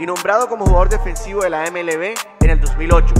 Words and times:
y 0.00 0.06
nombrado 0.06 0.48
como 0.48 0.64
jugador 0.64 0.88
defensivo 0.88 1.42
de 1.42 1.50
la 1.50 1.70
MLB 1.70 2.14
en 2.40 2.50
el 2.50 2.58
2008. 2.58 3.14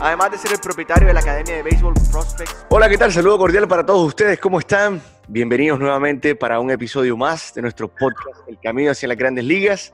Además 0.00 0.30
de 0.30 0.38
ser 0.38 0.52
el 0.52 0.60
propietario 0.60 1.08
de 1.08 1.12
la 1.12 1.20
Academia 1.20 1.56
de 1.56 1.62
Béisbol 1.64 1.94
Prospects. 2.12 2.66
Hola, 2.68 2.88
¿qué 2.88 2.96
tal? 2.96 3.10
Saludo 3.10 3.36
cordial 3.36 3.66
para 3.66 3.84
todos 3.84 4.06
ustedes. 4.06 4.38
¿Cómo 4.38 4.60
están? 4.60 5.02
Bienvenidos 5.26 5.80
nuevamente 5.80 6.36
para 6.36 6.60
un 6.60 6.70
episodio 6.70 7.16
más 7.16 7.52
de 7.52 7.62
nuestro 7.62 7.88
podcast 7.88 8.48
El 8.48 8.60
Camino 8.60 8.92
hacia 8.92 9.08
las 9.08 9.16
Grandes 9.16 9.44
Ligas 9.44 9.92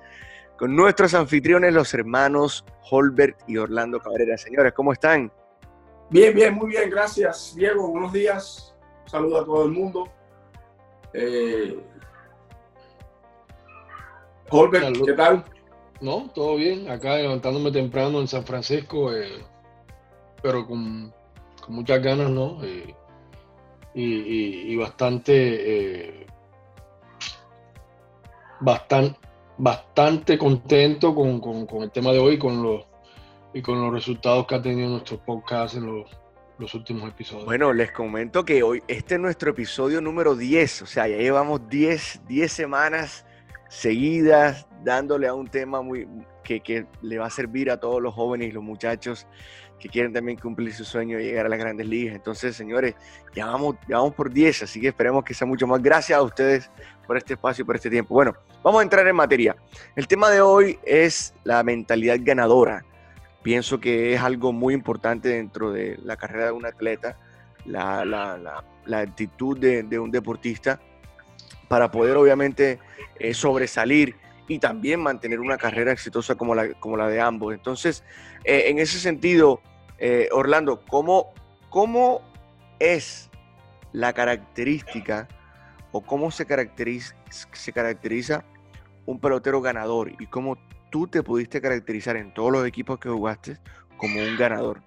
con 0.58 0.76
nuestros 0.76 1.14
anfitriones, 1.14 1.72
los 1.72 1.94
hermanos 1.94 2.66
Holbert 2.90 3.38
y 3.46 3.56
Orlando 3.56 3.98
Cabrera. 3.98 4.36
Señores, 4.36 4.74
¿cómo 4.74 4.92
están? 4.92 5.32
Bien, 6.10 6.34
bien, 6.34 6.54
muy 6.54 6.68
bien, 6.68 6.90
gracias. 6.90 7.54
Diego, 7.56 7.88
buenos 7.88 8.12
días. 8.12 8.74
Saludo 9.06 9.40
a 9.40 9.44
todo 9.44 9.64
el 9.64 9.72
mundo. 9.72 10.06
Eh, 11.14 11.80
Holbert, 14.50 14.96
¿qué 15.02 15.12
tal? 15.14 15.44
No, 16.00 16.30
todo 16.34 16.56
bien. 16.56 16.90
Acá 16.90 17.16
levantándome 17.16 17.70
temprano 17.70 18.20
en 18.20 18.28
San 18.28 18.44
Francisco, 18.44 19.12
eh, 19.12 19.44
pero 20.42 20.66
con, 20.66 21.12
muchas 21.68 22.02
ganas, 22.02 22.30
¿no? 22.30 22.62
Eh, 22.64 22.94
y, 23.94 24.76
bastante, 24.76 25.32
eh, 25.34 26.26
bastante, 28.60 29.18
bastante 29.56 30.36
contento 30.36 31.14
con, 31.14 31.66
el 31.82 31.90
tema 31.90 32.12
de 32.12 32.18
hoy 32.18 32.38
con 32.38 32.62
los, 32.62 32.84
y 33.54 33.62
con 33.62 33.80
los 33.80 33.92
resultados 33.92 34.46
que 34.46 34.54
ha 34.54 34.62
tenido 34.62 34.90
nuestro 34.90 35.18
podcast 35.18 35.76
en 35.76 35.86
los, 35.86 36.10
los 36.58 36.74
últimos 36.74 37.08
episodios. 37.08 37.46
Bueno, 37.46 37.72
les 37.72 37.90
comento 37.90 38.44
que 38.44 38.62
hoy 38.62 38.82
este 38.86 39.14
es 39.14 39.20
nuestro 39.20 39.50
episodio 39.52 40.02
número 40.02 40.36
10, 40.36 40.82
o 40.82 40.86
sea, 40.86 41.08
ya 41.08 41.16
llevamos 41.16 41.66
10, 41.68 42.22
10 42.28 42.52
semanas 42.52 43.25
seguidas 43.68 44.66
dándole 44.84 45.26
a 45.26 45.34
un 45.34 45.48
tema 45.48 45.82
muy 45.82 46.06
que, 46.42 46.86
le 47.02 47.18
va 47.18 47.26
a 47.26 47.30
servir 47.30 47.70
a 47.70 47.78
todos 47.78 48.00
los 48.00 48.14
jóvenes 48.14 48.48
y 48.48 48.52
los 48.52 48.62
muchachos 48.62 49.26
que 49.78 49.88
quieren 49.88 50.12
también 50.12 50.38
cumplir 50.38 50.72
su 50.72 50.84
sueño 50.84 51.18
de 51.18 51.24
llegar 51.24 51.46
a 51.46 51.48
las 51.48 51.58
grandes 51.58 51.86
ligas. 51.86 52.14
Entonces, 52.14 52.56
señores, 52.56 52.94
ya 53.34 53.46
vamos, 53.46 53.76
ya 53.88 53.98
vamos 53.98 54.14
por 54.14 54.32
10, 54.32 54.62
así 54.62 54.80
que 54.80 54.88
esperemos 54.88 55.24
que 55.24 55.34
sea 55.34 55.46
mucho 55.46 55.66
más. 55.66 55.82
Gracias 55.82 56.18
a 56.18 56.22
ustedes 56.22 56.70
por 57.06 57.16
este 57.16 57.34
espacio 57.34 57.62
y 57.62 57.66
por 57.66 57.76
este 57.76 57.90
tiempo. 57.90 58.14
Bueno, 58.14 58.34
vamos 58.62 58.80
a 58.80 58.82
entrar 58.82 59.06
en 59.06 59.16
materia. 59.16 59.56
El 59.94 60.06
tema 60.06 60.30
de 60.30 60.40
hoy 60.40 60.78
es 60.84 61.34
la 61.44 61.62
mentalidad 61.62 62.16
ganadora. 62.20 62.84
Pienso 63.42 63.78
que 63.78 64.14
es 64.14 64.20
algo 64.20 64.52
muy 64.52 64.72
importante 64.72 65.28
dentro 65.28 65.70
de 65.70 65.98
la 66.02 66.16
carrera 66.16 66.46
de 66.46 66.52
un 66.52 66.66
atleta, 66.66 67.18
la, 67.64 68.64
actitud 68.92 69.58
de, 69.58 69.98
un 69.98 70.10
deportista 70.10 70.80
para 71.68 71.90
poder 71.90 72.16
obviamente 72.16 72.78
eh, 73.18 73.34
sobresalir 73.34 74.16
y 74.48 74.58
también 74.58 75.00
mantener 75.00 75.40
una 75.40 75.58
carrera 75.58 75.92
exitosa 75.92 76.36
como 76.36 76.54
la, 76.54 76.72
como 76.74 76.96
la 76.96 77.08
de 77.08 77.20
ambos. 77.20 77.54
Entonces, 77.54 78.04
eh, 78.44 78.64
en 78.66 78.78
ese 78.78 78.98
sentido, 78.98 79.60
eh, 79.98 80.28
Orlando, 80.32 80.84
¿cómo, 80.88 81.32
¿cómo 81.68 82.22
es 82.78 83.30
la 83.92 84.12
característica 84.12 85.26
o 85.92 86.02
cómo 86.02 86.30
se 86.30 86.46
caracteriza, 86.46 87.16
se 87.30 87.72
caracteriza 87.72 88.44
un 89.06 89.18
pelotero 89.18 89.60
ganador 89.60 90.12
y 90.20 90.26
cómo 90.26 90.58
tú 90.90 91.06
te 91.06 91.22
pudiste 91.22 91.60
caracterizar 91.60 92.16
en 92.16 92.32
todos 92.32 92.52
los 92.52 92.66
equipos 92.66 92.98
que 92.98 93.08
jugaste 93.08 93.58
como 93.96 94.20
un 94.20 94.36
ganador? 94.36 94.82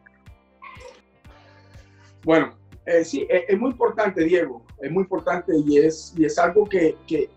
Bueno, 2.23 2.58
eh, 2.89 3.05
sí, 3.05 3.27
es, 3.29 3.59
muy 3.59 3.69
importante, 3.69 4.23
Diego, 4.23 4.65
es 4.81 4.91
muy 4.91 5.03
importante 5.03 5.53
y 5.55 5.77
es, 5.77 6.11
y 6.17 6.25
es 6.25 6.39
algo 6.39 6.67
que, 6.67 6.95
que, 7.05 7.29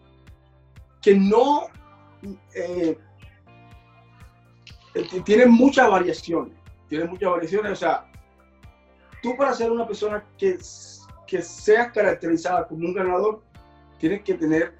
que 1.03 1.15
no 1.15 1.67
eh, 2.55 2.97
tiene 5.25 5.45
muchas 5.47 5.91
variaciones, 5.91 6.55
tiene 6.89 7.05
muchas 7.05 7.31
variaciones, 7.31 7.73
o 7.73 7.77
sea, 7.77 8.11
tú 9.23 9.37
para 9.37 9.53
ser 9.53 9.71
una 9.71 9.87
persona 9.87 10.25
que, 10.39 10.57
que 11.27 11.43
seas 11.43 11.93
caracterizada 11.93 12.67
como 12.67 12.87
un 12.87 12.95
ganador, 12.95 13.43
tienes 13.99 14.23
que 14.23 14.33
tener 14.35 14.75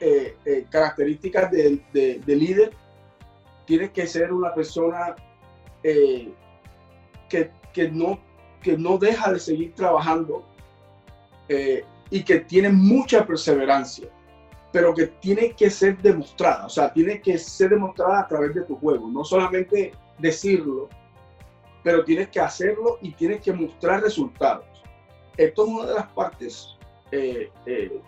eh, 0.00 0.36
eh, 0.44 0.66
características 0.68 1.52
de, 1.52 1.80
de, 1.92 2.36
líder, 2.36 2.72
tienes 3.64 3.90
que 3.90 4.08
ser 4.08 4.32
una 4.32 4.52
persona 4.52 5.14
que, 5.82 6.32
que, 7.72 7.88
no, 7.90 8.18
que 8.66 8.76
no 8.76 8.98
deja 8.98 9.32
de 9.32 9.38
seguir 9.38 9.74
trabajando 9.74 10.44
y 12.10 12.22
que 12.24 12.40
tiene 12.40 12.70
mucha 12.70 13.24
perseverancia 13.24 14.08
pero 14.76 14.92
que 14.92 15.06
tiene 15.06 15.52
que 15.52 15.70
ser 15.70 15.96
demostrada, 16.02 16.66
o 16.66 16.68
sea, 16.68 16.92
tiene 16.92 17.22
que 17.22 17.38
ser 17.38 17.70
demostrada 17.70 18.20
a 18.20 18.28
través 18.28 18.54
de 18.54 18.60
tu 18.60 18.76
juego, 18.76 19.08
no 19.08 19.24
solamente 19.24 19.92
decirlo, 20.18 20.90
pero 21.82 22.04
tienes 22.04 22.28
que 22.28 22.40
hacerlo 22.40 22.98
y 23.00 23.12
tienes 23.12 23.40
que 23.40 23.54
mostrar 23.54 24.02
resultados. 24.02 24.66
Esto 25.38 25.64
es 25.64 25.68
una 25.70 25.86
de 25.86 25.94
las 25.94 26.06
partes 26.08 26.76
eh, 27.10 27.50
eh, 27.64 28.02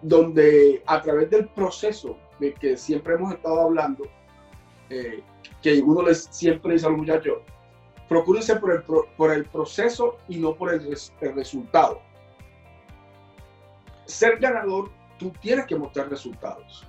donde 0.00 0.82
a 0.86 1.02
través 1.02 1.28
del 1.28 1.46
proceso 1.48 2.16
de 2.40 2.54
que 2.54 2.78
siempre 2.78 3.12
hemos 3.12 3.34
estado 3.34 3.60
hablando, 3.60 4.04
eh, 4.88 5.22
que 5.60 5.82
uno 5.82 6.00
les 6.02 6.24
siempre 6.30 6.72
dice 6.72 6.86
a 6.86 6.88
los 6.88 7.00
muchachos, 7.00 7.38
procúrense 8.08 8.56
por 8.56 8.72
el, 8.72 8.82
por 8.82 9.32
el 9.32 9.44
proceso 9.44 10.18
y 10.28 10.38
no 10.38 10.54
por 10.54 10.72
el, 10.72 10.96
el 11.20 11.34
resultado. 11.34 12.00
Ser 14.06 14.38
ganador 14.38 14.90
tú 15.18 15.32
tienes 15.40 15.66
que 15.66 15.76
mostrar 15.76 16.08
resultados. 16.08 16.86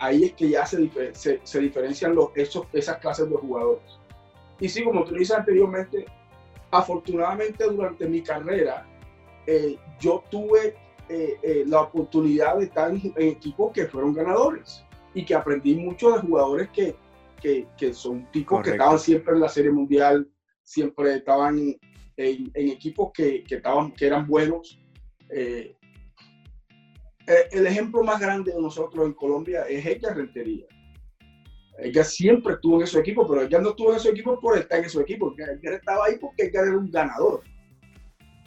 Ahí 0.00 0.24
es 0.24 0.32
que 0.34 0.50
ya 0.50 0.64
se, 0.66 0.88
se, 1.14 1.60
diferencian 1.60 2.14
los, 2.14 2.28
esos, 2.36 2.66
esas 2.72 2.98
clases 2.98 3.28
de 3.28 3.36
jugadores. 3.36 3.98
Y 4.60 4.68
sí, 4.68 4.84
como 4.84 5.04
tú 5.04 5.14
dices 5.14 5.36
anteriormente, 5.36 6.04
afortunadamente 6.70 7.64
durante 7.64 8.06
mi 8.06 8.22
carrera, 8.22 8.86
eh, 9.46 9.76
yo 9.98 10.22
tuve 10.30 10.76
eh, 11.08 11.38
eh, 11.42 11.64
la 11.66 11.82
oportunidad 11.82 12.58
de 12.58 12.66
estar 12.66 12.90
en, 12.90 13.12
equipos 13.16 13.72
que 13.72 13.86
fueron 13.86 14.14
ganadores 14.14 14.84
y 15.12 15.24
que 15.24 15.34
aprendí 15.34 15.74
mucho 15.74 16.12
de 16.12 16.20
jugadores 16.20 16.68
que, 16.70 16.94
que, 17.40 17.66
que 17.76 17.92
son 17.92 18.30
tipos 18.30 18.62
que 18.62 18.70
estaban 18.70 18.98
siempre 18.98 19.34
en 19.34 19.40
la 19.40 19.48
Serie 19.48 19.72
Mundial, 19.72 20.28
siempre 20.64 21.14
estaban 21.14 21.58
en, 22.16 22.50
en 22.54 22.68
equipos 22.68 23.12
que, 23.14 23.44
que, 23.44 23.56
estaban, 23.56 23.92
que 23.92 24.06
eran 24.06 24.26
buenos. 24.26 24.80
Eh, 25.30 25.76
el 27.52 27.66
ejemplo 27.66 28.02
más 28.02 28.20
grande 28.20 28.52
de 28.52 28.60
nosotros 28.60 29.06
en 29.06 29.14
Colombia 29.14 29.62
es 29.68 29.84
ella 29.86 30.12
Rentería. 30.12 30.66
Ella 31.78 32.04
siempre 32.04 32.54
estuvo 32.54 32.76
en 32.76 32.82
ese 32.82 33.00
equipo, 33.00 33.26
pero 33.26 33.42
ella 33.42 33.60
no 33.60 33.70
estuvo 33.70 33.90
en 33.90 33.96
ese 33.96 34.10
equipo 34.10 34.38
por 34.40 34.56
estar 34.58 34.78
en 34.78 34.84
ese 34.84 35.00
equipo. 35.00 35.34
Ella 35.36 35.76
estaba 35.76 36.06
ahí 36.06 36.16
porque 36.20 36.44
ella 36.44 36.60
era 36.62 36.76
un 36.76 36.90
ganador. 36.90 37.42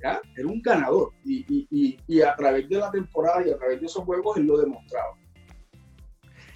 ¿ya? 0.01 0.21
Era 0.35 0.47
un 0.47 0.61
ganador. 0.61 1.11
Y, 1.25 1.67
y, 1.69 1.97
y, 2.07 2.21
a 2.21 2.35
través 2.35 2.69
de 2.69 2.77
la 2.77 2.89
temporada 2.91 3.45
y 3.45 3.51
a 3.51 3.57
través 3.57 3.81
de 3.81 3.85
esos 3.87 4.03
juegos 4.05 4.37
él 4.37 4.45
lo 4.45 4.57
demostraba. 4.57 5.17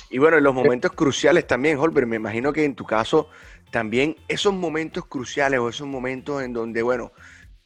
Y 0.09 0.17
bueno, 0.17 0.37
en 0.37 0.43
los 0.43 0.53
momentos 0.53 0.91
cruciales 0.91 1.47
también, 1.47 1.77
Holber, 1.77 2.05
me 2.05 2.17
imagino 2.17 2.51
que 2.51 2.65
en 2.65 2.75
tu 2.75 2.85
caso 2.85 3.29
también 3.71 4.15
esos 4.27 4.53
momentos 4.53 5.05
cruciales 5.05 5.59
o 5.59 5.69
esos 5.69 5.87
momentos 5.87 6.43
en 6.43 6.53
donde, 6.53 6.83
bueno, 6.83 7.11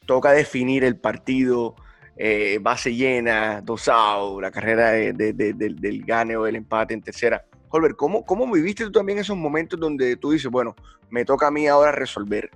toca 0.06 0.32
definir 0.32 0.84
el 0.84 0.96
partido, 0.96 1.74
eh, 2.16 2.58
base 2.62 2.94
llena, 2.94 3.60
dos 3.60 3.88
la 3.88 4.50
carrera 4.50 4.92
del 4.92 6.04
gane 6.06 6.36
o 6.36 6.44
del 6.44 6.56
empate 6.56 6.94
en 6.94 7.02
tercera. 7.02 7.44
Holber, 7.68 7.96
¿cómo, 7.96 8.24
¿cómo 8.24 8.50
viviste 8.50 8.84
tú 8.84 8.92
también 8.92 9.18
esos 9.18 9.36
momentos 9.36 9.78
donde 9.78 10.16
tú 10.16 10.30
dices, 10.30 10.50
bueno, 10.50 10.74
me 11.10 11.24
toca 11.24 11.48
a 11.48 11.50
mí 11.50 11.66
ahora 11.66 11.92
resolver? 11.92 12.50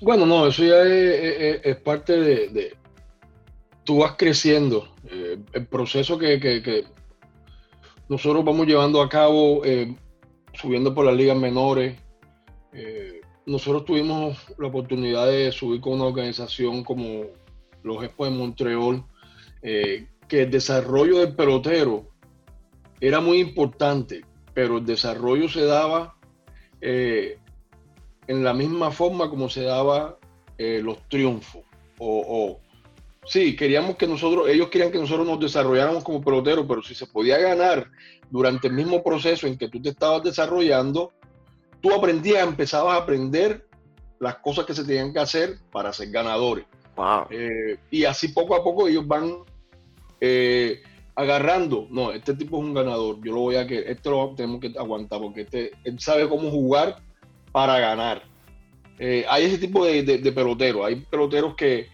Bueno, 0.00 0.26
no, 0.26 0.46
eso 0.46 0.64
ya 0.64 0.82
es, 0.82 1.76
parte 1.78 2.18
de, 2.18 2.76
Tú 3.84 3.98
vas 3.98 4.14
creciendo. 4.18 4.88
Eh, 5.08 5.38
el 5.52 5.66
proceso 5.68 6.18
que, 6.18 6.84
nosotros 8.08 8.44
vamos 8.44 8.66
llevando 8.66 9.00
a 9.00 9.08
cabo, 9.08 9.64
eh, 9.64 9.94
subiendo 10.56 10.94
por 10.94 11.06
las 11.06 11.14
ligas 11.14 11.36
menores. 11.36 11.96
nosotros 13.46 13.84
tuvimos 13.84 14.38
la 14.58 14.66
oportunidad 14.66 15.28
de 15.28 15.52
subir 15.52 15.80
con 15.80 15.94
una 15.94 16.04
organización 16.04 16.82
como 16.84 17.24
los 17.82 18.02
Expos 18.02 18.28
de 18.28 18.36
Montreal, 18.36 19.04
eh, 19.62 20.08
que 20.28 20.42
el 20.42 20.50
desarrollo 20.50 21.18
del 21.18 21.34
pelotero 21.34 22.08
era 23.00 23.20
muy 23.20 23.38
importante 23.38 24.24
pero 24.56 24.78
el 24.78 24.86
desarrollo 24.86 25.50
se 25.50 25.66
daba 25.66 26.16
eh, 26.80 27.38
en 28.26 28.42
la 28.42 28.54
misma 28.54 28.90
forma 28.90 29.28
como 29.28 29.50
se 29.50 29.60
daba 29.60 30.16
eh, 30.56 30.80
los 30.82 31.06
triunfos. 31.10 31.62
Sí, 33.26 33.56
queríamos 33.56 33.96
que 33.96 34.06
nosotros, 34.06 34.48
ellos 34.48 34.68
querían 34.68 34.90
que 34.90 34.98
nosotros 34.98 35.26
nos 35.26 35.40
desarrolláramos 35.40 36.04
como 36.04 36.22
peloteros, 36.22 36.64
pero 36.68 36.82
si 36.82 36.94
se 36.94 37.06
podía 37.06 37.38
ganar 37.38 37.90
durante 38.30 38.68
el 38.68 38.74
mismo 38.74 39.02
proceso 39.02 39.46
en 39.46 39.58
que 39.58 39.68
tú 39.68 39.80
te 39.80 39.90
estabas 39.90 40.22
desarrollando, 40.22 41.12
tú 41.80 41.92
aprendías, 41.92 42.46
empezabas 42.46 42.94
a 42.94 43.02
aprender 43.02 43.66
las 44.18 44.36
cosas 44.36 44.64
que 44.64 44.74
se 44.74 44.84
tenían 44.84 45.12
que 45.12 45.20
hacer 45.20 45.58
para 45.70 45.92
ser 45.92 46.10
ganadores. 46.10 46.64
Eh, 47.30 47.76
y 47.90 48.04
así 48.04 48.28
poco 48.28 48.54
a 48.54 48.64
poco 48.64 48.88
ellos 48.88 49.06
van 49.06 49.38
eh, 50.20 50.80
agarrando, 51.14 51.86
no, 51.90 52.12
este 52.12 52.34
tipo 52.34 52.58
es 52.58 52.64
un 52.64 52.74
ganador, 52.74 53.18
yo 53.22 53.32
lo 53.32 53.40
voy 53.40 53.56
a 53.56 53.66
que, 53.66 53.84
este 53.90 54.08
lo 54.08 54.34
tenemos 54.34 54.60
que 54.60 54.72
aguantar 54.78 55.20
porque 55.20 55.42
este, 55.42 55.72
él 55.84 55.98
sabe 56.00 56.28
cómo 56.28 56.50
jugar 56.50 56.96
para 57.52 57.78
ganar. 57.78 58.22
Eh, 58.98 59.26
hay 59.28 59.44
ese 59.44 59.58
tipo 59.58 59.84
de, 59.84 60.02
de, 60.02 60.32
peloteros, 60.32 60.86
hay 60.86 60.96
peloteros 60.96 61.54
que, 61.54 61.88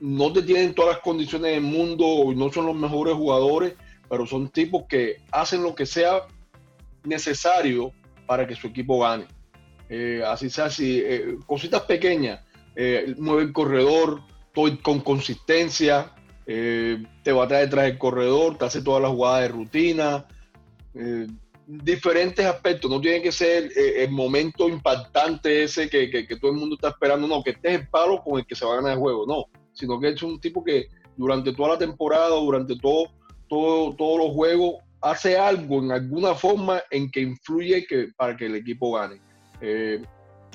no 0.00 0.32
te 0.32 0.42
tienen 0.42 0.74
todas 0.74 0.96
las 0.96 1.02
condiciones 1.02 1.52
del 1.52 1.62
mundo, 1.62 2.32
no 2.34 2.52
son 2.52 2.66
los 2.66 2.76
mejores 2.76 3.14
jugadores, 3.14 3.74
pero 4.08 4.26
son 4.26 4.48
tipos 4.50 4.84
que 4.88 5.16
hacen 5.32 5.62
lo 5.62 5.74
que 5.74 5.86
sea 5.86 6.22
necesario 7.04 7.92
para 8.26 8.46
que 8.46 8.54
su 8.54 8.68
equipo 8.68 9.00
gane. 9.00 9.26
así 10.26 10.50
sea, 10.50 10.66
así, 10.66 11.02
cositas 11.46 11.82
pequeñas, 11.82 12.40
mueve 13.16 13.42
el 13.42 13.52
corredor, 13.52 14.22
con 14.82 15.00
consistencia, 15.00 16.12
eh, 16.46 17.04
te 17.22 17.32
va 17.32 17.44
a 17.44 17.48
traer 17.48 17.66
detrás 17.66 17.84
del 17.86 17.98
corredor, 17.98 18.58
te 18.58 18.64
hace 18.64 18.82
todas 18.82 19.02
las 19.02 19.10
jugadas 19.10 19.42
de 19.42 19.48
rutina, 19.48 20.26
eh, 20.94 21.26
diferentes 21.68 22.44
aspectos, 22.44 22.90
no 22.90 23.00
tiene 23.00 23.22
que 23.22 23.30
ser 23.30 23.70
eh, 23.76 24.04
el 24.04 24.10
momento 24.10 24.68
impactante 24.68 25.64
ese 25.64 25.88
que, 25.88 26.26
todo 26.40 26.50
el 26.50 26.56
mundo 26.56 26.74
está 26.74 26.88
esperando, 26.88 27.28
no, 27.28 27.42
que 27.42 27.50
este 27.50 27.68
es 27.68 27.80
el 27.80 27.88
palo 27.88 28.22
con 28.22 28.38
el 28.38 28.46
que 28.46 28.54
se 28.54 28.64
va 28.64 28.72
a 28.72 28.76
ganar 28.76 28.92
el 28.92 28.98
juego, 28.98 29.26
no, 29.26 29.44
sino 29.72 30.00
que 30.00 30.08
es 30.08 30.22
un 30.22 30.40
tipo 30.40 30.64
que 30.64 30.88
durante 31.16 31.52
toda 31.52 31.70
la 31.70 31.78
temporada, 31.78 32.30
durante 32.30 32.76
todo, 32.76 33.10
todo, 33.48 33.94
todos 33.96 34.18
los 34.18 34.32
juegos, 34.32 34.76
hace 35.00 35.36
algo 35.36 35.78
en 35.78 35.92
alguna 35.92 36.34
forma 36.34 36.82
en 36.90 37.10
que 37.10 37.20
influye 37.20 37.86
que, 37.86 38.08
para 38.16 38.36
que 38.36 38.46
el 38.46 38.56
equipo 38.56 38.92
gane. 38.92 39.20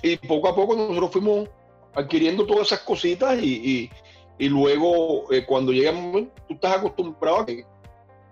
y 0.01 0.17
poco 0.27 0.49
a 0.49 0.55
poco 0.55 0.75
nosotros 0.75 1.11
fuimos 1.11 1.47
adquiriendo 1.95 2.45
todas 2.45 2.67
esas 2.67 2.79
cositas 2.79 3.41
y, 3.41 3.89
y 4.37 4.49
luego 4.49 5.31
eh, 5.31 5.45
cuando 5.45 5.71
llega 5.71 5.91
el 5.91 5.97
momento, 5.97 6.33
tú 6.47 6.55
estás 6.55 6.77
acostumbrado 6.77 7.37
a 7.37 7.45
que, 7.45 7.65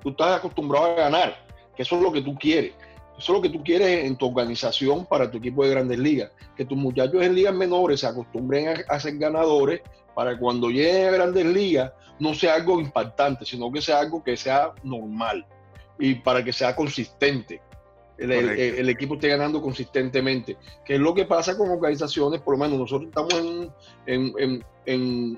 tú 0.01 0.09
estás 0.09 0.39
acostumbrado 0.39 0.87
a 0.87 0.95
ganar, 0.95 1.47
que 1.47 1.50
eso 1.81 1.95
es 1.97 2.01
lo 2.01 2.11
que 2.11 2.21
tú 2.21 2.35
quieres. 2.35 2.73
Eso 3.17 3.33
es 3.33 3.37
lo 3.37 3.41
que 3.41 3.49
tú 3.49 3.63
quieres 3.63 4.05
en 4.05 4.15
tu 4.15 4.27
organización 4.27 5.05
para 5.05 5.29
tu 5.29 5.37
equipo 5.37 5.63
de 5.63 5.71
grandes 5.71 5.99
ligas. 5.99 6.31
Que 6.55 6.65
tus 6.65 6.77
muchachos 6.77 7.21
en 7.21 7.35
ligas 7.35 7.53
menores 7.53 7.99
se 7.99 8.07
acostumbren 8.07 8.83
a, 8.87 8.99
ser 8.99 9.17
ganadores 9.17 9.81
para 10.15 10.37
cuando 10.37 10.69
lleguen 10.69 11.07
a 11.07 11.11
grandes 11.11 11.45
ligas 11.45 11.91
no 12.19 12.33
sea 12.33 12.55
algo 12.55 12.79
impactante, 12.79 13.45
sino 13.45 13.71
que 13.71 13.81
sea 13.81 13.99
algo 13.99 14.23
que 14.23 14.37
sea 14.37 14.71
normal 14.83 15.45
y 15.99 16.15
para 16.15 16.43
que 16.43 16.53
sea 16.53 16.75
consistente. 16.75 17.61
El, 18.17 18.87
equipo 18.87 19.15
esté 19.15 19.29
ganando 19.29 19.61
consistentemente, 19.61 20.55
que 20.85 20.93
es 20.95 20.99
lo 20.99 21.15
que 21.15 21.25
pasa 21.25 21.57
con 21.57 21.71
organizaciones, 21.71 22.39
por 22.41 22.53
lo 22.53 22.63
menos 22.63 22.77
nosotros 22.77 23.09
estamos 23.09 23.33
en, 24.05 24.33
en 24.37 24.63
en 24.85 25.37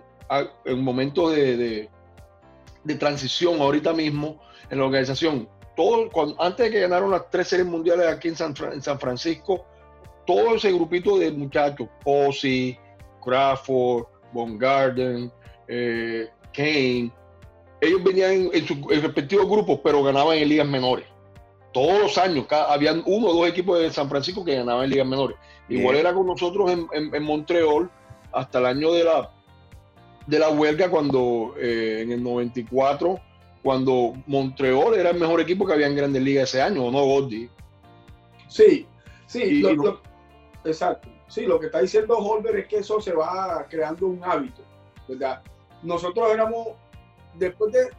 un 0.65 0.83
momento 0.83 1.29
de, 1.29 1.89
transición 2.99 3.61
ahorita 3.61 3.93
mismo 3.93 4.41
en 4.69 4.79
la 4.79 4.85
organización. 4.85 5.47
Todo, 5.75 6.09
antes 6.39 6.65
de 6.65 6.71
que 6.71 6.81
ganaron 6.81 7.11
las 7.11 7.29
tres 7.29 7.47
series 7.47 7.67
mundiales 7.67 8.07
aquí 8.07 8.27
en 8.27 8.35
San, 8.35 8.99
Francisco, 8.99 9.65
todo 10.25 10.55
ese 10.55 10.71
grupito 10.71 11.17
de 11.17 11.31
muchachos, 11.31 11.87
Posey, 12.03 12.77
Crawford, 13.23 14.05
Von 14.31 14.57
Garden, 14.57 15.31
eh, 15.67 16.29
Kane, 16.53 17.11
ellos 17.81 18.03
venían 18.03 18.49
en, 18.53 18.67
sus 18.67 18.77
respectivos 18.87 19.49
grupos, 19.49 19.79
pero 19.83 20.03
ganaban 20.03 20.37
en 20.37 20.47
ligas 20.47 20.67
menores. 20.67 21.05
Todos 21.73 21.99
los 21.99 22.17
años, 22.19 22.45
habían 22.51 23.01
uno 23.05 23.27
o 23.27 23.33
dos 23.33 23.47
equipos 23.47 23.79
de 23.79 23.89
San 23.89 24.07
Francisco 24.07 24.45
que 24.45 24.55
ganaban 24.55 24.85
en 24.85 24.91
ligas 24.91 25.07
menores. 25.07 25.37
Igual 25.67 25.95
era 25.95 26.13
con 26.13 26.27
nosotros 26.27 26.71
en, 26.71 26.87
en 26.93 27.23
Montreal 27.23 27.89
hasta 28.31 28.59
el 28.59 28.67
año 28.67 28.91
de 28.91 29.03
la 29.03 29.31
de 30.27 30.39
la 30.39 30.49
huelga 30.49 30.89
cuando 30.89 31.53
eh, 31.59 32.01
en 32.01 32.11
el 32.11 32.23
94, 32.23 33.19
cuando 33.63 34.13
Montreal 34.27 34.93
era 34.95 35.11
el 35.11 35.19
mejor 35.19 35.39
equipo 35.39 35.65
que 35.65 35.73
había 35.73 35.87
en 35.87 35.95
Grandes 35.95 36.21
Ligas 36.21 36.49
ese 36.49 36.61
año, 36.61 36.85
¿o 36.85 36.91
no, 36.91 37.03
Gordy? 37.03 37.49
Sí, 38.49 38.85
sí, 39.25 39.63
exacto. 40.65 41.09
Sí, 41.27 41.47
lo 41.47 41.59
que 41.59 41.65
está 41.65 41.79
diciendo 41.79 42.15
Holber 42.15 42.57
es 42.57 42.67
que 42.67 42.77
eso 42.77 43.01
se 43.01 43.13
va 43.13 43.65
creando 43.67 44.05
un 44.05 44.23
hábito, 44.23 44.61
¿verdad? 45.07 45.41
Nosotros 45.81 46.29
éramos, 46.31 46.67
después 47.33 47.73
de, 47.73 47.89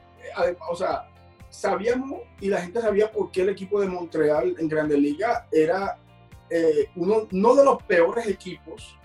o 0.70 0.76
sea, 0.76 1.08
sabíamos 1.50 2.20
y 2.40 2.48
la 2.48 2.60
gente 2.60 2.80
sabía 2.80 3.10
por 3.10 3.32
qué 3.32 3.42
el 3.42 3.48
equipo 3.48 3.80
de 3.80 3.88
Montreal 3.88 4.54
en 4.58 4.68
Grandes 4.68 4.98
Ligas 4.98 5.44
era 5.50 5.98
eh, 6.50 6.90
uno, 6.94 7.26
de 7.54 7.64
los 7.64 7.82
peores 7.82 8.28
equipos 8.28 8.96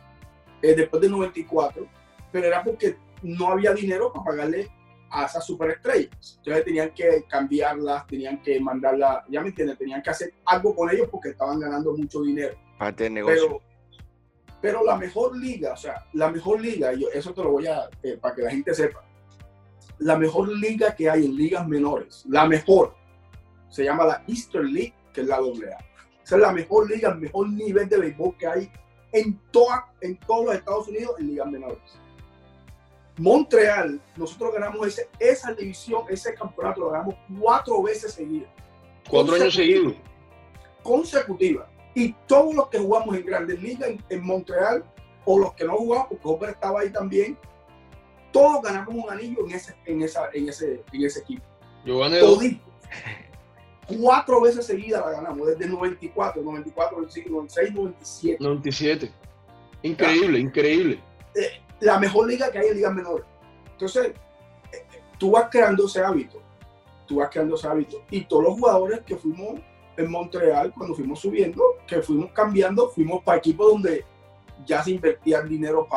eh, 0.62 0.76
después 0.76 1.02
del 1.02 1.12
94, 1.12 1.88
pero 2.32 2.46
era 2.46 2.64
porque 2.64 2.98
no 3.24 3.50
había 3.50 3.74
dinero 3.74 4.14
para 4.14 4.26
pagarle 4.26 4.70
a 5.12 5.26
esas 5.26 5.46
superestrellas. 5.46 6.38
Entonces 6.38 6.66
tenían 6.66 6.92
que 6.94 7.26
cambiarlas, 7.28 8.08
tenían 8.08 8.42
que 8.42 8.60
mandarlas, 8.60 9.24
ya 9.30 9.42
me 9.42 9.50
entiendes, 9.50 9.78
tenían 9.78 10.02
que 10.02 10.10
hacer 10.10 10.34
algo 10.46 10.76
con 10.76 10.90
ellos 10.90 11.08
porque 11.10 11.30
estaban 11.30 11.60
ganando 11.60 11.96
mucho 11.96 12.22
dinero. 12.22 12.56
Parte 12.78 13.06
del 13.06 13.14
negocio. 13.14 13.62
Pero, 14.62 14.84
la 14.84 14.98
mejor 14.98 15.38
liga, 15.38 15.72
o 15.74 15.78
sea, 15.78 16.06
la 16.14 16.30
mejor 16.30 16.60
liga, 16.60 16.94
y 16.94 17.06
eso 17.14 17.34
te 17.34 17.42
lo 17.42 17.52
voy 17.52 17.68
a, 17.68 17.90
eh, 18.04 18.18
para 18.18 18.36
que 18.36 18.42
la 18.42 18.52
gente 18.52 18.74
sepa, 18.74 19.02
la 20.00 20.18
mejor 20.18 20.50
liga 20.50 20.94
que 20.96 21.10
hay 21.10 21.26
en 21.26 21.36
ligas 21.36 21.66
menores, 21.66 22.26
la 22.28 22.46
mejor, 22.46 22.94
se 23.70 23.86
llama 23.86 24.06
la 24.06 24.24
Eastern 24.28 24.74
League, 24.74 24.94
que 25.14 25.22
es 25.22 25.28
la 25.28 25.38
AA. 25.38 25.78
Esa 26.24 26.36
es 26.36 26.42
la 26.42 26.52
mejor 26.52 26.90
liga, 26.90 27.10
el 27.10 27.20
mejor 27.20 27.50
nivel 27.50 27.88
de 27.88 27.98
béisbol 27.98 28.38
que 28.38 28.48
hay 28.48 28.72
en, 29.14 29.40
toda, 29.52 29.94
en 30.02 30.18
todos 30.20 30.46
los 30.46 30.56
Estados 30.56 30.88
Unidos 30.88 31.16
en 31.20 31.28
ligas 31.28 31.48
menores. 31.48 32.00
Montreal, 33.20 34.02
nosotros 34.16 34.54
ganamos 34.54 34.88
ese, 34.88 35.10
esa 35.20 35.54
división, 35.54 36.04
ese 36.10 36.34
campeonato, 36.34 36.80
lo 36.80 36.92
ganamos 36.92 37.16
cuatro 37.38 37.84
veces 37.84 38.14
seguidas. 38.14 38.50
Cuatro 39.10 39.36
años 39.36 39.54
seguidos. 39.54 39.94
Consecutiva. 40.82 41.70
Y 41.94 42.14
todos 42.28 42.56
los 42.56 42.70
que 42.70 42.80
jugamos 42.80 43.18
en 43.18 43.26
Grandes 43.26 43.62
Ligas 43.62 43.90
en, 44.08 44.24
Montreal, 44.24 44.86
o 45.26 45.38
los 45.38 45.54
que 45.54 45.66
no 45.66 45.76
jugamos, 45.76 46.08
porque 46.08 46.28
Hopper 46.28 46.50
estaba 46.52 46.80
ahí 46.80 46.92
también, 46.92 47.38
todos 48.32 48.62
ganamos 48.62 48.96
un 48.96 49.10
anillo 49.10 49.46
en 49.46 49.52
ese, 49.52 49.76
en 49.86 50.02
esa, 50.02 50.30
en 50.34 50.48
ese, 50.48 50.84
en 50.94 51.04
ese 51.04 51.20
equipo. 51.20 51.44
Yo 51.86 52.00
gané 52.00 52.22
Cuatro 54.00 54.40
veces 54.40 54.68
seguidas 54.68 55.04
la 55.04 55.12
ganamos, 55.12 55.48
desde 55.48 55.68
94, 55.68 56.42
94, 56.42 56.96
95, 56.96 57.30
96, 57.30 57.74
97. 57.74 58.38
97. 58.40 59.12
Increíble, 59.82 60.40
increíble. 60.40 61.00
Eh, 61.36 61.60
la 61.80 62.00
mejor 62.00 62.28
liga 62.28 62.52
que 62.52 62.60
hay 62.60 62.68
en 62.68 62.76
ligas 62.76 62.94
menores. 62.94 63.26
Entonces, 63.72 64.14
tú 65.18 65.32
vas 65.32 65.48
creando 65.50 65.86
ese 65.86 66.02
hábito, 66.02 66.42
tú 67.08 67.18
vas 67.18 67.30
creando 67.30 67.56
ese 67.56 67.68
hábito. 67.68 68.04
Y 68.10 68.22
todos 68.22 68.44
los 68.44 68.54
jugadores 68.54 69.02
que 69.06 69.16
fuimos 69.16 69.60
en 69.98 70.12
Montreal, 70.12 70.74
cuando 70.76 70.96
fuimos 70.96 71.20
subiendo, 71.20 71.62
que 71.86 72.02
fuimos 72.02 72.32
cambiando, 72.32 72.90
fuimos 72.90 73.24
para 73.24 73.38
equipos 73.38 73.72
donde 73.72 74.06
ya 74.66 74.84
se 74.84 74.92
invertía 74.92 75.42
dinero 75.42 75.88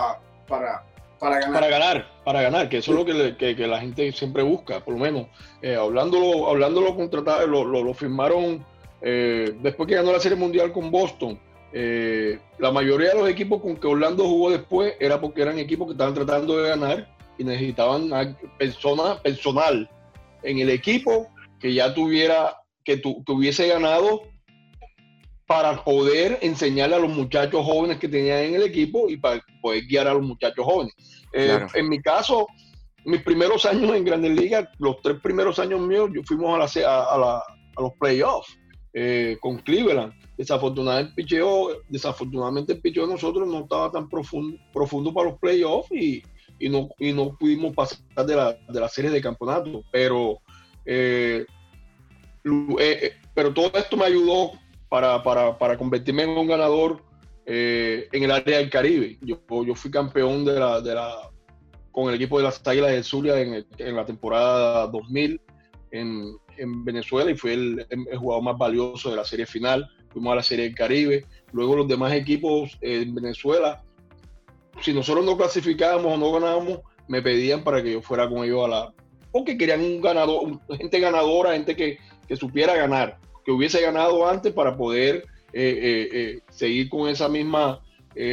para, 0.46 0.84
para 1.18 1.38
ganar. 1.38 1.52
Para 1.52 1.68
ganar, 1.68 2.10
para 2.24 2.42
ganar, 2.42 2.68
que 2.68 2.78
eso 2.78 2.92
es 2.92 2.98
lo 2.98 3.04
que, 3.04 3.54
que, 3.56 3.66
la 3.66 3.80
gente 3.80 4.10
siempre 4.12 4.42
busca, 4.42 4.84
por 4.84 4.94
lo 4.94 5.00
menos. 5.00 5.26
Eh, 5.60 5.76
hablándolo, 5.76 6.48
hablándolo 6.48 6.96
contratado, 6.96 7.46
lo, 7.46 7.64
lo, 7.64 7.94
firmaron 7.94 8.64
eh, 9.00 9.56
después 9.60 9.88
que 9.88 9.94
ganó 9.94 10.12
la 10.12 10.20
Serie 10.20 10.36
Mundial 10.36 10.72
con 10.72 10.90
Boston 10.90 11.38
eh, 11.72 12.38
la 12.58 12.70
mayoría 12.70 13.10
de 13.10 13.14
los 13.14 13.28
equipos 13.28 13.62
con 13.62 13.76
que 13.76 13.86
Orlando 13.86 14.24
jugó 14.24 14.50
después 14.50 14.94
era 15.00 15.20
porque 15.20 15.42
eran 15.42 15.58
equipos 15.58 15.86
que 15.86 15.92
estaban 15.92 16.14
tratando 16.14 16.58
de 16.58 16.68
ganar 16.68 17.16
y 17.38 17.44
necesitaban 17.44 18.36
persona, 18.58 19.20
personal 19.22 19.88
en 20.42 20.58
el 20.58 20.70
equipo 20.70 21.28
que 21.58 21.72
ya 21.72 21.94
tuviera, 21.94 22.58
que, 22.84 22.98
tuviese 22.98 23.68
ganado 23.68 24.22
para 25.46 25.82
poder 25.82 26.38
enseñarle 26.42 26.96
a 26.96 26.98
los 26.98 27.10
muchachos 27.10 27.64
jóvenes 27.64 27.98
que 27.98 28.08
tenían 28.08 28.38
en 28.40 28.54
el 28.56 28.62
equipo 28.62 29.08
y 29.08 29.16
para 29.16 29.42
poder 29.60 29.84
guiar 29.86 30.08
a 30.08 30.14
los 30.14 30.22
muchachos 30.22 30.64
jóvenes. 30.64 30.94
Eh, 31.32 31.66
en 31.74 31.88
mi 31.88 32.00
caso, 32.00 32.46
mis 33.04 33.22
primeros 33.22 33.64
años 33.64 33.94
en 33.94 34.04
Grandes 34.04 34.32
Ligas, 34.32 34.68
los 34.78 35.00
tres 35.02 35.18
primeros 35.22 35.58
años 35.58 35.80
míos, 35.80 36.10
yo 36.14 36.22
fuimos 36.24 36.54
a, 36.54 36.80
la, 36.80 37.36
a, 37.38 37.80
los 37.80 37.92
playoffs 37.98 38.58
eh, 38.92 39.38
con 39.40 39.58
Cleveland 39.58 40.12
Desafortunadamente 40.36 41.10
el 41.10 41.14
picheo, 41.14 41.68
desafortunadamente 41.88 42.72
el 42.72 42.82
de 42.82 43.06
nosotros 43.06 43.46
no 43.46 43.60
estaba 43.60 43.92
tan 43.92 44.08
profundo, 44.08 44.58
profundo 44.72 45.12
para 45.12 45.30
los 45.30 45.38
playoffs 45.38 45.92
y, 45.92 46.22
y, 46.58 46.68
no, 46.68 46.88
y 46.98 47.12
no 47.12 47.36
pudimos 47.36 47.74
pasar 47.74 48.26
de 48.26 48.34
la, 48.34 48.52
de 48.52 48.80
la 48.80 48.88
serie 48.88 49.10
de 49.10 49.20
campeonato. 49.20 49.84
Pero, 49.92 50.40
eh, 50.86 51.44
eh, 52.44 52.76
eh, 52.80 53.12
pero 53.34 53.52
todo 53.52 53.70
esto 53.74 53.96
me 53.96 54.06
ayudó 54.06 54.52
para, 54.88 55.22
para, 55.22 55.56
para 55.56 55.76
convertirme 55.76 56.24
en 56.24 56.30
un 56.30 56.48
ganador 56.48 57.04
en 57.44 58.22
el 58.22 58.30
área 58.30 58.58
del 58.58 58.70
Caribe. 58.70 59.18
Yo, 59.20 59.38
yo 59.64 59.74
fui 59.74 59.90
campeón 59.90 60.44
de 60.44 60.58
la, 60.58 60.80
de 60.80 60.94
la, 60.94 61.30
con 61.90 62.08
el 62.08 62.14
equipo 62.14 62.38
de 62.38 62.44
las 62.44 62.66
Águilas 62.66 62.90
de 62.90 63.02
Zulia 63.02 63.38
en, 63.38 63.66
en 63.78 63.96
la 63.96 64.06
temporada 64.06 64.86
2000 64.86 65.40
en, 65.92 66.36
en 66.56 66.84
Venezuela 66.84 67.30
y 67.30 67.36
fui 67.36 67.52
el, 67.52 67.86
el, 67.88 68.18
jugador 68.18 68.44
más 68.44 68.58
valioso 68.58 69.10
de 69.10 69.16
la 69.16 69.24
serie 69.24 69.46
final. 69.46 69.88
Fuimos 70.10 70.32
a 70.32 70.36
la 70.36 70.42
serie 70.42 70.64
del 70.66 70.74
Caribe. 70.74 71.26
Luego 71.52 71.76
los 71.76 71.88
demás 71.88 72.12
equipos 72.12 72.78
en 72.80 73.14
Venezuela, 73.14 73.82
si 74.80 74.92
nosotros 74.92 75.24
no 75.24 75.36
clasificábamos 75.36 76.14
o 76.14 76.16
no 76.16 76.32
ganábamos, 76.32 76.80
me 77.08 77.22
pedían 77.22 77.64
para 77.64 77.82
que 77.82 77.92
yo 77.92 78.02
fuera 78.02 78.28
con 78.28 78.44
ellos 78.44 78.64
a 78.64 78.68
la... 78.68 78.92
Porque 79.30 79.56
querían 79.56 79.80
un 79.80 80.00
ganador, 80.00 80.60
gente 80.76 81.00
ganadora, 81.00 81.52
gente 81.52 81.74
que, 81.74 81.98
que 82.28 82.36
supiera 82.36 82.76
ganar, 82.76 83.18
que 83.44 83.52
hubiese 83.52 83.80
ganado 83.80 84.28
antes 84.28 84.52
para 84.52 84.76
poder 84.76 85.24
eh, 85.52 85.78
eh, 85.82 86.08
eh, 86.12 86.40
seguir 86.50 86.88
con 86.88 87.08
esa 87.08 87.28
misma 87.28 87.80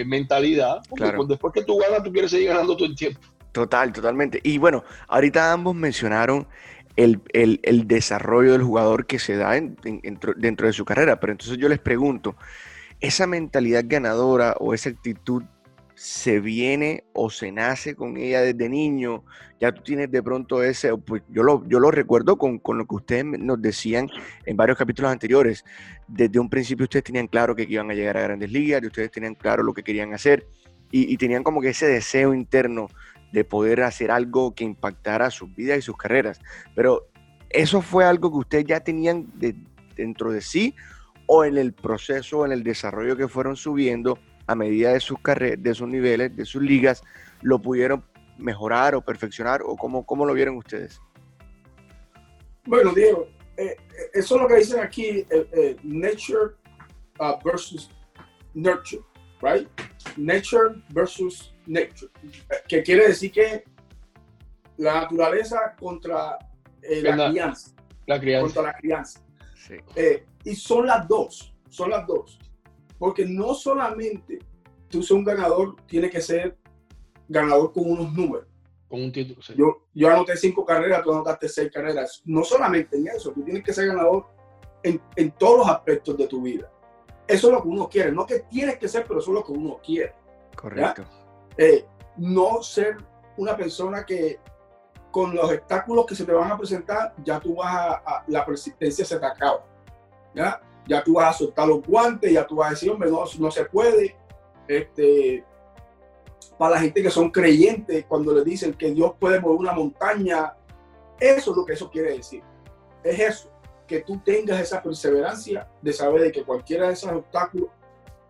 mentalidad. 0.05 0.81
Porque 0.89 1.11
pues, 1.15 1.27
después 1.29 1.53
que 1.53 1.63
tú 1.63 1.77
ganas, 1.77 2.03
tú 2.03 2.11
quieres 2.11 2.31
seguir 2.31 2.49
ganando 2.49 2.75
todo 2.75 2.87
el 2.87 2.95
tiempo. 2.95 3.19
Total, 3.51 3.91
totalmente. 3.91 4.39
Y 4.43 4.57
bueno, 4.57 4.83
ahorita 5.07 5.51
ambos 5.51 5.75
mencionaron 5.75 6.47
el, 6.95 7.21
el, 7.33 7.87
desarrollo 7.87 8.51
del 8.51 8.63
jugador 8.63 9.05
que 9.05 9.19
se 9.19 9.35
da 9.37 9.57
en, 9.57 9.77
en, 9.83 10.19
dentro 10.37 10.67
de 10.67 10.73
su 10.73 10.85
carrera, 10.85 11.19
pero 11.19 11.31
entonces 11.31 11.57
yo 11.57 11.69
les 11.69 11.79
pregunto, 11.79 12.35
¿esa 12.99 13.25
mentalidad 13.27 13.83
ganadora 13.87 14.55
o 14.59 14.73
esa 14.73 14.89
actitud 14.89 15.43
se 15.99 16.39
viene 16.39 17.03
o 17.11 17.29
se 17.29 17.51
nace 17.51 17.93
con 17.93 18.15
ella 18.15 18.41
desde 18.41 18.69
niño, 18.69 19.25
ya 19.59 19.73
tú 19.73 19.81
tienes 19.81 20.09
de 20.09 20.23
pronto 20.23 20.63
ese, 20.63 20.95
pues 20.95 21.23
yo 21.27 21.43
lo, 21.43 21.67
yo 21.67 21.77
lo 21.81 21.91
recuerdo 21.91 22.37
con, 22.37 22.57
con, 22.57 22.77
lo 22.77 22.85
que 22.87 22.95
ustedes 22.95 23.25
nos 23.25 23.61
decían 23.61 24.09
en 24.45 24.55
varios 24.55 24.77
capítulos 24.77 25.11
anteriores, 25.11 25.65
desde 26.07 26.39
un 26.39 26.49
principio 26.49 26.85
ustedes 26.85 27.03
tenían 27.03 27.27
claro 27.27 27.53
que 27.53 27.63
iban 27.67 27.91
a 27.91 27.93
llegar 27.93 28.15
a 28.15 28.21
grandes 28.21 28.49
ligas, 28.49 28.81
ustedes 28.81 29.11
tenían 29.11 29.35
claro 29.35 29.61
lo 29.61 29.73
que 29.73 29.83
querían 29.83 30.13
hacer 30.13 30.47
y, 30.89 31.13
y 31.13 31.17
tenían 31.17 31.43
como 31.43 31.59
que 31.59 31.69
ese 31.69 31.87
deseo 31.87 32.33
interno 32.33 32.87
de 33.31 33.43
poder 33.43 33.83
hacer 33.83 34.11
algo 34.11 34.55
que 34.55 34.63
impactara 34.63 35.29
sus 35.29 35.53
vidas 35.55 35.77
y 35.77 35.81
sus 35.81 35.97
carreras, 35.97 36.39
pero 36.75 37.07
eso 37.49 37.81
fue 37.81 38.05
algo 38.05 38.31
que 38.31 38.37
ustedes 38.37 38.65
ya 38.65 38.79
tenían 38.79 39.31
de, 39.35 39.55
dentro 39.95 40.31
de 40.31 40.41
sí 40.41 40.75
o 41.25 41.45
en 41.45 41.57
el 41.57 41.73
proceso, 41.73 42.45
en 42.45 42.51
el 42.51 42.63
desarrollo 42.63 43.15
que 43.15 43.27
fueron 43.27 43.55
subiendo, 43.55 44.17
a 44.47 44.55
medida 44.55 44.93
de 44.93 44.99
sus 44.99 45.19
carreras, 45.19 45.61
de 45.61 45.75
sus 45.75 45.87
niveles, 45.87 46.35
de 46.35 46.43
sus 46.43 46.61
ligas, 46.63 47.03
lo 47.41 47.61
pudieron 47.61 48.03
mejorar 48.39 48.95
o 48.95 49.01
perfeccionar 49.01 49.61
o 49.63 49.75
cómo, 49.75 50.05
cómo 50.05 50.25
lo 50.25 50.33
vieron 50.33 50.57
ustedes? 50.57 50.99
Bueno, 52.65 52.91
Diego, 52.93 53.27
eh, 53.57 53.75
eh 53.77 54.09
eso 54.13 54.35
es 54.35 54.41
lo 54.41 54.47
que 54.47 54.55
dicen 54.55 54.79
aquí, 54.79 55.25
eh, 55.29 55.75
nature 55.83 56.55
uh, 57.19 57.37
versus 57.43 57.91
nurture, 58.53 59.03
right? 59.41 59.67
Nature 60.17 60.81
versus 60.93 61.53
que 62.67 62.83
quiere 62.83 63.07
decir 63.07 63.31
que 63.31 63.63
la 64.77 65.01
naturaleza 65.01 65.75
contra 65.79 66.37
la, 66.81 67.15
la, 67.15 67.29
crianza, 67.29 67.71
la 68.05 68.19
crianza. 68.19 68.45
Contra 68.45 68.61
la 68.63 68.73
crianza. 68.73 69.19
Sí. 69.55 69.75
y 70.45 70.55
son 70.55 70.87
las 70.87 71.07
dos, 71.07 71.53
son 71.69 71.91
las 71.91 72.07
dos. 72.07 72.39
Porque 72.97 73.25
no 73.25 73.53
solamente 73.53 74.39
tú 74.89 75.03
ser 75.03 75.17
un 75.17 75.23
ganador, 75.23 75.75
tiene 75.85 76.09
que 76.09 76.21
ser 76.21 76.57
ganador 77.27 77.71
con 77.71 77.89
unos 77.91 78.11
números. 78.13 78.47
Con 78.87 79.03
un 79.03 79.11
título, 79.11 79.41
sí. 79.41 79.53
Yo, 79.55 79.85
yo 79.93 80.09
anoté 80.09 80.35
cinco 80.35 80.65
carreras, 80.65 81.03
tú 81.03 81.11
anotaste 81.11 81.47
seis 81.47 81.71
carreras. 81.71 82.21
No 82.25 82.43
solamente 82.43 82.97
en 82.97 83.07
eso, 83.07 83.31
tú 83.31 83.43
tienes 83.43 83.63
que 83.63 83.71
ser 83.71 83.87
ganador 83.87 84.25
en, 84.81 84.99
en 85.15 85.31
todos 85.31 85.59
los 85.59 85.69
aspectos 85.69 86.17
de 86.17 86.27
tu 86.27 86.41
vida. 86.41 86.71
Eso 87.27 87.47
es 87.47 87.53
lo 87.53 87.61
que 87.61 87.67
uno 87.67 87.87
quiere. 87.87 88.11
No 88.11 88.25
que 88.25 88.39
tienes 88.39 88.79
que 88.79 88.87
ser, 88.87 89.05
pero 89.07 89.19
eso 89.19 89.29
es 89.29 89.35
lo 89.35 89.43
que 89.43 89.51
uno 89.51 89.79
quiere. 89.85 90.13
Correcto. 90.55 91.05
Eh, 91.61 91.85
no 92.15 92.63
ser 92.63 92.95
una 93.35 93.57
persona 93.57 94.05
que 94.05 94.39
con 95.11 95.35
los 95.35 95.51
obstáculos 95.51 96.05
que 96.05 96.15
se 96.15 96.23
te 96.23 96.31
van 96.31 96.49
a 96.49 96.57
presentar, 96.57 97.13
ya 97.21 97.37
tú 97.37 97.55
vas 97.55 97.99
a, 98.05 98.23
la 98.27 98.45
persistencia 98.45 99.03
se 99.03 99.19
te 99.19 99.25
acaba. 99.25 99.65
¿ya? 100.33 100.61
ya 100.87 101.03
tú 101.03 101.15
vas 101.15 101.35
a 101.35 101.37
soltar 101.37 101.67
los 101.67 101.85
guantes, 101.85 102.31
ya 102.31 102.47
tú 102.47 102.55
vas 102.55 102.67
a 102.67 102.71
decir, 102.71 102.89
hombre, 102.89 103.11
no, 103.11 103.25
no 103.39 103.51
se 103.51 103.65
puede. 103.65 104.15
Este, 104.69 105.43
para 106.57 106.75
la 106.75 106.81
gente 106.81 107.03
que 107.03 107.09
son 107.09 107.29
creyentes, 107.29 108.05
cuando 108.07 108.33
le 108.33 108.43
dicen 108.45 108.73
que 108.73 108.91
Dios 108.91 109.13
puede 109.19 109.41
mover 109.41 109.59
una 109.59 109.73
montaña, 109.73 110.55
eso 111.19 111.51
es 111.51 111.57
lo 111.57 111.65
que 111.65 111.73
eso 111.73 111.91
quiere 111.91 112.13
decir. 112.13 112.41
Es 113.03 113.19
eso, 113.19 113.51
que 113.85 113.99
tú 113.99 114.19
tengas 114.23 114.61
esa 114.61 114.81
perseverancia 114.81 115.69
de 115.81 115.91
saber 115.91 116.21
de 116.21 116.31
que 116.31 116.43
cualquiera 116.43 116.87
de 116.87 116.93
esos 116.93 117.11
obstáculos, 117.11 117.69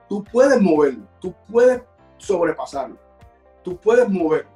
tú 0.08 0.24
puedes 0.24 0.60
moverlo, 0.60 1.06
tú 1.20 1.36
puedes 1.52 1.82
sobrepasarlo, 2.18 2.98
tú 3.64 3.78
puedes 3.78 4.08
mover 4.10 4.48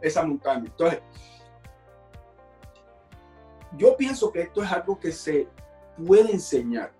esa 0.00 0.22
montaña. 0.22 0.64
Entonces, 0.66 1.00
yo 3.76 3.96
pienso 3.96 4.32
que 4.32 4.42
esto 4.42 4.62
es 4.62 4.72
algo 4.72 4.98
que 4.98 5.12
se 5.12 5.48
puede 5.96 6.32
enseñar 6.32 6.92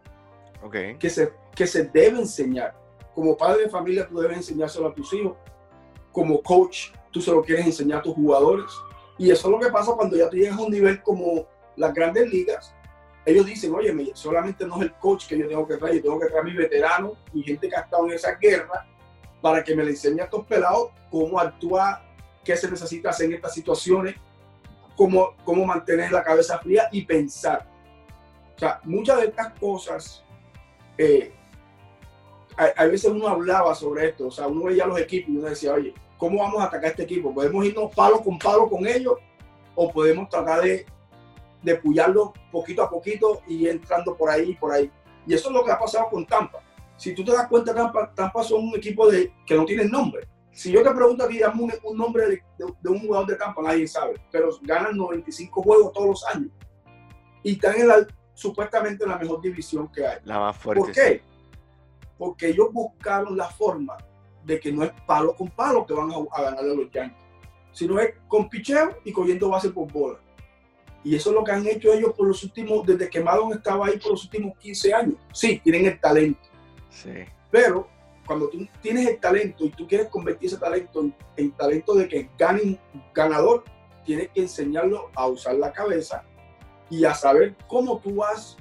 okay. 0.62 0.96
que, 0.96 1.10
se, 1.10 1.32
que 1.54 1.66
se 1.66 1.84
debe 1.84 2.18
enseñar. 2.18 2.74
Como 3.14 3.36
padre 3.36 3.64
de 3.64 3.68
familia, 3.68 4.06
tú 4.06 4.18
debes 4.18 4.36
enseñárselo 4.36 4.88
a 4.88 4.94
tus 4.94 5.12
hijos. 5.12 5.36
Como 6.12 6.42
coach, 6.42 6.92
tú 7.10 7.20
se 7.20 7.30
lo 7.30 7.42
quieres 7.42 7.66
enseñar 7.66 7.98
a 7.98 8.02
tus 8.02 8.14
jugadores. 8.14 8.70
Y 9.18 9.30
eso 9.30 9.48
es 9.48 9.52
lo 9.52 9.58
que 9.58 9.72
pasa 9.72 9.92
cuando 9.92 10.16
ya 10.16 10.28
tú 10.28 10.36
llegas 10.36 10.58
a 10.58 10.62
un 10.62 10.70
nivel 10.70 11.02
como 11.02 11.46
las 11.76 11.92
grandes 11.92 12.30
ligas. 12.30 12.74
Ellos 13.26 13.44
dicen, 13.44 13.74
oye, 13.74 13.92
solamente 14.14 14.66
no 14.66 14.76
es 14.76 14.82
el 14.82 14.94
coach 14.94 15.26
que 15.26 15.36
yo 15.36 15.48
tengo 15.48 15.66
que 15.66 15.76
traer, 15.76 15.96
yo 15.96 16.02
tengo 16.02 16.20
que 16.20 16.26
traer 16.26 16.40
a 16.40 16.44
mis 16.44 16.56
veteranos 16.56 17.12
y 17.34 17.42
gente 17.42 17.68
que 17.68 17.76
ha 17.76 17.80
estado 17.80 18.06
en 18.06 18.12
esa 18.12 18.34
guerra 18.36 18.86
para 19.40 19.62
que 19.62 19.74
me 19.74 19.84
le 19.84 19.90
enseñe 19.90 20.20
a 20.20 20.24
estos 20.24 20.44
pelados 20.46 20.90
cómo 21.10 21.38
actuar, 21.38 22.02
qué 22.44 22.56
se 22.56 22.70
necesita 22.70 23.10
hacer 23.10 23.26
en 23.26 23.34
estas 23.34 23.54
situaciones, 23.54 24.16
cómo, 24.96 25.34
cómo 25.44 25.64
mantener 25.64 26.12
la 26.12 26.22
cabeza 26.22 26.58
fría 26.58 26.88
y 26.92 27.04
pensar. 27.04 27.66
O 28.56 28.58
sea, 28.58 28.80
muchas 28.84 29.20
de 29.20 29.26
estas 29.26 29.52
cosas 29.58 30.24
eh, 30.96 31.32
a, 32.58 32.86
veces 32.86 33.10
uno 33.10 33.28
hablaba 33.28 33.74
sobre 33.74 34.08
esto, 34.08 34.26
o 34.26 34.30
sea, 34.30 34.48
uno 34.48 34.64
veía 34.64 34.84
los 34.84 34.98
equipos 34.98 35.30
y 35.30 35.36
uno 35.36 35.48
decía, 35.48 35.72
oye, 35.72 35.94
¿cómo 36.16 36.40
vamos 36.40 36.60
a 36.60 36.64
atacar 36.64 36.90
este 36.90 37.04
equipo? 37.04 37.32
¿Podemos 37.32 37.64
irnos 37.64 37.94
palo 37.94 38.20
con 38.20 38.36
palo 38.38 38.68
con 38.68 38.84
ellos 38.86 39.14
o 39.76 39.92
podemos 39.92 40.28
tratar 40.28 40.62
de, 40.62 40.84
de 41.62 41.76
pullarlo 41.76 42.32
poquito 42.50 42.82
a 42.82 42.90
poquito 42.90 43.42
y 43.46 43.68
entrando 43.68 44.16
por 44.16 44.28
ahí 44.28 44.50
y 44.50 44.54
por 44.56 44.72
ahí? 44.72 44.90
Y 45.24 45.34
eso 45.34 45.50
es 45.50 45.54
lo 45.54 45.64
que 45.64 45.70
ha 45.70 45.78
pasado 45.78 46.08
con 46.10 46.26
Tampa. 46.26 46.58
Si 46.98 47.14
tú 47.14 47.24
te 47.24 47.32
das 47.32 47.46
cuenta, 47.46 47.72
Tampa, 47.74 48.12
Tampa 48.12 48.42
son 48.42 48.64
un 48.64 48.76
equipo 48.76 49.08
de, 49.10 49.32
que 49.46 49.54
no 49.54 49.64
tiene 49.64 49.84
nombre. 49.84 50.28
Si 50.52 50.72
yo 50.72 50.82
te 50.82 50.90
pregunto 50.90 51.24
aquí, 51.24 51.38
dame 51.38 51.62
un, 51.62 51.72
un 51.84 51.96
nombre 51.96 52.24
de, 52.24 52.42
de, 52.58 52.66
de, 52.80 52.90
un 52.90 52.98
jugador 52.98 53.28
de 53.28 53.36
Tampa, 53.36 53.62
nadie 53.62 53.86
sabe, 53.86 54.20
pero 54.32 54.50
ganan 54.62 54.96
95 54.96 55.62
juegos 55.62 55.92
todos 55.92 56.08
los 56.08 56.26
años. 56.26 56.50
Y 57.44 57.52
están 57.52 57.78
en 57.80 57.86
la, 57.86 58.06
supuestamente 58.34 59.06
la 59.06 59.16
mejor 59.16 59.40
división 59.40 59.90
que 59.92 60.04
hay. 60.04 60.18
La 60.24 60.40
más 60.40 60.56
fuerte. 60.56 60.80
¿Por 60.80 60.92
qué? 60.92 61.22
Porque 62.18 62.48
ellos 62.48 62.72
buscaron 62.72 63.36
la 63.36 63.48
forma 63.48 63.96
de 64.44 64.58
que 64.58 64.72
no 64.72 64.82
es 64.82 64.90
palo 65.06 65.36
con 65.36 65.48
palo 65.50 65.86
que 65.86 65.94
van 65.94 66.10
a, 66.10 66.16
a 66.32 66.42
ganarle 66.42 66.72
a 66.72 66.74
los 66.74 66.90
Yankees, 66.90 67.22
sino 67.70 68.00
es 68.00 68.14
con 68.26 68.48
picheo 68.48 68.98
y 69.04 69.12
cogiendo 69.12 69.50
base 69.50 69.70
por 69.70 69.92
bola. 69.92 70.18
Y 71.04 71.14
eso 71.14 71.30
es 71.30 71.36
lo 71.36 71.44
que 71.44 71.52
han 71.52 71.66
hecho 71.66 71.92
ellos 71.92 72.12
por 72.16 72.26
los 72.26 72.42
últimos, 72.42 72.84
desde 72.84 73.08
que 73.08 73.20
Madon 73.20 73.52
estaba 73.52 73.86
ahí 73.86 73.98
por 73.98 74.12
los 74.12 74.24
últimos 74.24 74.58
15 74.58 74.94
años. 74.94 75.14
Sí, 75.32 75.60
tienen 75.62 75.86
el 75.86 76.00
talento. 76.00 76.47
Sí. 76.90 77.10
Pero 77.50 77.88
cuando 78.26 78.48
tú 78.48 78.66
tienes 78.82 79.08
el 79.08 79.18
talento 79.18 79.64
y 79.64 79.70
tú 79.70 79.86
quieres 79.86 80.08
convertir 80.08 80.48
ese 80.48 80.58
talento 80.58 81.00
en, 81.00 81.14
en 81.36 81.52
talento 81.52 81.94
de 81.94 82.08
que 82.08 82.28
ganen 82.38 82.78
ganador, 83.14 83.64
tienes 84.04 84.28
que 84.28 84.42
enseñarlo 84.42 85.10
a 85.14 85.26
usar 85.26 85.54
la 85.54 85.72
cabeza 85.72 86.24
y 86.90 87.04
a 87.04 87.14
saber 87.14 87.54
cómo 87.66 87.98
tú 87.98 88.16
vas 88.16 88.56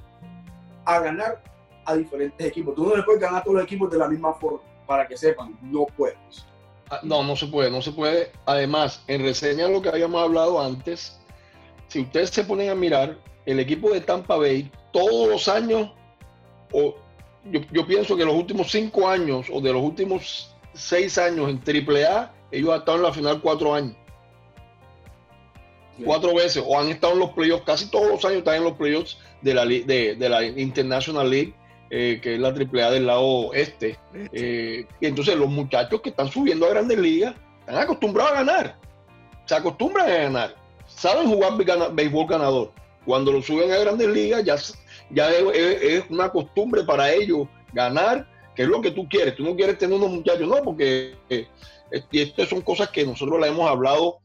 a 0.84 1.00
ganar 1.00 1.42
a 1.84 1.96
diferentes 1.96 2.46
equipos. 2.46 2.74
Tú 2.74 2.84
no 2.84 2.96
le 2.96 3.02
puedes 3.02 3.20
ganar 3.20 3.40
a 3.40 3.44
todos 3.44 3.56
los 3.56 3.64
equipos 3.64 3.90
de 3.90 3.98
la 3.98 4.08
misma 4.08 4.34
forma, 4.34 4.60
para 4.86 5.06
que 5.06 5.16
sepan, 5.16 5.58
no 5.62 5.86
puedes. 5.96 6.46
Ah, 6.90 7.00
no, 7.02 7.22
no 7.22 7.36
se 7.36 7.46
puede, 7.46 7.70
no 7.70 7.82
se 7.82 7.92
puede. 7.92 8.32
Además, 8.46 9.02
en 9.06 9.22
reseña 9.22 9.68
lo 9.68 9.82
que 9.82 9.88
habíamos 9.88 10.22
hablado 10.22 10.62
antes, 10.62 11.18
si 11.88 12.00
ustedes 12.00 12.30
se 12.30 12.44
ponen 12.44 12.70
a 12.70 12.74
mirar, 12.74 13.18
el 13.46 13.60
equipo 13.60 13.90
de 13.90 14.02
Tampa 14.02 14.36
Bay, 14.36 14.70
todos 14.92 15.28
los 15.28 15.48
años, 15.48 15.92
o 16.72 16.94
yo, 17.44 17.60
yo 17.72 17.86
pienso 17.86 18.16
que 18.16 18.24
los 18.24 18.34
últimos 18.34 18.70
cinco 18.70 19.08
años 19.08 19.46
o 19.52 19.60
de 19.60 19.72
los 19.72 19.82
últimos 19.82 20.54
seis 20.74 21.18
años 21.18 21.48
en 21.50 21.58
AAA, 21.58 22.32
ellos 22.50 22.70
han 22.70 22.78
estado 22.78 22.98
en 22.98 23.02
la 23.02 23.12
final 23.12 23.40
cuatro 23.40 23.74
años. 23.74 23.96
Cuatro 26.04 26.32
veces 26.34 26.62
o 26.64 26.78
han 26.78 26.88
estado 26.88 27.14
en 27.14 27.18
los 27.18 27.30
playoffs, 27.30 27.64
casi 27.64 27.90
todos 27.90 28.08
los 28.08 28.24
años 28.24 28.38
están 28.38 28.56
en 28.56 28.64
los 28.64 28.74
playoffs 28.74 29.18
de 29.42 29.54
la, 29.54 29.64
de, 29.66 30.14
de 30.16 30.28
la 30.28 30.44
International 30.44 31.28
League, 31.28 31.54
eh, 31.90 32.20
que 32.22 32.34
es 32.34 32.40
la 32.40 32.48
AAA 32.48 32.90
del 32.90 33.06
lado 33.06 33.52
este. 33.54 33.98
Eh, 34.32 34.86
y 35.00 35.06
entonces 35.06 35.36
los 35.36 35.48
muchachos 35.48 36.00
que 36.00 36.10
están 36.10 36.30
subiendo 36.30 36.66
a 36.66 36.70
grandes 36.70 36.98
ligas 36.98 37.34
están 37.60 37.78
acostumbrados 37.78 38.32
a 38.32 38.44
ganar, 38.44 38.76
se 39.46 39.54
acostumbran 39.54 40.08
a 40.08 40.14
ganar, 40.14 40.56
saben 40.86 41.28
jugar 41.28 41.56
béisbol 41.92 42.26
ganador. 42.26 42.72
Cuando 43.04 43.32
lo 43.32 43.40
suben 43.40 43.72
a 43.72 43.78
grandes 43.78 44.08
ligas 44.08 44.44
ya, 44.44 44.56
ya 45.10 45.30
es, 45.30 45.82
es 45.82 46.10
una 46.10 46.30
costumbre 46.30 46.84
para 46.84 47.12
ellos 47.12 47.48
ganar, 47.72 48.28
que 48.54 48.62
es 48.62 48.68
lo 48.68 48.80
que 48.80 48.90
tú 48.90 49.08
quieres. 49.08 49.36
Tú 49.36 49.44
no 49.44 49.56
quieres 49.56 49.78
tener 49.78 49.96
unos 49.96 50.10
muchachos, 50.10 50.48
no, 50.48 50.62
porque 50.62 51.14
eh, 51.30 51.46
estas 51.90 52.48
son 52.48 52.60
cosas 52.60 52.90
que 52.90 53.04
nosotros 53.04 53.40
la 53.40 53.48
hemos 53.48 53.68
hablado 53.68 54.18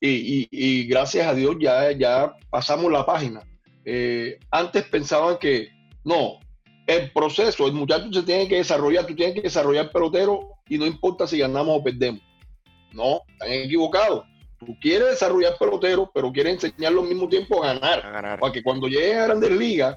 y, 0.00 0.86
gracias 0.86 1.26
a 1.26 1.34
Dios 1.34 1.56
ya, 1.60 1.92
ya 1.92 2.32
pasamos 2.48 2.90
la 2.90 3.04
página. 3.04 3.42
Eh, 3.84 4.38
antes 4.50 4.84
pensaban 4.84 5.38
que 5.38 5.68
no, 6.04 6.38
el 6.86 7.12
proceso, 7.12 7.66
el 7.66 7.72
muchacho 7.72 8.12
se 8.12 8.22
tiene 8.22 8.48
que 8.48 8.56
desarrollar, 8.56 9.06
tú 9.06 9.14
tienes 9.14 9.34
que 9.34 9.42
desarrollar 9.42 9.90
pelotero 9.92 10.54
y 10.68 10.78
no 10.78 10.86
importa 10.86 11.26
si 11.26 11.38
ganamos 11.38 11.78
o 11.78 11.84
perdemos. 11.84 12.22
No, 12.92 13.20
están 13.28 13.52
equivocados. 13.52 14.24
Tú 14.58 14.76
quieres 14.80 15.10
desarrollar 15.10 15.56
pelotero, 15.58 16.10
pero 16.12 16.32
quieres 16.32 16.62
enseñarlo 16.62 17.02
al 17.02 17.08
mismo 17.08 17.28
tiempo 17.28 17.62
a 17.62 17.74
ganar. 17.74 18.38
Para 18.40 18.52
que 18.52 18.62
cuando 18.62 18.88
llegue 18.88 19.14
a 19.14 19.26
Grandes 19.26 19.52
Ligas, 19.52 19.96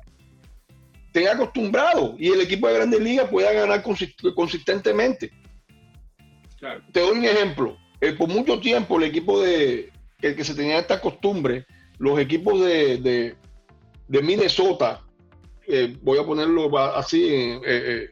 tenga 1.14 1.34
acostumbrado 1.34 2.16
y 2.18 2.30
el 2.30 2.42
equipo 2.42 2.68
de 2.68 2.74
Grandes 2.74 3.00
Ligas 3.00 3.30
pueda 3.30 3.54
ganar 3.54 3.84
consistentemente. 4.36 5.32
Te 6.92 7.00
doy 7.00 7.20
un 7.20 7.26
ejemplo. 7.26 7.78
Eh, 8.02 8.14
por 8.14 8.28
mucho 8.28 8.60
tiempo 8.60 8.98
el 8.98 9.04
equipo 9.04 9.42
de 9.42 9.92
el 10.22 10.36
que 10.36 10.44
se 10.44 10.56
tenía 10.56 10.80
esta 10.80 11.00
costumbre, 11.00 11.66
los 12.00 12.20
equipos 12.20 12.60
de, 12.62 13.36
de, 14.08 14.22
Minnesota, 14.22 15.02
eh, 15.68 15.98
voy 16.02 16.18
a 16.18 16.26
ponerlo 16.26 16.78
así, 16.78 17.28
eh, 17.66 18.10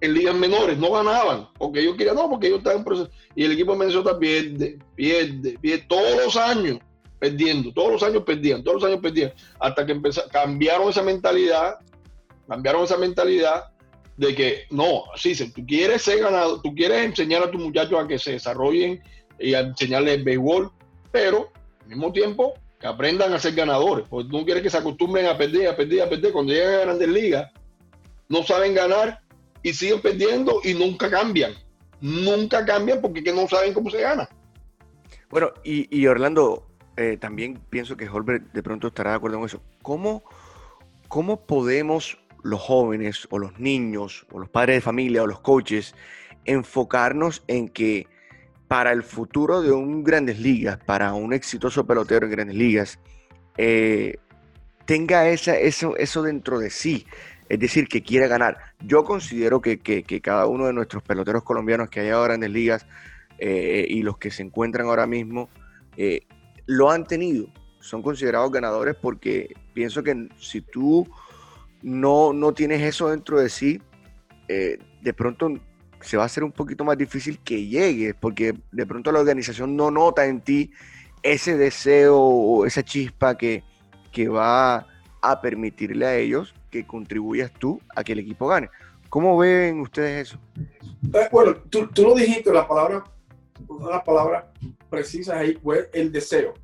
en 0.00 0.14
ligas 0.14 0.34
menores, 0.34 0.76
no 0.76 0.92
ganaban, 0.92 1.48
porque 1.58 1.80
ellos 1.80 1.96
querían, 1.96 2.16
no, 2.16 2.28
porque 2.28 2.48
ellos 2.48 2.58
estaban 2.58 2.78
en 2.78 2.84
proceso. 2.84 3.10
Y 3.34 3.44
el 3.44 3.52
equipo 3.52 3.72
de 3.72 3.78
Minnesota 3.78 4.18
pierde, 4.18 4.78
pierde, 4.94 5.58
pierde 5.58 5.86
todos 5.88 6.24
los 6.24 6.36
años 6.36 6.78
perdiendo, 7.18 7.72
todos 7.72 7.92
los 7.92 8.02
años 8.02 8.22
perdían, 8.24 8.62
todos 8.62 8.82
los 8.82 8.90
años 8.90 9.00
perdían, 9.00 9.32
hasta 9.58 9.86
que 9.86 9.92
empezaron, 9.92 10.30
cambiaron 10.30 10.88
esa 10.88 11.02
mentalidad, 11.02 11.76
cambiaron 12.48 12.84
esa 12.84 12.96
mentalidad 12.96 13.64
de 14.16 14.34
que 14.34 14.64
no, 14.70 15.04
sí, 15.16 15.34
si 15.34 15.50
tú 15.50 15.64
quieres 15.66 16.02
ser 16.02 16.20
ganado, 16.20 16.60
tú 16.60 16.74
quieres 16.74 17.04
enseñar 17.04 17.42
a 17.42 17.50
tus 17.50 17.60
muchachos 17.60 17.98
a 18.02 18.06
que 18.06 18.18
se 18.18 18.32
desarrollen 18.32 19.02
y 19.38 19.54
a 19.54 19.60
enseñarles 19.60 20.22
béisbol, 20.22 20.70
pero 21.10 21.50
al 21.82 21.88
mismo 21.88 22.12
tiempo 22.12 22.54
que 22.78 22.86
aprendan 22.86 23.32
a 23.32 23.38
ser 23.38 23.54
ganadores, 23.54 24.06
porque 24.08 24.28
tú 24.28 24.38
no 24.38 24.44
quieres 24.44 24.62
que 24.62 24.70
se 24.70 24.78
acostumbren 24.78 25.26
a 25.26 25.36
perder, 25.36 25.68
a 25.68 25.76
perder, 25.76 26.02
a 26.02 26.08
perder, 26.08 26.32
cuando 26.32 26.52
llegan 26.52 26.74
a 26.74 26.80
grandes 26.80 27.08
ligas, 27.08 27.52
no 28.28 28.42
saben 28.42 28.74
ganar 28.74 29.20
y 29.62 29.72
siguen 29.72 30.00
perdiendo 30.00 30.60
y 30.62 30.74
nunca 30.74 31.10
cambian, 31.10 31.54
nunca 32.00 32.64
cambian 32.64 33.00
porque 33.00 33.22
no 33.32 33.48
saben 33.48 33.72
cómo 33.72 33.90
se 33.90 34.00
gana. 34.00 34.28
Bueno, 35.30 35.52
y, 35.64 36.06
Orlando, 36.06 36.68
eh, 36.96 37.16
también 37.18 37.60
pienso 37.70 37.96
que 37.96 38.08
Holbert 38.08 38.52
de 38.52 38.62
pronto 38.62 38.88
estará 38.88 39.10
de 39.10 39.16
acuerdo 39.16 39.38
con 39.38 39.46
eso. 39.46 39.62
¿Cómo, 39.82 40.22
cómo 41.08 41.40
podemos 41.46 42.18
los 42.42 42.60
jóvenes 42.60 43.26
o 43.30 43.38
los 43.38 43.58
niños 43.58 44.26
o 44.30 44.38
los 44.38 44.48
padres 44.48 44.76
de 44.76 44.80
familia 44.80 45.22
o 45.22 45.26
los 45.26 45.40
coaches 45.40 45.94
enfocarnos 46.44 47.42
en 47.48 47.68
que 47.68 48.06
para 48.68 48.92
el 48.92 49.02
futuro 49.02 49.62
de 49.62 49.72
un 49.72 50.04
Grandes 50.04 50.38
Ligas, 50.38 50.78
para 50.78 51.12
un 51.14 51.32
exitoso 51.32 51.86
pelotero 51.86 52.26
en 52.26 52.32
Grandes 52.32 52.56
Ligas, 52.56 52.98
eh, 53.56 54.16
tenga 54.84 55.28
esa, 55.28 55.56
eso, 55.56 55.96
eso 55.96 56.22
dentro 56.22 56.58
de 56.58 56.70
sí. 56.70 57.06
Es 57.48 57.58
decir, 57.58 57.88
que 57.88 58.02
quiera 58.02 58.26
ganar. 58.26 58.58
Yo 58.80 59.04
considero 59.04 59.60
que, 59.60 59.78
cada 60.22 60.46
uno 60.46 60.66
de 60.66 60.72
nuestros 60.72 61.02
peloteros 61.02 61.42
colombianos 61.42 61.90
que 61.90 62.00
hay 62.00 62.10
ahora 62.10 62.34
en 62.34 62.40
Grandes 62.40 62.50
Ligas 62.50 62.86
eh, 63.38 63.86
y 63.88 64.02
los 64.02 64.16
que 64.18 64.30
se 64.30 64.42
encuentran 64.42 64.86
ahora 64.86 65.06
mismo, 65.06 65.50
lo 66.66 66.90
han 66.90 67.04
tenido. 67.04 67.46
Son 67.80 68.02
considerados 68.02 68.50
ganadores 68.50 68.96
porque 68.96 69.54
pienso 69.74 70.02
que 70.02 70.28
si 70.38 70.60
tú 70.62 71.06
no, 71.82 72.32
no 72.32 72.52
tienes 72.52 72.82
eso 72.82 73.10
dentro 73.10 73.38
de 73.38 73.48
sí, 73.48 73.80
eh, 74.48 74.78
de 75.02 75.12
pronto 75.12 75.52
se 76.00 76.16
va 76.16 76.24
a 76.24 76.26
hacer 76.26 76.44
un 76.44 76.52
poquito 76.52 76.84
más 76.84 76.98
difícil 76.98 77.38
que 77.38 77.66
llegues, 77.66 78.14
porque 78.18 78.54
de 78.72 78.86
pronto 78.86 79.10
la 79.10 79.20
organización 79.20 79.76
no 79.76 79.90
nota 79.90 80.26
en 80.26 80.40
ti 80.40 80.70
ese 81.22 81.56
deseo 81.56 82.18
o 82.18 82.66
esa 82.66 82.82
chispa 82.82 83.36
que, 83.36 83.64
que 84.12 84.28
va 84.28 84.86
a 85.22 85.40
permitirle 85.40 86.06
a 86.06 86.16
ellos 86.16 86.54
que 86.70 86.86
contribuyas 86.86 87.50
tú 87.52 87.80
a 87.96 88.04
que 88.04 88.12
el 88.12 88.18
equipo 88.18 88.46
gane. 88.46 88.68
¿Cómo 89.08 89.38
ven 89.38 89.80
ustedes 89.80 90.28
eso? 90.28 90.38
Eh, 91.14 91.28
bueno, 91.30 91.54
tú, 91.70 91.86
tú 91.86 92.02
lo 92.02 92.14
dijiste, 92.14 92.52
la 92.52 92.66
palabra, 92.66 93.04
una 93.68 93.86
de 93.86 93.92
las 93.92 94.04
palabras 94.04 94.44
precisas 94.88 95.36
ahí 95.36 95.54
fue 95.54 95.90
el 95.92 96.10
deseo. 96.12 96.54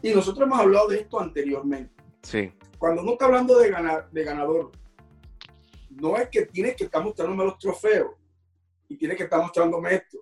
Y 0.00 0.12
nosotros 0.12 0.46
hemos 0.46 0.58
hablado 0.58 0.88
de 0.88 1.00
esto 1.00 1.20
anteriormente. 1.20 1.94
Sí 2.22 2.52
cuando 2.82 3.02
uno 3.02 3.12
está 3.12 3.26
hablando 3.26 3.60
de, 3.60 3.70
ganar, 3.70 4.10
de 4.10 4.24
ganador, 4.24 4.72
no 5.88 6.16
es 6.16 6.28
que 6.28 6.46
tienes 6.46 6.74
que 6.74 6.82
estar 6.82 7.00
mostrándome 7.00 7.44
los 7.44 7.56
trofeos 7.56 8.10
y 8.88 8.96
tienes 8.96 9.16
que 9.16 9.22
estar 9.22 9.40
mostrándome 9.40 9.94
esto. 9.94 10.18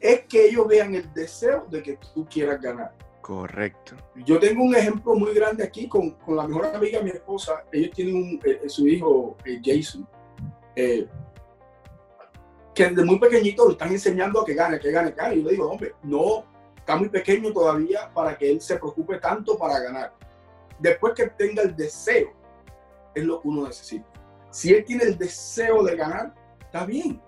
Es 0.00 0.22
que 0.22 0.46
ellos 0.46 0.66
vean 0.66 0.96
el 0.96 1.14
deseo 1.14 1.64
de 1.70 1.80
que 1.80 1.96
tú 2.12 2.26
quieras 2.28 2.60
ganar. 2.60 2.92
Correcto. 3.20 3.94
Yo 4.16 4.40
tengo 4.40 4.64
un 4.64 4.74
ejemplo 4.74 5.14
muy 5.14 5.32
grande 5.32 5.62
aquí 5.62 5.86
con, 5.86 6.10
con 6.10 6.34
la 6.34 6.48
mejor 6.48 6.66
amiga 6.74 6.98
de 6.98 7.04
mi 7.04 7.10
esposa. 7.10 7.64
Ellos 7.70 7.92
tienen 7.94 8.16
un, 8.16 8.40
eh, 8.44 8.62
eh, 8.64 8.68
su 8.68 8.88
hijo, 8.88 9.36
eh, 9.44 9.60
Jason, 9.64 10.08
que 12.78 12.88
desde 12.88 13.04
muy 13.04 13.18
pequeñito 13.18 13.64
lo 13.64 13.72
están 13.72 13.90
enseñando 13.90 14.40
a 14.40 14.44
que 14.44 14.54
gane, 14.54 14.78
que 14.78 14.92
gane, 14.92 15.10
que 15.10 15.16
gane. 15.16 15.34
Y 15.34 15.38
yo 15.38 15.44
le 15.46 15.50
digo, 15.50 15.68
hombre, 15.68 15.94
no, 16.04 16.44
está 16.76 16.96
muy 16.96 17.08
pequeño 17.08 17.52
todavía 17.52 18.08
para 18.14 18.38
que 18.38 18.48
él 18.48 18.60
se 18.60 18.76
preocupe 18.76 19.18
tanto 19.18 19.58
para 19.58 19.80
ganar 19.80 20.12
después 20.78 21.12
que 21.14 21.26
tenga 21.28 21.62
el 21.62 21.74
deseo, 21.74 22.32
es 23.14 23.24
lo 23.24 23.40
que 23.40 23.48
uno 23.48 23.66
necesita. 23.66 24.06
Si 24.50 24.72
él 24.72 24.84
tiene 24.84 25.04
el 25.04 25.18
deseo 25.18 25.82
de 25.82 25.96
ganar, 25.96 26.32
está 26.60 26.86
bien. 26.86 27.20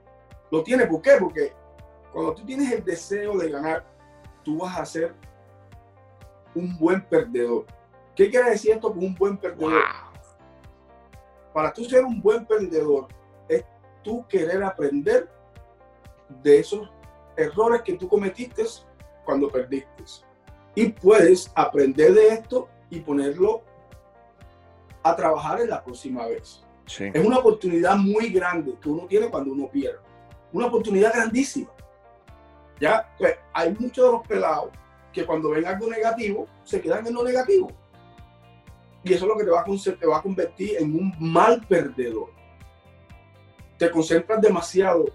Lo 0.53 0.63
tiene, 0.63 0.87
¿por 0.87 1.03
qué? 1.03 1.17
Porque 1.19 1.53
cuando 2.13 2.35
tú 2.35 2.45
tienes 2.45 2.71
el 2.73 2.85
deseo 2.85 3.37
de 3.39 3.51
ganar, 3.51 3.85
tú 4.45 4.59
vas 4.59 4.79
a 4.79 4.87
ser 4.87 5.15
un 6.55 6.79
buen 6.79 7.05
perdedor. 7.05 7.67
¿Qué 8.15 8.31
quiere 8.31 8.51
decir 8.51 8.73
esto 8.73 8.93
con 8.93 9.05
un 9.05 9.15
buen 9.15 9.37
perdedor? 9.37 9.83
Para 11.53 11.73
tú 11.73 11.85
ser 11.85 12.05
un 12.05 12.23
buen 12.23 12.47
perdedor, 12.47 13.09
es 13.49 13.65
tú 14.03 14.25
querer 14.29 14.63
aprender 14.63 15.29
de 16.43 16.59
esos 16.59 16.91
errores 17.37 17.83
que 17.83 17.95
tú 17.95 18.09
cometiste 18.09 18.65
cuando 19.25 19.49
perdiste. 19.49 20.05
Y 20.75 20.89
puedes 20.89 21.51
aprender 21.55 22.15
de 22.15 22.29
esto 22.29 22.69
y 22.91 23.01
ponerlo 23.01 23.63
a 25.03 25.17
trabajar 25.17 25.61
en 25.61 25.71
la 25.71 25.83
próxima 25.83 26.27
vez. 26.27 26.65
Es 26.99 27.25
una 27.25 27.39
oportunidad 27.39 27.97
muy 27.97 28.31
grande 28.31 28.75
que 28.81 28.89
uno 28.89 29.07
tiene 29.07 29.29
cuando 29.29 29.53
uno 29.53 29.69
pierde. 29.71 30.01
Una 30.53 30.67
oportunidad 30.67 31.13
grandísima. 31.13 31.71
Ya, 32.81 33.15
pues, 33.17 33.37
hay 33.53 33.75
muchos 33.79 34.05
de 34.05 34.13
los 34.13 34.27
pelados 34.27 34.71
que 35.13 35.25
cuando 35.25 35.51
ven 35.51 35.67
algo 35.67 35.89
negativo 35.89 36.47
se 36.65 36.81
quedan 36.81 37.07
en 37.07 37.15
lo 37.15 37.23
negativo. 37.23 37.69
Y 39.05 39.13
eso 39.13 39.25
es 39.25 39.29
lo 39.29 39.37
que 39.37 39.45
te 39.45 39.51
va 39.51 39.61
a, 39.61 39.65
te 39.65 40.07
va 40.07 40.19
a 40.19 40.23
convertir 40.23 40.77
en 40.79 40.95
un 40.95 41.15
mal 41.19 41.65
perdedor. 41.67 42.31
Te 43.79 43.91
concentras 43.91 44.41
demasiado 44.41 45.07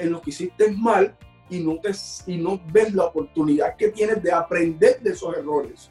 en 0.00 0.12
lo 0.12 0.20
que 0.20 0.30
hiciste 0.30 0.70
mal 0.72 1.16
y 1.50 1.60
no, 1.60 1.78
te, 1.80 1.90
y 2.26 2.36
no 2.36 2.60
ves 2.70 2.94
la 2.94 3.04
oportunidad 3.04 3.76
que 3.76 3.88
tienes 3.88 4.22
de 4.22 4.32
aprender 4.32 5.00
de 5.00 5.10
esos 5.10 5.36
errores 5.36 5.90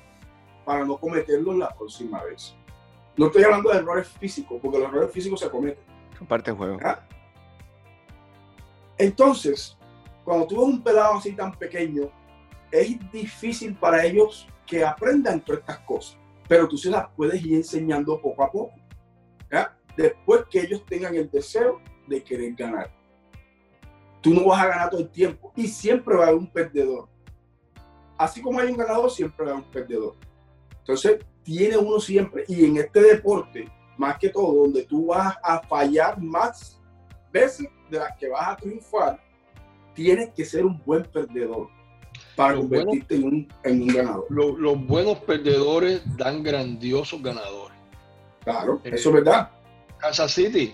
para 0.65 0.86
no 0.86 0.98
cometerlos 0.98 1.56
la 1.58 1.74
próxima 1.74 2.24
vez. 2.24 2.56
No 3.15 3.28
estoy 3.28 3.43
hablando 3.43 3.72
de 3.72 3.78
errores 3.78 4.08
físicos, 4.08 4.60
porque 4.62 4.78
los 4.78 4.89
errores 4.89 5.12
físicos 5.12 5.39
se 5.39 5.50
cometen. 5.50 5.84
Son 6.17 6.28
parte 6.28 6.52
del 6.52 6.58
juego. 6.58 6.78
¿Ah? 6.84 7.00
Entonces, 8.98 9.78
cuando 10.24 10.46
tú 10.46 10.58
ves 10.58 10.65
un 10.65 10.84
pelado 10.84 11.15
así 11.15 11.32
tan 11.34 11.52
pequeño, 11.54 12.12
es 12.72 13.12
difícil 13.12 13.76
para 13.76 14.06
ellos 14.06 14.48
que 14.65 14.84
aprendan 14.84 15.39
todas 15.41 15.62
estas 15.62 15.80
cosas, 15.80 16.17
pero 16.48 16.67
tú 16.67 16.78
se 16.78 16.89
las 16.89 17.08
puedes 17.15 17.43
ir 17.43 17.56
enseñando 17.56 18.20
poco 18.22 18.43
a 18.43 18.52
poco. 18.52 18.74
Después 19.98 20.43
que 20.52 20.62
ellos 20.62 20.86
tengan 20.86 21.15
el 21.15 21.30
deseo 21.32 21.82
de 22.08 22.24
querer 22.24 22.54
ganar. 22.54 22.91
Tú 24.21 24.34
no 24.34 24.45
vas 24.45 24.62
a 24.62 24.67
ganar 24.67 24.89
todo 24.89 25.01
el 25.01 25.10
tiempo 25.10 25.51
y 25.56 25.67
siempre 25.67 26.15
va 26.15 26.25
a 26.25 26.27
haber 26.27 26.39
un 26.39 26.47
perdedor. 26.47 27.08
Así 28.17 28.41
como 28.41 28.60
hay 28.60 28.71
un 28.71 28.77
ganador, 28.77 29.12
siempre 29.12 29.45
va 29.45 29.51
a 29.51 29.56
haber 29.56 29.65
un 29.65 29.71
perdedor. 29.71 30.15
Entonces, 30.80 31.19
tiene 31.43 31.77
uno 31.77 31.99
siempre, 31.99 32.43
y 32.47 32.65
en 32.65 32.77
este 32.77 33.01
deporte, 33.01 33.71
más 33.97 34.17
que 34.17 34.30
todo, 34.30 34.63
donde 34.63 34.84
tú 34.84 35.08
vas 35.08 35.36
a 35.43 35.62
fallar 35.62 36.19
más 36.21 36.80
veces 37.32 37.67
de 37.89 37.99
las 37.99 38.17
que 38.17 38.27
vas 38.30 38.47
a 38.49 38.58
triunfar, 38.58 39.21
tienes 39.93 40.30
que 40.34 40.45
ser 40.45 40.65
un 40.65 40.82
buen 40.86 41.03
perdedor 41.03 41.69
para 42.36 42.56
convertirte 42.56 43.15
en, 43.15 43.23
un, 43.23 43.88
ganador. 43.88 44.25
los 44.30 44.88
buenos 44.88 45.19
perdedores 45.19 46.01
dan 46.17 46.43
grandiosos 46.43 47.21
ganadores. 47.21 47.77
Claro, 48.43 48.80
eh, 48.84 48.91
eso 48.93 49.10
es 49.10 49.15
verdad. 49.15 49.51
Kansas 49.97 50.32
City, 50.32 50.73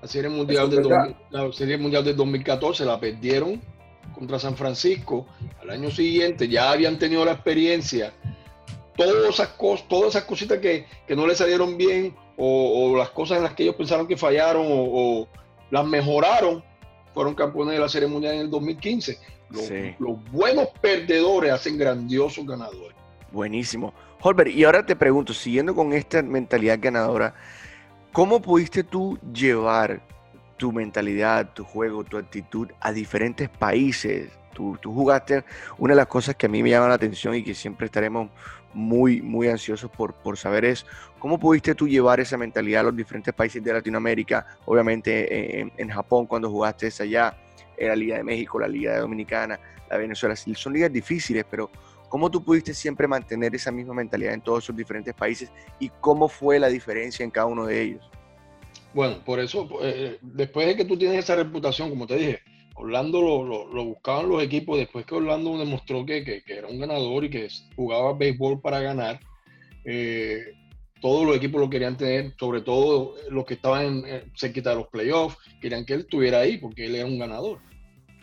la 0.00 0.08
serie, 0.08 0.30
mundial 0.30 0.70
de 0.70 1.14
la 1.30 1.52
serie 1.52 1.76
mundial 1.76 2.04
del 2.04 2.16
2014 2.16 2.84
la 2.84 2.98
perdieron 2.98 3.60
contra 4.14 4.38
San 4.38 4.56
Francisco. 4.56 5.26
Al 5.60 5.70
año 5.70 5.90
siguiente 5.90 6.48
ya 6.48 6.70
habían 6.70 6.98
tenido 6.98 7.24
la 7.24 7.32
experiencia 7.32 8.12
todas 9.06 9.34
esas 9.34 9.48
cosas, 9.48 9.88
todas 9.88 10.10
esas 10.10 10.24
cositas 10.24 10.58
que, 10.58 10.86
no 11.14 11.26
le 11.26 11.34
salieron 11.34 11.76
bien 11.76 12.14
o, 12.36 12.94
las 12.96 13.10
cosas 13.10 13.38
en 13.38 13.44
las 13.44 13.54
que 13.54 13.64
ellos 13.64 13.74
pensaron 13.74 14.06
que 14.06 14.16
fallaron 14.16 14.66
o, 14.68 15.28
las 15.70 15.86
mejoraron, 15.86 16.62
fueron 17.14 17.34
campeones 17.34 17.74
de 17.74 17.80
la 17.80 17.88
Serie 17.88 18.08
Mundial 18.08 18.34
en 18.34 18.40
el 18.40 18.50
2015. 18.50 19.18
Los, 19.50 20.30
buenos 20.30 20.68
perdedores 20.80 21.52
hacen 21.52 21.78
grandiosos 21.78 22.46
ganadores. 22.46 22.96
Buenísimo. 23.32 23.94
Holbert, 24.20 24.50
y 24.50 24.64
ahora 24.64 24.84
te 24.84 24.96
pregunto, 24.96 25.32
siguiendo 25.32 25.74
con 25.74 25.92
esta 25.92 26.22
mentalidad 26.22 26.78
ganadora, 26.80 27.34
¿cómo 28.12 28.40
pudiste 28.40 28.84
tú 28.84 29.18
llevar 29.32 30.00
tu 30.56 30.72
mentalidad, 30.72 31.52
tu 31.52 31.64
juego, 31.64 32.04
tu 32.04 32.18
actitud 32.18 32.68
a 32.80 32.92
diferentes 32.92 33.48
países? 33.48 34.30
Tú, 34.52 34.76
jugaste, 34.82 35.44
una 35.78 35.94
de 35.94 35.96
las 35.96 36.06
cosas 36.06 36.36
que 36.36 36.44
a 36.44 36.48
mí 36.48 36.62
me 36.62 36.68
llama 36.68 36.88
la 36.88 36.94
atención 36.94 37.34
y 37.34 37.42
que 37.42 37.54
siempre 37.54 37.86
estaremos 37.86 38.28
muy, 38.74 39.22
muy 39.22 39.48
ansiosos 39.48 39.90
por, 39.90 40.12
por 40.12 40.36
saber 40.36 40.66
es 40.66 40.84
cómo 41.18 41.38
pudiste 41.38 41.74
tú 41.74 41.88
llevar 41.88 42.20
esa 42.20 42.36
mentalidad 42.36 42.80
a 42.80 42.84
los 42.84 42.96
diferentes 42.96 43.32
países 43.32 43.64
de 43.64 43.72
Latinoamérica, 43.72 44.46
obviamente 44.66 45.60
en, 45.60 45.72
en 45.78 45.88
Japón 45.88 46.26
cuando 46.26 46.50
jugaste 46.50 46.90
allá, 47.00 47.34
en 47.80 47.88
la 47.88 47.96
Liga 47.96 48.16
de 48.18 48.22
México, 48.22 48.60
la 48.60 48.68
Liga 48.68 48.98
Dominicana, 48.98 49.58
la 49.88 49.96
Venezuela, 49.96 50.36
son 50.36 50.72
ligas 50.72 50.92
difíciles, 50.92 51.44
pero 51.50 51.70
¿cómo 52.10 52.30
tú 52.30 52.44
pudiste 52.44 52.74
siempre 52.74 53.08
mantener 53.08 53.54
esa 53.54 53.70
misma 53.70 53.94
mentalidad 53.94 54.34
en 54.34 54.42
todos 54.42 54.64
esos 54.64 54.76
diferentes 54.76 55.14
países 55.14 55.50
y 55.78 55.88
cómo 56.00 56.28
fue 56.28 56.58
la 56.58 56.68
diferencia 56.68 57.24
en 57.24 57.30
cada 57.30 57.46
uno 57.46 57.64
de 57.64 57.82
ellos? 57.82 58.10
Bueno, 58.92 59.24
por 59.24 59.38
eso, 59.38 59.68
eh, 59.82 60.18
después 60.20 60.66
de 60.66 60.76
que 60.76 60.84
tú 60.84 60.98
tienes 60.98 61.20
esa 61.20 61.36
reputación, 61.36 61.88
como 61.88 62.06
te 62.06 62.16
dije, 62.16 62.40
Orlando 62.74 63.22
lo, 63.22 63.84
buscaban 63.84 64.28
los 64.28 64.42
equipos 64.42 64.78
después 64.78 65.06
que 65.06 65.14
Orlando 65.14 65.56
demostró 65.56 66.04
que, 66.04 66.24
que, 66.24 66.42
era 66.46 66.66
un 66.66 66.80
ganador 66.80 67.24
y 67.24 67.30
que 67.30 67.48
jugaba 67.76 68.14
béisbol 68.14 68.60
para 68.60 68.80
ganar. 68.80 69.20
Eh, 69.84 70.40
todos 71.00 71.24
los 71.24 71.36
equipos 71.36 71.60
lo 71.60 71.70
querían 71.70 71.96
tener, 71.96 72.34
sobre 72.38 72.62
todo 72.62 73.14
los 73.30 73.44
que 73.44 73.54
estaban 73.54 74.04
cerquita 74.34 74.70
de 74.70 74.76
los 74.76 74.88
playoffs, 74.88 75.38
querían 75.60 75.84
que 75.86 75.94
él 75.94 76.00
estuviera 76.00 76.40
ahí 76.40 76.58
porque 76.58 76.86
él 76.86 76.96
era 76.96 77.06
un 77.06 77.18
ganador. 77.18 77.60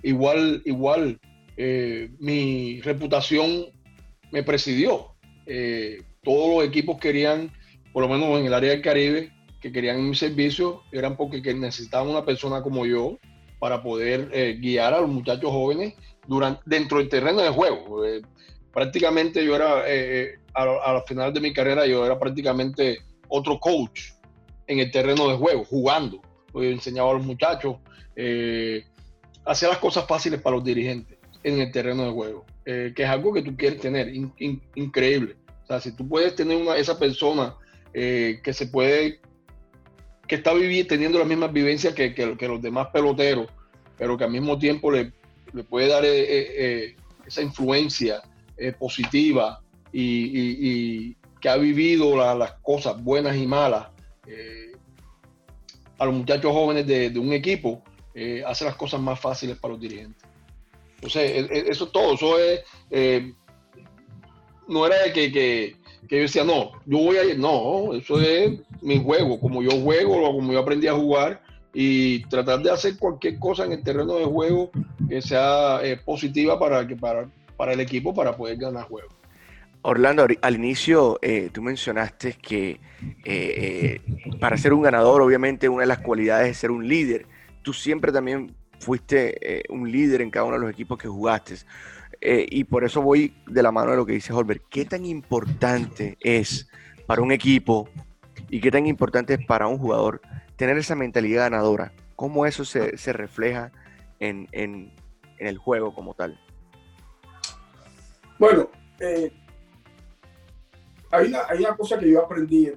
Igual, 0.03 0.61
igual, 0.65 1.19
eh, 1.59 2.11
mi 2.19 2.81
reputación 2.81 3.65
me 4.31 4.43
presidió. 4.43 5.15
Eh, 5.45 6.01
todos 6.23 6.57
los 6.57 6.67
equipos 6.67 6.97
querían, 6.99 7.51
por 7.93 8.03
lo 8.03 8.09
menos 8.09 8.39
en 8.39 8.45
el 8.45 8.53
área 8.53 8.71
del 8.71 8.81
Caribe, 8.81 9.31
que 9.61 9.71
querían 9.71 10.07
mi 10.07 10.15
servicio, 10.15 10.83
eran 10.91 11.17
porque 11.17 11.53
necesitaban 11.53 12.09
una 12.09 12.25
persona 12.25 12.61
como 12.61 12.85
yo, 12.85 13.17
para 13.59 13.81
poder 13.81 14.29
eh, 14.33 14.57
guiar 14.59 14.93
a 14.93 15.01
los 15.01 15.09
muchachos 15.09 15.51
jóvenes 15.51 15.93
durante, 16.27 16.61
dentro 16.65 16.99
del 16.99 17.09
terreno 17.09 17.41
de 17.41 17.49
juego. 17.49 18.05
Eh, 18.05 18.21
prácticamente 18.71 19.43
yo 19.43 19.55
era, 19.55 19.83
eh, 19.87 20.39
a, 20.53 20.93
la 20.93 21.03
final 21.07 21.33
de 21.33 21.41
mi 21.41 21.53
carrera, 21.53 21.85
yo 21.85 22.05
era 22.05 22.19
prácticamente 22.19 22.99
otro 23.27 23.59
coach 23.59 24.11
en 24.67 24.79
el 24.79 24.91
terreno 24.91 25.27
de 25.29 25.35
juego, 25.35 25.63
jugando. 25.65 26.21
Yo 26.53 26.63
enseñaba 26.63 27.11
a 27.11 27.13
los 27.13 27.25
muchachos, 27.25 27.77
hacía 29.45 29.69
las 29.69 29.77
cosas 29.77 30.05
fáciles 30.07 30.41
para 30.41 30.55
los 30.55 30.65
dirigentes 30.65 31.16
en 31.47 31.61
el 31.61 31.71
terreno 31.71 32.05
de 32.05 32.11
juego, 32.11 32.45
que 32.65 32.93
es 32.95 33.09
algo 33.09 33.33
que 33.33 33.41
tú 33.41 33.55
quieres 33.55 33.79
tener, 33.79 34.11
increíble. 34.75 35.35
O 35.63 35.67
sea, 35.67 35.79
si 35.79 35.95
tú 35.95 36.07
puedes 36.07 36.35
tener 36.35 36.57
una, 36.57 36.75
esa 36.75 36.99
persona 36.99 37.55
que 37.93 38.51
se 38.53 38.67
puede 38.67 39.19
que 40.27 40.35
está 40.35 40.53
viviendo, 40.53 40.89
teniendo 40.89 41.19
las 41.19 41.27
mismas 41.27 41.53
vivencias 41.53 41.93
que, 41.93 42.13
que, 42.13 42.47
los 42.47 42.61
demás 42.61 42.87
peloteros, 42.91 43.47
pero 43.97 44.17
que 44.17 44.25
al 44.25 44.31
mismo 44.31 44.59
tiempo 44.59 44.91
le, 44.91 45.13
le 45.53 45.63
puede 45.63 45.87
dar 45.87 46.03
eh, 46.05 46.19
eh, 46.19 46.47
eh, 46.57 46.95
esa 47.25 47.41
influencia 47.41 48.21
positiva 48.79 49.61
y, 49.91 51.15
que 51.39 51.49
ha 51.49 51.57
vivido 51.57 52.15
las 52.35 52.53
cosas 52.63 53.01
buenas 53.03 53.37
y 53.37 53.45
malas 53.45 53.87
a 55.99 56.05
los 56.05 56.13
muchachos 56.13 56.51
jóvenes 56.51 56.87
de 56.87 57.19
un 57.19 57.33
equipo, 57.33 57.83
hace 58.45 58.65
las 58.65 58.75
cosas 58.75 58.99
más 58.99 59.19
fáciles 59.19 59.57
para 59.57 59.73
los 59.73 59.81
dirigentes. 59.81 60.26
Entonces, 60.97 61.31
e, 61.31 61.39
e, 61.39 61.69
eso 61.69 61.85
es 61.85 61.91
todo, 61.91 62.13
eso 62.13 62.39
es, 62.39 62.61
no 64.67 64.85
era 64.85 65.03
de 65.03 65.13
que, 65.13 65.31
que, 65.31 65.75
yo 66.09 66.17
decía, 66.17 66.43
no, 66.43 66.71
yo 66.85 66.99
voy 66.99 67.17
a 67.17 67.25
ir, 67.25 67.39
no, 67.39 67.93
eso 67.93 68.19
es 68.19 68.59
mi 68.81 69.01
juego, 69.01 69.39
como 69.39 69.61
yo 69.61 69.71
juego, 69.81 70.21
como 70.33 70.51
yo 70.51 70.59
aprendí 70.59 70.87
a 70.87 70.93
jugar 70.93 71.41
y 71.73 72.23
tratar 72.25 72.61
de 72.61 72.71
hacer 72.71 72.97
cualquier 72.97 73.37
cosa 73.39 73.65
en 73.65 73.73
el 73.73 73.83
terreno 73.83 74.15
de 74.15 74.25
juego 74.25 74.71
que 75.07 75.21
sea 75.21 75.79
eh, 75.83 75.97
positiva 75.97 76.57
para, 76.59 76.87
para, 76.99 77.29
para 77.55 77.73
el 77.73 77.79
equipo 77.79 78.13
para 78.13 78.35
poder 78.35 78.57
ganar 78.57 78.85
juegos. 78.85 79.13
Orlando, 79.83 80.27
al 80.41 80.55
inicio 80.55 81.19
eh, 81.21 81.49
tú 81.53 81.61
mencionaste 81.61 82.33
que 82.33 82.79
eh, 83.23 84.01
para 84.39 84.57
ser 84.57 84.73
un 84.73 84.81
ganador, 84.81 85.21
obviamente 85.21 85.69
una 85.69 85.81
de 85.81 85.87
las 85.87 85.99
cualidades 85.99 86.49
es 86.49 86.57
ser 86.57 86.71
un 86.71 86.87
líder. 86.87 87.25
Tú 87.61 87.73
siempre 87.73 88.11
también 88.11 88.55
fuiste 88.79 89.63
un 89.69 89.91
líder 89.91 90.21
en 90.21 90.29
cada 90.29 90.45
uno 90.45 90.55
de 90.55 90.61
los 90.61 90.71
equipos 90.71 90.97
que 90.97 91.07
jugaste. 91.07 91.55
y 92.21 92.63
por 92.63 92.83
eso 92.83 93.01
voy 93.01 93.33
de 93.47 93.63
la 93.63 93.71
mano 93.71 93.91
de 93.91 93.97
lo 93.97 94.05
que 94.05 94.13
dice 94.13 94.33
Holbert. 94.33 94.63
¿Qué 94.69 94.85
tan 94.85 95.05
importante 95.05 96.17
es 96.19 96.69
para 97.07 97.21
un 97.21 97.31
equipo 97.31 97.89
y 98.49 98.61
qué 98.61 98.69
tan 98.69 98.85
importante 98.85 99.33
es 99.35 99.45
para 99.45 99.67
un 99.67 99.77
jugador 99.79 100.21
tener 100.55 100.77
esa 100.77 100.95
mentalidad 100.95 101.49
ganadora. 101.49 101.93
¿Cómo 102.15 102.45
eso 102.45 102.65
se, 102.65 103.13
refleja 103.13 103.71
en, 104.19 104.47
el 105.39 105.57
juego 105.57 105.93
como 105.93 106.13
tal? 106.13 106.39
Bueno, 108.39 108.69
eh, 108.99 109.31
hay, 111.11 111.27
una, 111.27 111.75
cosa 111.75 111.97
que 111.97 112.11
yo 112.11 112.23
aprendí, 112.23 112.71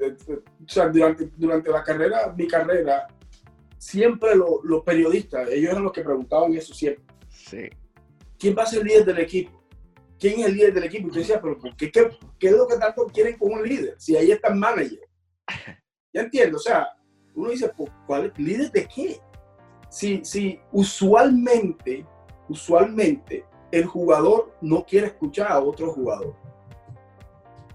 durante, 1.37 1.71
la 1.71 1.83
carrera, 1.83 2.33
mi 2.37 2.47
carrera, 2.47 3.09
siempre 3.81 4.35
los 4.35 4.83
periodistas, 4.85 5.49
ellos 5.49 5.71
eran 5.71 5.85
los 5.85 5.93
que 5.93 6.03
preguntaban 6.03 6.53
eso 6.55 6.75
siempre. 6.75 7.03
Sí. 7.31 7.71
¿Quién 8.39 8.55
va 8.57 8.65
a 8.65 8.67
ser 8.67 8.81
el 8.81 8.89
líder 8.89 9.05
del 9.07 9.19
equipo? 9.21 9.65
¿Quién 10.19 10.41
es 10.41 10.47
el 10.47 10.55
líder 10.55 10.75
del 10.75 10.85
equipo? 10.85 11.09
Y 11.09 11.13
yo 11.13 11.21
decía, 11.21 11.41
pero 11.41 11.59
¿qué, 11.79 11.91
qué, 11.91 12.11
qué 12.39 12.49
es 12.49 12.53
lo 12.53 12.67
que 12.67 12.77
tanto 12.77 13.07
quieren 13.07 13.39
con 13.39 13.53
un 13.53 13.67
líder? 13.67 13.95
Si 13.99 14.15
ahí 14.17 14.31
está 14.31 14.49
el 14.49 14.57
manager. 14.57 15.01
Ya 16.13 16.23
entiendo, 16.23 16.57
o 16.57 16.61
sea, 16.61 16.89
uno 17.37 17.51
dice, 17.51 17.71
pues, 17.77 17.89
¿cuál 18.05 18.33
líder 18.37 18.73
de 18.73 18.89
qué? 18.89 19.21
Si, 19.89 20.25
si 20.25 20.59
usualmente, 20.73 22.05
usualmente 22.49 23.45
el 23.71 23.87
jugador 23.87 24.53
no 24.61 24.85
quiere 24.85 25.07
escuchar 25.07 25.53
a 25.53 25.61
otro 25.61 25.93
jugador 25.93 26.35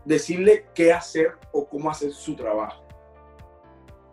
decirle 0.04 0.68
qué 0.76 0.94
hacer 0.94 1.32
o 1.52 1.66
cómo 1.66 1.90
hacer 1.90 2.12
su 2.12 2.36
trabajo. 2.36 2.84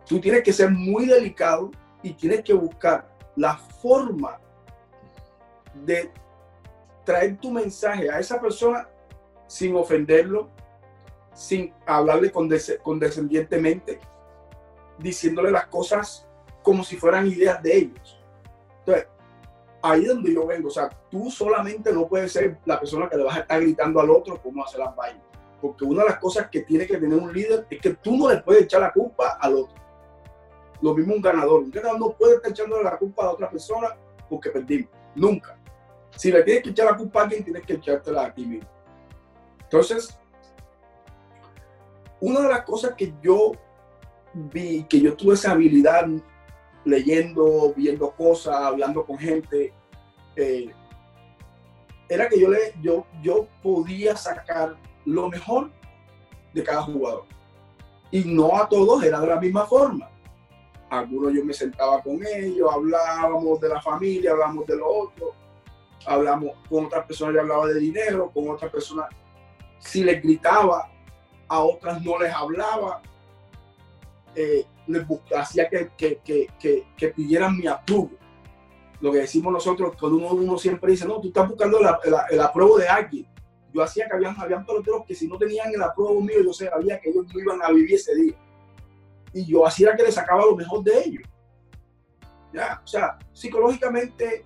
Tú 0.05 0.19
tienes 0.19 0.41
que 0.43 0.51
ser 0.51 0.69
muy 0.69 1.05
delicado 1.05 1.71
y 2.03 2.13
tienes 2.13 2.43
que 2.43 2.53
buscar 2.53 3.07
la 3.35 3.57
forma 3.57 4.39
de 5.85 6.11
traer 7.03 7.37
tu 7.37 7.49
mensaje 7.49 8.11
a 8.11 8.19
esa 8.19 8.39
persona 8.39 8.87
sin 9.47 9.75
ofenderlo, 9.75 10.49
sin 11.33 11.73
hablarle 11.85 12.31
condescendientemente, 12.31 13.99
diciéndole 14.99 15.49
las 15.49 15.65
cosas 15.67 16.27
como 16.61 16.83
si 16.83 16.95
fueran 16.95 17.27
ideas 17.27 17.61
de 17.63 17.77
ellos. 17.77 18.21
Entonces, 18.79 19.07
ahí 19.81 20.01
es 20.03 20.07
donde 20.07 20.33
yo 20.33 20.45
vengo. 20.45 20.67
O 20.67 20.71
sea, 20.71 20.89
tú 21.09 21.29
solamente 21.29 21.91
no 21.91 22.07
puedes 22.07 22.31
ser 22.31 22.57
la 22.65 22.79
persona 22.79 23.09
que 23.09 23.17
le 23.17 23.23
vas 23.23 23.37
a 23.37 23.39
estar 23.41 23.61
gritando 23.61 23.99
al 23.99 24.09
otro 24.09 24.41
cómo 24.41 24.63
hacer 24.63 24.79
las 24.79 24.95
vainas. 24.95 25.23
Porque 25.61 25.85
una 25.85 26.03
de 26.03 26.09
las 26.09 26.19
cosas 26.19 26.49
que 26.49 26.61
tiene 26.61 26.85
que 26.85 26.97
tener 26.97 27.17
un 27.17 27.31
líder 27.31 27.65
es 27.69 27.79
que 27.79 27.93
tú 27.95 28.17
no 28.17 28.29
le 28.29 28.41
puedes 28.41 28.63
echar 28.63 28.81
la 28.81 28.91
culpa 28.91 29.37
al 29.39 29.55
otro. 29.55 29.82
Lo 30.83 30.93
mismo 30.93 31.15
un 31.15 31.21
ganador. 31.21 31.61
Un 31.61 31.71
ganador 31.71 31.97
no 31.97 32.11
puede 32.11 32.35
estar 32.35 32.51
echándole 32.51 32.83
la 32.83 32.97
culpa 32.97 33.23
a 33.23 33.31
otra 33.31 33.49
persona 33.49 33.95
porque 34.29 34.49
perdimos. 34.49 34.89
Nunca. 35.15 35.57
Si 36.17 36.29
le 36.29 36.43
tienes 36.43 36.61
que 36.61 36.71
echar 36.71 36.87
la 36.87 36.97
culpa 36.97 37.21
a 37.21 37.23
alguien, 37.23 37.41
tienes 37.41 37.65
que 37.65 37.75
echártela 37.75 38.25
a 38.25 38.33
ti 38.33 38.45
mismo. 38.45 38.69
Entonces, 39.61 40.19
una 42.19 42.41
de 42.41 42.49
las 42.49 42.63
cosas 42.65 42.95
que 42.97 43.13
yo 43.21 43.53
vi, 44.33 44.83
que 44.83 44.99
yo 44.99 45.15
tuve 45.15 45.35
esa 45.35 45.51
habilidad 45.51 46.05
leyendo, 46.83 47.73
viendo 47.77 48.11
cosas, 48.11 48.53
hablando 48.53 49.05
con 49.05 49.17
gente, 49.17 49.73
eh, 50.35 50.69
era 52.09 52.27
que 52.27 52.41
yo, 52.41 52.49
le, 52.49 52.73
yo, 52.81 53.07
yo 53.21 53.47
podía 53.61 54.17
sacar 54.17 54.75
lo 55.05 55.29
mejor 55.29 55.71
de 56.53 56.61
cada 56.61 56.81
jugador. 56.81 57.23
Y 58.11 58.25
no 58.25 58.57
a 58.57 58.67
todos 58.67 59.01
era 59.01 59.21
de 59.21 59.27
la 59.27 59.39
misma 59.39 59.65
forma. 59.65 60.09
Algunos 60.93 61.33
yo 61.33 61.43
me 61.43 61.55
sentaba 61.55 62.03
con 62.03 62.19
ellos, 62.23 62.69
hablábamos 62.71 63.59
de 63.59 63.67
la 63.67 63.81
familia, 63.81 64.29
hablábamos 64.29 64.67
de 64.67 64.77
lo 64.77 64.87
otro, 64.87 65.33
hablamos 66.05 66.51
con 66.69 66.85
otras 66.85 67.03
personas, 67.07 67.33
yo 67.33 67.41
hablaba 67.41 67.65
de 67.65 67.79
dinero, 67.79 68.29
con 68.31 68.47
otras 68.47 68.71
personas, 68.71 69.07
si 69.79 70.03
les 70.03 70.21
gritaba, 70.21 70.91
a 71.47 71.63
otras 71.63 71.99
no 72.03 72.19
les 72.19 72.31
hablaba, 72.31 73.01
eh, 74.35 74.67
les 74.85 75.03
hacía 75.35 75.67
que, 75.67 75.89
que, 75.97 76.19
que, 76.23 76.85
que, 76.95 77.07
pidieran 77.07 77.57
mi 77.57 77.65
apruebo. 77.65 78.11
Lo 79.01 79.11
que 79.11 79.17
decimos 79.17 79.51
nosotros, 79.51 79.95
cuando 79.99 80.19
uno, 80.19 80.27
uno, 80.29 80.59
siempre 80.59 80.91
dice, 80.91 81.07
no, 81.07 81.19
tú 81.19 81.29
estás 81.29 81.49
buscando 81.49 81.79
la, 81.79 81.99
el 82.29 82.39
apruebo 82.39 82.77
de 82.77 82.87
alguien. 82.87 83.25
yo 83.73 83.81
hacía 83.81 84.07
que 84.07 84.13
habían, 84.15 84.39
habían 84.39 84.63
peloteros 84.63 85.05
que 85.07 85.15
si 85.15 85.27
no 85.27 85.39
tenían 85.39 85.73
el 85.73 85.81
apruebo 85.81 86.21
mío, 86.21 86.43
yo 86.43 86.53
sabía 86.53 86.99
que 86.99 87.09
ellos 87.09 87.25
no 87.33 87.39
iban 87.39 87.63
a 87.63 87.71
vivir 87.71 87.95
ese 87.95 88.13
día. 88.13 88.35
Y 89.33 89.45
yo 89.45 89.65
hacía 89.65 89.95
que 89.95 90.03
le 90.03 90.11
sacaba 90.11 90.45
lo 90.45 90.55
mejor 90.55 90.83
de 90.83 90.99
ellos. 90.99 91.23
¿Ya? 92.53 92.81
O 92.83 92.87
sea, 92.87 93.17
psicológicamente 93.31 94.45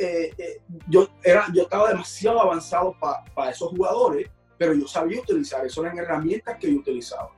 eh, 0.00 0.32
eh, 0.38 0.60
yo, 0.86 1.08
era, 1.24 1.46
yo 1.52 1.62
estaba 1.62 1.88
demasiado 1.88 2.40
avanzado 2.40 2.94
para 3.34 3.50
esos 3.50 3.70
jugadores, 3.70 4.30
pero 4.56 4.72
yo 4.72 4.86
sabía 4.86 5.20
utilizar, 5.20 5.66
eso 5.66 5.84
eran 5.84 5.98
herramientas 5.98 6.56
que 6.56 6.72
yo 6.72 6.78
utilizaba. 6.78 7.30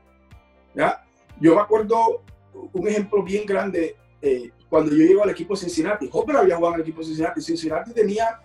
¿ya? 0.74 1.02
Yo 1.40 1.54
me 1.54 1.62
acuerdo 1.62 2.22
un 2.52 2.88
ejemplo 2.88 3.22
bien 3.22 3.46
grande 3.46 3.96
eh, 4.20 4.50
cuando 4.68 4.90
yo 4.90 4.98
llego 4.98 5.22
al 5.22 5.30
equipo 5.30 5.54
de 5.54 5.60
Cincinnati. 5.60 6.08
Hopper 6.12 6.36
había 6.36 6.56
jugado 6.56 6.74
en 6.74 6.80
el 6.80 6.86
equipo 6.86 7.00
de 7.00 7.06
Cincinnati. 7.06 7.40
Cincinnati 7.40 7.92
tenía 7.92 8.40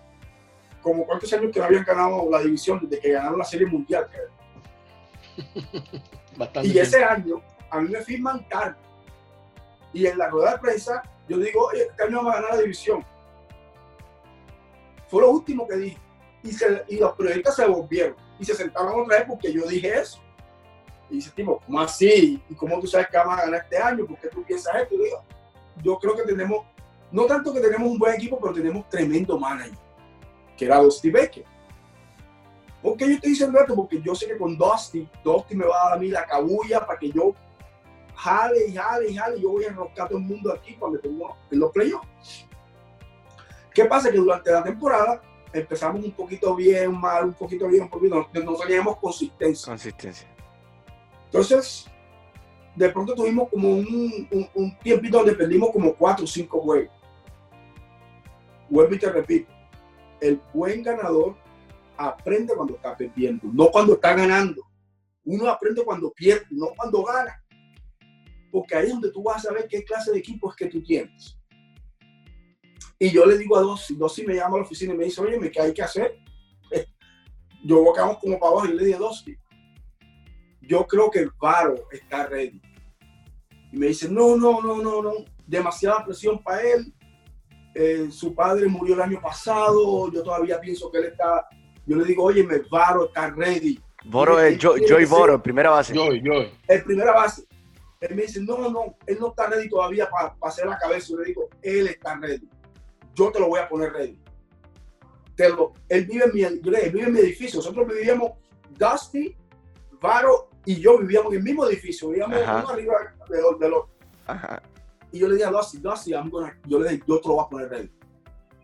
como 0.82 1.06
cuántos 1.06 1.32
años 1.34 1.52
que 1.52 1.60
no 1.60 1.66
habían 1.66 1.84
ganado 1.84 2.30
la 2.30 2.40
división 2.40 2.80
desde 2.82 3.02
que 3.02 3.12
ganaron 3.12 3.38
la 3.38 3.46
Serie 3.46 3.68
Mundial. 3.68 4.08
y 6.64 6.78
ese 6.78 7.04
año 7.04 7.42
a 7.70 7.80
mí 7.80 7.90
me 7.90 8.02
firman 8.02 8.44
carta. 8.50 8.80
Y 9.94 10.06
en 10.08 10.18
la 10.18 10.30
rueda 10.30 10.54
de 10.54 10.60
prensa 10.60 11.04
yo 11.28 11.38
digo, 11.38 11.66
oye, 11.66 11.84
este 11.84 12.04
año 12.04 12.18
vamos 12.18 12.34
a 12.34 12.36
ganar 12.42 12.56
la 12.56 12.62
división. 12.62 13.04
Fue 15.08 15.22
lo 15.22 15.32
último 15.32 15.68
que 15.68 15.76
dije. 15.76 15.98
Y, 16.44 16.96
y 16.96 17.00
los 17.00 17.14
periodistas 17.14 17.56
se 17.56 17.66
volvieron 17.66 18.16
y 18.40 18.46
se 18.46 18.54
sentaron 18.54 19.02
otra 19.02 19.18
vez 19.18 19.26
porque 19.28 19.52
yo 19.52 19.66
dije 19.66 20.00
eso. 20.00 20.20
Y 21.10 21.16
dice, 21.16 21.32
Timo, 21.36 21.60
¿cómo 21.66 21.82
así? 21.82 22.42
¿Y 22.50 22.56
cómo 22.56 22.80
tú 22.80 22.88
sabes 22.88 23.08
que 23.08 23.18
vamos 23.18 23.38
a 23.38 23.46
ganar 23.46 23.62
este 23.62 23.78
año? 23.78 24.06
¿Por 24.06 24.20
qué 24.20 24.28
tú 24.28 24.44
piensas 24.44 24.76
esto? 24.76 24.96
digo, 24.96 25.24
yo 25.84 25.98
creo 26.00 26.16
que 26.16 26.24
tenemos, 26.24 26.66
no 27.12 27.26
tanto 27.26 27.54
que 27.54 27.60
tenemos 27.60 27.88
un 27.88 27.98
buen 27.98 28.16
equipo, 28.16 28.40
pero 28.40 28.54
tenemos 28.54 28.88
tremendo 28.90 29.38
manager, 29.40 29.78
que 30.58 30.66
era 30.66 30.80
Dusty 30.80 31.10
Baker. 31.12 31.46
¿Por 32.82 32.98
qué 32.98 33.08
yo 33.08 33.14
estoy 33.14 33.32
diciendo 33.32 33.60
esto? 33.60 33.76
Porque 33.76 34.02
yo 34.02 34.14
sé 34.14 34.28
que 34.28 34.38
con 34.38 34.58
Dusty, 34.58 35.08
Dusty 35.24 35.56
me 35.56 35.66
va 35.66 35.76
a 35.76 35.90
dar 35.90 35.98
a 35.98 36.00
mí 36.00 36.10
la 36.10 36.26
cabulla 36.26 36.86
para 36.86 37.00
que 37.00 37.12
yo 37.12 37.34
jale 38.16 38.68
y 38.68 38.76
jale 38.76 39.10
y 39.10 39.16
jale 39.16 39.42
yo 39.42 39.52
voy 39.52 39.66
a 39.66 39.70
enroscar 39.70 40.06
a 40.06 40.10
todo 40.10 40.18
el 40.18 40.26
mundo 40.26 40.52
aquí 40.52 40.76
cuando 40.76 41.00
tengo 41.00 41.36
en 41.52 41.60
los 41.60 41.72
playoffs. 41.72 42.46
¿Qué 43.74 43.86
pasa? 43.86 44.12
Que 44.12 44.18
durante 44.18 44.52
la 44.52 44.64
temporada 44.64 45.22
empezamos 45.52 46.04
un 46.04 46.12
poquito 46.12 46.56
bien, 46.56 46.98
mal, 46.98 47.26
un 47.26 47.34
poquito 47.34 47.68
bien, 47.68 47.84
un 47.84 47.90
poquito, 47.90 48.16
no, 48.16 48.42
no 48.44 48.56
teníamos 48.56 48.98
consistencia. 48.98 49.72
Consistencia. 49.72 50.28
Entonces, 51.26 51.86
de 52.76 52.90
pronto 52.90 53.14
tuvimos 53.16 53.50
como 53.50 53.70
un, 53.70 54.28
un, 54.32 54.50
un 54.54 54.80
tiempito 54.80 55.18
donde 55.18 55.34
perdimos 55.34 55.72
como 55.72 55.94
cuatro 55.94 56.26
o 56.26 56.28
cinco 56.28 56.62
juegos. 56.62 56.94
Vuelvo 58.70 58.96
y 58.96 59.00
te 59.00 59.12
repito, 59.12 59.52
el 60.20 60.42
buen 60.54 60.82
ganador 60.82 61.36
aprende 61.98 62.54
cuando 62.56 62.76
está 62.76 62.96
perdiendo, 62.96 63.48
no 63.52 63.68
cuando 63.68 63.94
está 63.94 64.14
ganando. 64.14 64.64
Uno 65.24 65.50
aprende 65.50 65.84
cuando 65.84 66.12
pierde, 66.12 66.46
no 66.52 66.68
cuando 66.76 67.04
gana. 67.04 67.42
Porque 68.56 68.74
ahí 68.74 68.86
es 68.86 68.94
donde 68.94 69.12
tú 69.12 69.22
vas 69.22 69.36
a 69.36 69.50
saber 69.50 69.68
qué 69.68 69.84
clase 69.84 70.14
de 70.14 70.20
equipo 70.20 70.50
es 70.50 70.56
que 70.56 70.68
tú 70.68 70.82
tienes. 70.82 71.38
Y 72.98 73.12
yo 73.12 73.26
le 73.26 73.38
digo 73.38 73.58
a 73.58 73.60
Dossi, 73.60 73.98
Dossi 73.98 74.26
me 74.26 74.36
llama 74.36 74.56
a 74.56 74.60
la 74.60 74.64
oficina 74.64 74.94
y 74.94 74.98
me 74.98 75.04
dice, 75.04 75.20
oye, 75.20 75.52
¿qué 75.52 75.60
hay 75.60 75.74
que 75.74 75.82
hacer? 75.82 76.18
Yo 77.66 77.84
quedamos 77.94 78.18
como 78.20 78.40
para 78.40 78.54
abajo 78.54 78.68
y 78.68 78.74
le 78.78 78.86
dije, 78.86 78.98
Dossi, 78.98 79.38
yo 80.62 80.88
creo 80.88 81.12
que 81.12 81.20
el 81.20 81.32
Varo 81.38 81.76
está 81.92 82.28
ready. 82.28 82.62
Y 83.74 83.78
me 83.78 83.88
dice, 83.88 84.08
no, 84.08 84.38
no, 84.38 84.62
no, 84.62 84.82
no, 84.82 85.02
no, 85.02 85.12
demasiada 85.46 86.06
presión 86.06 86.42
para 86.42 86.62
él. 86.62 86.94
Eh, 87.74 88.08
su 88.10 88.34
padre 88.34 88.68
murió 88.68 88.96
el 88.96 89.02
año 89.02 89.20
pasado, 89.20 90.10
yo 90.14 90.24
todavía 90.24 90.62
pienso 90.62 90.90
que 90.90 91.00
él 91.00 91.06
está, 91.08 91.46
yo 91.86 91.98
le 91.98 92.06
digo, 92.06 92.24
oye, 92.24 92.40
el 92.40 92.66
Varo 92.72 93.08
está 93.08 93.30
ready. 93.32 93.78
Voro 94.06 94.40
es 94.40 94.58
Joy 94.58 95.04
Voro, 95.04 95.44
primera 95.44 95.72
base. 95.72 95.94
Joy, 95.94 96.22
Joy. 96.24 96.54
El 96.70 96.84
primera 96.86 97.12
base. 97.12 97.46
Él 98.10 98.16
me 98.16 98.24
dice, 98.24 98.42
no, 98.42 98.70
no, 98.70 98.98
él 99.06 99.18
no 99.20 99.30
está 99.30 99.48
ready 99.48 99.70
todavía 99.70 100.10
para 100.10 100.36
hacer 100.42 100.68
la 100.68 100.78
cabeza. 100.78 101.08
Yo 101.10 101.18
le 101.18 101.26
digo, 101.26 101.50
él 101.62 101.88
está 101.88 102.16
ready 102.18 102.48
yo 103.16 103.32
te 103.32 103.40
lo 103.40 103.48
voy 103.48 103.60
a 103.60 103.68
poner 103.68 103.94
ready. 103.94 104.22
Te 105.36 105.50
lo, 105.50 105.74
él, 105.90 106.06
vive 106.06 106.26
en 106.26 106.34
mi, 106.34 106.60
vive 106.62 107.04
en 107.04 107.14
mi 107.14 107.20
edificio. 107.20 107.58
Nosotros 107.58 107.88
vivíamos, 107.88 108.32
Dusty, 108.78 109.36
Varo 110.02 110.50
y 110.66 110.76
yo 110.76 110.98
vivíamos 111.00 111.32
en 111.32 111.40
el 111.40 111.44
mismo 111.44 111.66
edificio. 111.66 112.10
Vivíamos 112.10 112.38
uno 112.38 112.70
arriba 112.70 112.94
del, 113.30 113.74
otro. 113.74 113.90
Y 115.12 115.20
yo 115.20 115.28
le 115.28 115.36
dije 115.36 115.48
a 115.48 115.52
Dusty, 115.52 115.78
Dusty, 115.78 116.12
I'm 116.12 116.30
gonna, 116.30 116.58
yo 116.66 116.80
le 116.80 116.90
dije, 116.90 117.04
yo 117.08 117.20
te 117.20 117.28
lo 117.28 117.36
voy 117.36 117.46
a 117.46 117.50
poner 117.50 117.70
ready. 117.70 117.92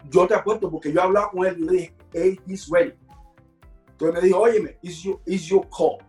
Yo 0.10 0.27
te 0.27 0.36
apuesto 0.36 0.69
porque 0.69 0.91
yo 0.91 1.01
hablaba 1.01 1.32
con 1.32 1.45
él 1.45 1.58
y 1.60 1.63
le 1.63 1.71
dije, 1.71 1.95
hey, 2.13 2.39
he's 2.47 2.69
ready. 2.69 2.93
Entonces 3.91 4.21
me 4.21 4.27
dijo, 4.27 4.39
óyeme, 4.39 4.77
it's 4.82 5.04
your, 5.04 5.19
it's 5.25 5.45
your 5.45 5.67
call. 5.69 5.99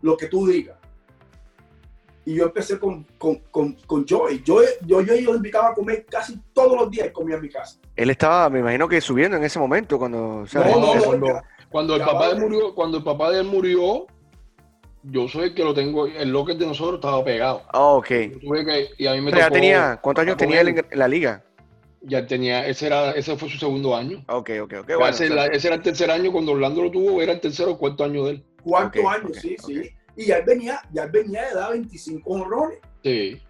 Lo 0.00 0.16
que 0.16 0.26
tú 0.26 0.46
digas 0.46 0.76
y 2.24 2.34
yo 2.36 2.44
empecé 2.44 2.78
con, 2.78 3.04
con, 3.18 3.36
con, 3.50 3.72
con 3.86 4.06
Joey. 4.06 4.42
Yo, 4.44 4.62
yo, 4.86 5.00
yo, 5.00 5.14
yo 5.14 5.30
lo 5.32 5.36
invitaba 5.36 5.68
a 5.70 5.74
comer 5.74 6.06
casi 6.08 6.38
todos 6.52 6.76
los 6.80 6.90
días 6.90 7.08
y 7.08 7.10
comía 7.10 7.36
en 7.36 7.42
mi 7.42 7.48
casa. 7.48 7.78
Él 7.96 8.10
estaba, 8.10 8.48
me 8.48 8.60
imagino 8.60 8.88
que 8.88 9.00
subiendo 9.00 9.36
en 9.36 9.44
ese 9.44 9.58
momento 9.58 9.98
cuando... 9.98 10.44
cuando, 11.70 11.96
el 11.96 12.02
papá 12.02 12.28
de 12.28 12.34
él 12.34 12.40
murió, 12.40 12.74
cuando 12.74 12.98
el 12.98 13.04
papá 13.04 13.30
de 13.30 13.40
él 13.40 13.46
murió, 13.46 14.06
yo 15.02 15.28
soy 15.28 15.44
el 15.44 15.54
que 15.54 15.64
lo 15.64 15.74
tengo, 15.74 16.06
el 16.06 16.30
locker 16.30 16.56
de 16.56 16.66
nosotros 16.66 16.96
estaba 16.96 17.24
pegado. 17.24 17.62
Ah, 17.72 17.86
ok. 17.86 18.10
y 18.98 19.06
a 19.06 19.14
mí 19.14 19.20
me 19.20 19.32
ya 19.32 19.50
tenía, 19.50 19.98
¿Cuántos 20.00 20.22
años 20.22 20.36
tenía 20.36 20.60
él 20.60 20.68
en, 20.68 20.86
la 20.92 21.08
liga? 21.08 21.42
Ya 22.02 22.26
tenía, 22.26 22.66
ese, 22.66 22.86
era, 22.86 23.12
ese 23.12 23.36
fue 23.36 23.48
su 23.48 23.58
segundo 23.58 23.96
año. 23.96 24.24
Ok, 24.28 24.50
ok, 24.62 24.74
ok. 24.80 24.86
Bueno, 24.96 25.06
ese, 25.06 25.26
era 25.26 25.74
el 25.74 25.82
tercer 25.82 26.10
año, 26.10 26.32
cuando 26.32 26.52
Orlando 26.52 26.82
lo 26.82 26.90
tuvo, 26.90 27.22
era 27.22 27.32
el 27.32 27.40
tercero 27.40 27.72
o 27.72 27.78
cuarto 27.78 28.04
año 28.04 28.24
de 28.24 28.30
él. 28.32 28.44
Cuarto 28.62 29.08
año, 29.08 29.28
sí, 29.34 29.56
sí. 29.58 29.90
Y 30.16 30.26
ya 30.26 30.38
él 30.38 30.44
venía, 30.44 30.80
ya 30.92 31.06
venía 31.06 31.48
de 31.48 31.54
dar 31.54 31.72
25 31.72 32.30
honrones. 32.30 32.78
Sí. 33.02 33.40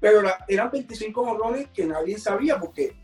Pero 0.00 0.22
eran 0.48 0.70
25 0.70 1.20
honrones 1.20 1.68
que 1.72 1.86
nadie 1.86 2.18
sabía 2.18 2.58
porque 2.58 2.96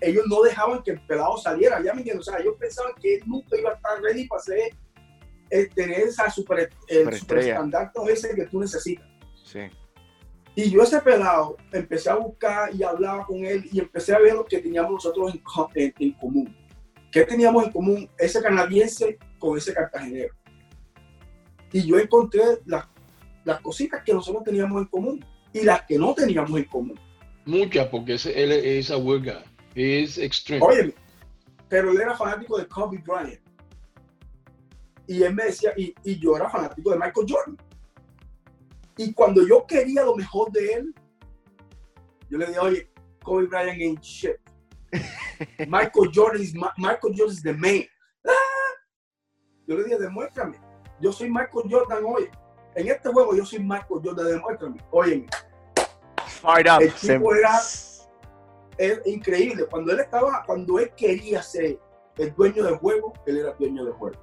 ellos 0.00 0.24
no 0.28 0.42
dejaban 0.42 0.82
que 0.82 0.92
el 0.92 1.00
pelado 1.00 1.36
saliera. 1.36 1.82
Ya 1.82 1.92
me 1.92 2.00
entiendes. 2.00 2.28
O 2.28 2.30
sea, 2.30 2.40
ellos 2.40 2.54
pensaban 2.58 2.92
que 3.00 3.16
él 3.16 3.22
nunca 3.26 3.56
iba 3.56 3.70
a 3.70 3.74
estar 3.74 4.00
ready 4.00 4.26
para 4.26 4.40
hacer, 4.40 4.74
eh, 5.50 5.68
tener 5.74 6.00
esa 6.00 6.30
super, 6.30 6.70
el 6.88 7.12
super 7.14 7.38
estandarte 7.38 8.00
ese 8.10 8.34
que 8.34 8.46
tú 8.46 8.60
necesitas. 8.60 9.06
Sí. 9.44 9.60
Y 10.54 10.70
yo 10.70 10.82
ese 10.82 11.00
pelado 11.00 11.56
empecé 11.72 12.10
a 12.10 12.16
buscar 12.16 12.74
y 12.74 12.82
hablaba 12.82 13.24
con 13.24 13.44
él 13.44 13.68
y 13.72 13.78
empecé 13.78 14.14
a 14.14 14.18
ver 14.18 14.34
lo 14.34 14.44
que 14.44 14.58
teníamos 14.58 14.92
nosotros 14.92 15.32
en, 15.74 15.94
en 15.98 16.12
común. 16.14 16.56
¿Qué 17.10 17.24
teníamos 17.24 17.64
en 17.64 17.72
común 17.72 18.10
ese 18.18 18.42
canadiense 18.42 19.18
con 19.38 19.56
ese 19.56 19.72
cartagenero? 19.72 20.34
Y 21.72 21.86
yo 21.86 21.98
encontré 21.98 22.42
las, 22.66 22.86
las 23.44 23.60
cositas 23.60 24.02
que 24.02 24.12
nosotros 24.12 24.44
teníamos 24.44 24.82
en 24.82 24.88
común 24.88 25.24
y 25.52 25.62
las 25.62 25.82
que 25.82 25.98
no 25.98 26.14
teníamos 26.14 26.58
en 26.58 26.64
común. 26.64 26.98
Muchas, 27.44 27.88
porque 27.88 28.12
él 28.12 28.52
es 28.52 28.90
a 28.90 28.96
huelga, 28.96 29.42
es 29.74 30.18
extremo. 30.18 30.66
Oye, 30.66 30.94
pero 31.68 31.92
él 31.92 32.00
era 32.00 32.16
fanático 32.16 32.58
de 32.58 32.66
Kobe 32.66 32.98
Bryant. 32.98 33.40
Y 35.06 35.22
él 35.22 35.34
me 35.34 35.44
decía, 35.44 35.72
y, 35.76 35.94
y, 36.04 36.18
yo 36.20 36.36
era 36.36 36.48
fanático 36.48 36.90
de 36.90 36.96
Michael 36.96 37.26
Jordan. 37.28 37.56
Y 38.96 39.12
cuando 39.12 39.46
yo 39.46 39.66
quería 39.66 40.04
lo 40.04 40.14
mejor 40.14 40.52
de 40.52 40.72
él, 40.72 40.94
yo 42.28 42.38
le 42.38 42.46
dije, 42.46 42.58
oye, 42.60 42.90
Kobe 43.22 43.46
Bryant 43.46 43.80
ain't 43.80 44.02
shit. 44.02 44.36
Michael 45.68 46.10
Jordan 46.12 46.42
is, 46.42 46.54
Michael 46.54 47.14
Jordan 47.16 47.34
is 47.34 47.42
the 47.42 47.54
man. 47.54 47.84
Ah. 48.26 48.32
Yo 49.66 49.76
le 49.76 49.84
dije, 49.84 49.98
demuéstrame 49.98 50.69
yo 51.00 51.12
soy 51.12 51.28
Michael 51.28 51.68
Jordan 51.70 52.04
hoy. 52.04 52.30
En 52.74 52.88
este 52.88 53.08
juego 53.08 53.34
yo 53.34 53.44
soy 53.44 53.60
Michael 53.60 54.00
Jordan, 54.04 54.26
demuéstrame. 54.26 54.80
Oye, 54.90 55.26
el 56.80 56.94
tipo 56.94 57.34
era 57.34 57.58
es 58.78 59.06
increíble. 59.06 59.66
Cuando 59.66 59.92
él 59.92 60.00
estaba, 60.00 60.42
cuando 60.46 60.78
él 60.78 60.90
quería 60.96 61.42
ser 61.42 61.78
el 62.16 62.34
dueño 62.34 62.64
del 62.64 62.76
juego, 62.76 63.12
él 63.26 63.38
era 63.38 63.50
el 63.50 63.58
dueño 63.58 63.84
del 63.84 63.94
juego. 63.94 64.16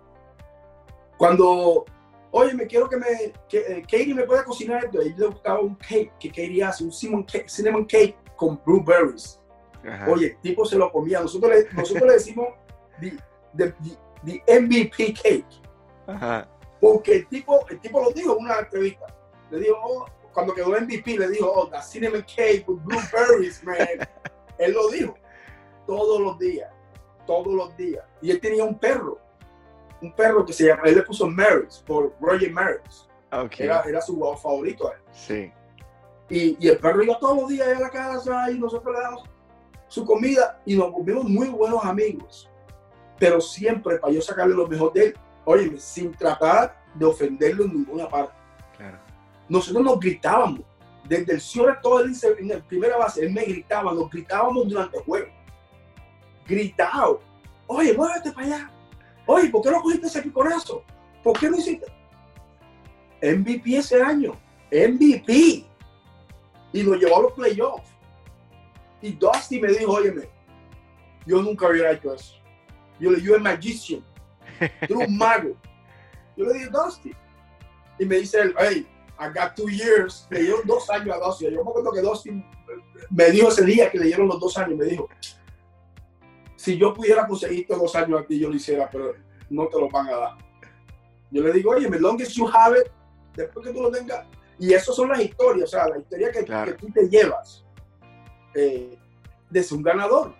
Cuando, 1.18 1.86
oye, 2.32 2.54
me 2.54 2.66
quiero 2.66 2.90
que 2.90 2.98
me, 2.98 3.34
que 3.48 3.58
eh, 3.60 3.82
Katie 3.82 4.14
me 4.14 4.24
pueda 4.24 4.44
cocinar 4.44 4.86
esto, 4.86 5.02
él 5.02 5.14
le 5.18 5.28
gustaba 5.28 5.60
un 5.60 5.76
cake 5.76 6.12
que 6.20 6.30
Katie 6.30 6.64
hace, 6.64 6.84
un 6.84 6.92
cinnamon 6.92 7.24
cake, 7.24 7.50
cinnamon 7.50 7.86
cake 7.86 8.18
con 8.36 8.60
blueberries. 8.66 9.42
Oye, 10.08 10.28
el 10.28 10.38
tipo 10.42 10.66
se 10.66 10.78
lo 10.78 10.92
comía. 10.92 11.22
Nosotros 11.22 11.50
le, 11.50 11.74
nosotros 11.74 12.08
le 12.08 12.14
decimos 12.14 12.48
the, 13.00 13.18
the, 13.56 13.74
the, 14.26 14.62
MVP 14.62 15.14
cake. 15.14 15.46
Ajá. 16.08 16.50
Porque 16.80 17.16
el 17.18 17.28
tipo, 17.28 17.66
el 17.70 17.80
tipo 17.80 18.02
lo 18.02 18.12
dijo 18.12 18.38
en 18.38 18.46
una 18.46 18.60
entrevista. 18.60 19.06
Le 19.50 19.60
dijo, 19.60 19.78
oh, 19.82 20.06
cuando 20.34 20.54
quedó 20.54 20.70
MVP, 20.70 21.18
le 21.18 21.30
dijo, 21.30 21.52
oh, 21.52 21.68
the 21.68 21.82
cinnamon 21.82 22.24
cake 22.24 22.66
with 22.68 22.80
blueberries, 22.84 23.64
man. 23.64 23.78
él 24.58 24.74
lo 24.74 24.90
dijo 24.90 25.16
todos 25.86 26.20
los 26.20 26.38
días, 26.38 26.70
todos 27.26 27.54
los 27.54 27.76
días. 27.78 28.04
Y 28.22 28.32
él 28.32 28.40
tenía 28.40 28.64
un 28.64 28.78
perro, 28.78 29.18
un 30.02 30.14
perro 30.14 30.46
que 30.46 30.54
se 30.54 30.66
llama, 30.66 30.84
él 30.86 30.96
le 30.96 31.02
puso 31.04 31.28
Maris, 31.28 31.84
por 31.86 32.14
Roger 32.20 32.52
Maris. 32.52 33.08
Okay. 33.32 33.66
Era, 33.66 33.82
era, 33.84 34.02
su 34.02 34.18
favorito. 34.42 34.92
Él. 34.92 35.00
Sí. 35.12 35.52
Y, 36.30 36.66
y, 36.66 36.70
el 36.70 36.78
perro 36.78 37.04
iba 37.04 37.18
todos 37.20 37.38
los 37.38 37.50
días 37.50 37.68
a 37.68 37.80
la 37.80 37.90
casa 37.90 38.52
y 38.52 38.60
nosotros 38.60 38.94
le 38.94 39.02
damos 39.02 39.24
su 39.88 40.06
comida 40.06 40.62
y 40.66 40.76
nos 40.76 40.92
volvimos 40.92 41.24
muy 41.24 41.48
buenos 41.48 41.84
amigos. 41.84 42.50
pero 43.18 43.42
siempre 43.42 43.98
para 43.98 44.14
yo 44.14 44.22
sacarle 44.22 44.54
lo 44.54 44.68
mejor 44.68 44.94
de 44.94 45.06
él, 45.06 45.18
oye, 45.48 45.80
sin 45.80 46.12
tratar 46.12 46.78
de 46.94 47.06
ofenderlo 47.06 47.64
en 47.64 47.74
ninguna 47.74 48.10
parte. 48.10 48.34
Claro. 48.76 49.00
Nosotros 49.48 49.82
nos 49.82 49.98
gritábamos, 49.98 50.60
desde 51.06 51.34
el 51.34 51.42
señor 51.42 51.80
todo 51.82 52.02
el, 52.02 52.14
en 52.38 52.48
la 52.50 52.60
primera 52.60 52.98
base, 52.98 53.26
él 53.26 53.32
me 53.32 53.46
gritaba, 53.46 53.94
nos 53.94 54.10
gritábamos 54.10 54.68
durante 54.68 54.98
el 54.98 55.04
juego. 55.06 55.28
Gritado. 56.46 57.22
Oye, 57.66 57.94
muévete 57.94 58.34
para 58.34 58.48
allá. 58.48 58.72
Oye, 59.26 59.50
¿por 59.50 59.62
qué 59.62 59.72
no 59.72 59.82
cogiste 59.82 60.08
ese 60.08 60.22
piconazo? 60.22 60.84
¿Por 61.24 61.40
qué 61.40 61.50
no 61.50 61.58
hiciste? 61.58 61.86
MVP 63.22 63.78
ese 63.78 64.02
año. 64.02 64.38
MVP. 64.70 65.66
Y 66.74 66.84
nos 66.84 66.98
llevó 66.98 67.20
a 67.20 67.22
los 67.22 67.32
playoffs. 67.32 67.90
Y 69.02 69.14
Dusty 69.14 69.62
me 69.62 69.70
dijo, 69.70 69.94
óyeme, 69.94 70.28
yo 71.26 71.42
nunca 71.42 71.70
hubiera 71.70 71.94
hecho 71.94 72.14
eso. 72.14 72.36
Yo 73.00 73.12
le 73.12 73.22
dije, 73.22 73.38
magician. 73.38 74.04
Tú 74.88 74.96
eres 74.96 75.08
un 75.10 75.18
mago. 75.18 75.56
Yo 76.36 76.46
le 76.46 76.54
dije, 76.54 76.70
Dusty. 76.70 77.12
Y 78.00 78.06
me 78.06 78.18
dice 78.18 78.42
él, 78.42 78.56
hey, 78.60 78.88
I 79.20 79.34
got 79.34 79.56
two 79.56 79.70
years. 79.70 80.28
Le 80.30 80.42
dieron 80.42 80.62
dos 80.66 80.90
años 80.90 81.16
a 81.16 81.26
Dusty. 81.26 81.46
Yo 81.46 81.64
me 81.64 81.70
acuerdo 81.70 81.92
que 81.92 82.02
Dusty 82.02 82.44
me 83.10 83.32
dijo 83.32 83.50
ese 83.50 83.66
día 83.66 83.90
que 83.90 83.98
le 83.98 84.06
dieron 84.06 84.28
los 84.28 84.40
dos 84.40 84.58
años. 84.58 84.78
Me 84.78 84.86
dijo, 84.86 85.10
si 86.56 86.78
yo 86.78 86.94
pudiera 86.94 87.28
conseguirte 87.28 87.76
dos 87.76 87.96
años 87.96 88.22
aquí, 88.22 88.40
yo 88.40 88.50
lo 88.50 88.56
hiciera, 88.56 88.90
pero 88.90 89.14
no 89.50 89.68
te 89.68 89.80
lo 89.80 89.90
van 89.90 90.08
a 90.08 90.18
dar. 90.18 90.38
Yo 91.32 91.44
le 91.44 91.52
digo, 91.52 91.72
oye, 91.72 91.88
as 91.88 92.02
long 92.02 92.22
as 92.22 92.34
you 92.34 92.48
have 92.48 92.78
it, 92.78 92.88
después 93.36 93.66
que 93.66 93.74
tú 93.74 93.82
lo 93.82 93.92
tengas. 93.92 94.26
Y 94.60 94.74
esas 94.74 94.96
son 94.96 95.10
las 95.10 95.22
historias, 95.22 95.66
o 95.66 95.72
sea, 95.72 95.88
la 95.88 96.00
historia 96.00 96.32
que, 96.32 96.44
que 96.44 96.74
tú 96.74 96.92
te 96.92 97.08
llevas 97.08 97.64
eh, 98.56 98.98
de 99.50 99.64
ser 99.64 99.78
un 99.78 99.84
ganador, 99.84 100.34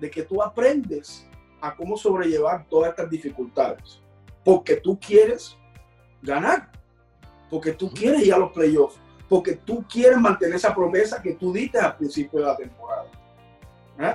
de 0.00 0.10
que 0.10 0.22
tú 0.24 0.42
aprendes 0.42 1.26
a 1.60 1.74
cómo 1.74 1.96
sobrellevar 1.96 2.66
todas 2.68 2.90
estas 2.90 3.10
dificultades, 3.10 4.00
porque 4.44 4.76
tú 4.76 4.98
quieres 4.98 5.56
ganar, 6.22 6.70
porque 7.48 7.72
tú 7.72 7.90
quieres 7.90 8.26
ir 8.26 8.34
a 8.34 8.38
los 8.38 8.52
playoffs, 8.52 9.00
porque 9.28 9.54
tú 9.54 9.84
quieres 9.88 10.18
mantener 10.18 10.56
esa 10.56 10.74
promesa 10.74 11.22
que 11.22 11.34
tú 11.34 11.52
diste 11.52 11.78
al 11.78 11.96
principio 11.96 12.40
de 12.40 12.46
la 12.46 12.56
temporada. 12.56 13.06
¿Eh? 13.98 14.14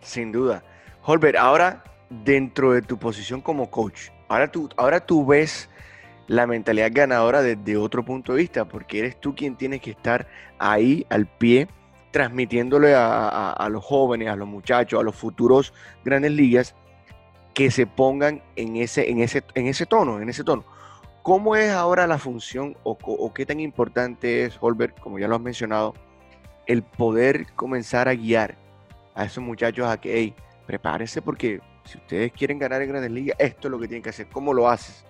Sin 0.00 0.32
duda. 0.32 0.62
Holbert, 1.02 1.36
ahora 1.36 1.84
dentro 2.10 2.72
de 2.72 2.82
tu 2.82 2.98
posición 2.98 3.40
como 3.40 3.70
coach, 3.70 4.10
ahora 4.28 4.50
tú, 4.50 4.68
ahora 4.76 5.00
tú 5.00 5.24
ves 5.26 5.68
la 6.26 6.46
mentalidad 6.46 6.90
ganadora 6.92 7.42
desde 7.42 7.76
otro 7.76 8.04
punto 8.04 8.32
de 8.32 8.38
vista, 8.38 8.66
porque 8.66 8.98
eres 8.98 9.20
tú 9.20 9.34
quien 9.34 9.56
tiene 9.56 9.80
que 9.80 9.90
estar 9.92 10.26
ahí 10.58 11.06
al 11.08 11.26
pie, 11.26 11.68
transmitiéndole 12.10 12.94
a, 12.94 13.68
los 13.70 13.84
jóvenes, 13.84 14.28
a 14.28 14.36
los 14.36 14.48
muchachos, 14.48 15.00
a 15.00 15.02
los 15.02 15.14
futuros 15.14 15.72
grandes 16.04 16.32
ligas, 16.32 16.74
que 17.54 17.70
se 17.70 17.86
pongan 17.86 18.42
en 18.56 18.76
ese, 18.76 19.10
en 19.10 19.20
ese, 19.20 19.44
en 19.54 19.66
ese 19.66 19.86
tono, 19.86 20.20
en 20.20 20.28
ese 20.28 20.44
tono. 20.44 20.64
¿Cómo 21.22 21.56
es 21.56 21.70
ahora 21.70 22.06
la 22.06 22.18
función 22.18 22.76
o, 22.84 23.32
qué 23.34 23.44
tan 23.44 23.60
importante 23.60 24.44
es, 24.44 24.56
Holbert, 24.60 24.98
como 25.00 25.18
ya 25.18 25.28
lo 25.28 25.34
has 25.34 25.40
mencionado, 25.40 25.94
el 26.66 26.82
poder 26.82 27.52
comenzar 27.54 28.08
a 28.08 28.14
guiar 28.14 28.56
a 29.14 29.24
esos 29.24 29.42
muchachos 29.42 29.86
a 29.86 30.00
que, 30.00 30.16
hey, 30.16 30.34
prepárense 30.66 31.20
porque 31.20 31.60
si 31.84 31.98
ustedes 31.98 32.32
quieren 32.32 32.58
ganar 32.58 32.82
en 32.82 32.90
Grandes 32.90 33.10
Ligas, 33.10 33.36
esto 33.38 33.68
es 33.68 33.72
lo 33.72 33.78
que 33.78 33.88
tienen 33.88 34.02
que 34.02 34.10
hacer. 34.10 34.28
¿Cómo 34.28 34.54
lo 34.54 34.68
haces? 34.68 35.04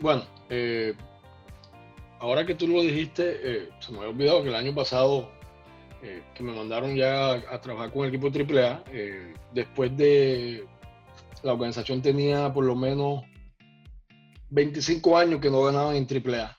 Bueno, 0.00 0.24
eh, 0.48 0.94
ahora 2.18 2.44
que 2.44 2.54
tú 2.54 2.68
lo 2.68 2.82
dijiste, 2.82 3.38
eh, 3.42 3.68
se 3.80 3.92
me 3.92 3.98
había 3.98 4.10
olvidado 4.10 4.42
que 4.42 4.48
el 4.50 4.54
año 4.54 4.74
pasado 4.74 5.30
eh, 6.02 6.22
que 6.34 6.42
me 6.42 6.52
mandaron 6.52 6.94
ya 6.96 7.32
a, 7.32 7.60
trabajar 7.60 7.92
con 7.92 8.04
el 8.04 8.14
equipo 8.14 8.28
AAA, 8.28 8.84
después 9.52 9.96
de 9.96 10.64
la 11.42 11.52
organización 11.52 12.02
tenía 12.02 12.52
por 12.52 12.64
lo 12.64 12.76
menos 12.76 13.24
25 14.50 15.16
años 15.16 15.40
que 15.40 15.50
no 15.50 15.62
ganaban 15.62 15.96
en 15.96 16.06
AAA, 16.06 16.56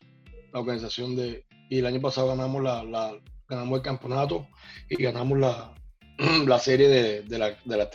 la 0.54 0.60
organización 0.60 1.16
de, 1.16 1.46
y 1.70 1.80
el 1.80 1.86
año 1.86 2.02
pasado 2.02 2.28
ganamos 2.28 2.62
la, 2.64 3.14
ganamos 3.48 3.78
el 3.78 3.84
campeonato 3.84 4.48
y 4.90 5.02
ganamos 5.02 5.38
la, 5.38 5.74
la 6.46 6.60
serie 6.60 6.88
de, 6.88 7.22
de 7.24 7.38
la, 7.38 7.58
de 7.66 7.78
la 7.78 7.90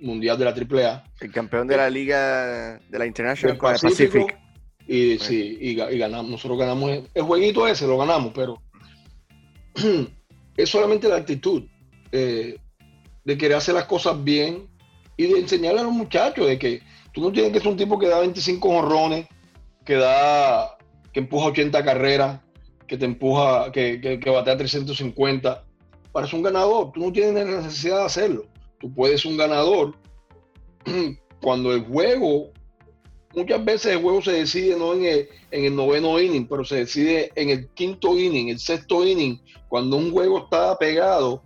mundial 0.00 0.38
de 0.38 0.44
la 0.44 0.50
AAA. 0.52 1.04
El 1.20 1.32
campeón 1.32 1.66
de 1.66 1.76
la 1.76 1.90
liga 1.90 2.78
de 2.88 2.98
la 2.98 3.06
International 3.06 3.58
Pacific. 3.58 4.38
Y 4.86 5.18
sí, 5.18 5.56
y, 5.60 5.74
ganamos, 5.74 6.30
nosotros 6.30 6.58
ganamos 6.58 6.90
el, 7.14 7.22
jueguito 7.22 7.68
ese, 7.68 7.86
lo 7.86 7.96
ganamos, 7.98 8.32
pero 8.34 8.60
es 10.62 10.68
solamente 10.70 11.08
la 11.08 11.16
actitud 11.16 11.64
eh, 12.12 12.56
de 13.24 13.38
querer 13.38 13.56
hacer 13.56 13.74
las 13.74 13.84
cosas 13.84 14.22
bien 14.22 14.68
y 15.16 15.26
de 15.26 15.40
enseñarle 15.40 15.80
a 15.80 15.84
los 15.84 15.92
muchachos 15.92 16.46
de 16.46 16.58
que 16.58 16.82
tú 17.12 17.20
no 17.20 17.32
tienes 17.32 17.52
que 17.52 17.60
ser 17.60 17.68
un 17.68 17.76
tipo 17.76 17.98
que 17.98 18.08
da 18.08 18.20
25 18.20 18.68
honrones, 18.68 19.26
que 19.84 19.94
da, 19.94 20.76
que 21.12 21.20
empuja 21.20 21.46
80 21.46 21.84
carreras, 21.84 22.40
que 22.86 22.96
te 22.96 23.04
empuja, 23.04 23.70
que, 23.72 24.00
que, 24.00 24.18
que 24.18 24.30
batea 24.30 24.56
350 24.56 25.64
para 26.12 26.26
ser 26.26 26.36
un 26.36 26.42
ganador. 26.42 26.92
Tú 26.92 27.00
no 27.00 27.12
tienes 27.12 27.34
la 27.34 27.62
necesidad 27.62 27.98
de 27.98 28.04
hacerlo. 28.04 28.46
Tú 28.78 28.92
puedes 28.92 29.20
ser 29.20 29.30
un 29.30 29.38
ganador 29.38 29.94
cuando 31.40 31.72
el 31.72 31.84
juego 31.84 32.50
muchas 33.34 33.64
veces 33.64 33.92
el 33.92 34.02
juego 34.02 34.22
se 34.22 34.32
decide 34.32 34.76
no 34.76 34.94
en 34.94 35.04
el, 35.04 35.28
en 35.50 35.64
el, 35.64 35.76
noveno 35.76 36.20
inning, 36.20 36.46
pero 36.46 36.64
se 36.64 36.76
decide 36.76 37.32
en 37.34 37.50
el 37.50 37.68
quinto 37.68 38.18
inning, 38.18 38.48
el 38.48 38.58
sexto 38.58 39.06
inning, 39.06 39.40
cuando 39.68 39.96
un 39.96 40.10
juego 40.10 40.44
está 40.44 40.76
pegado 40.78 41.42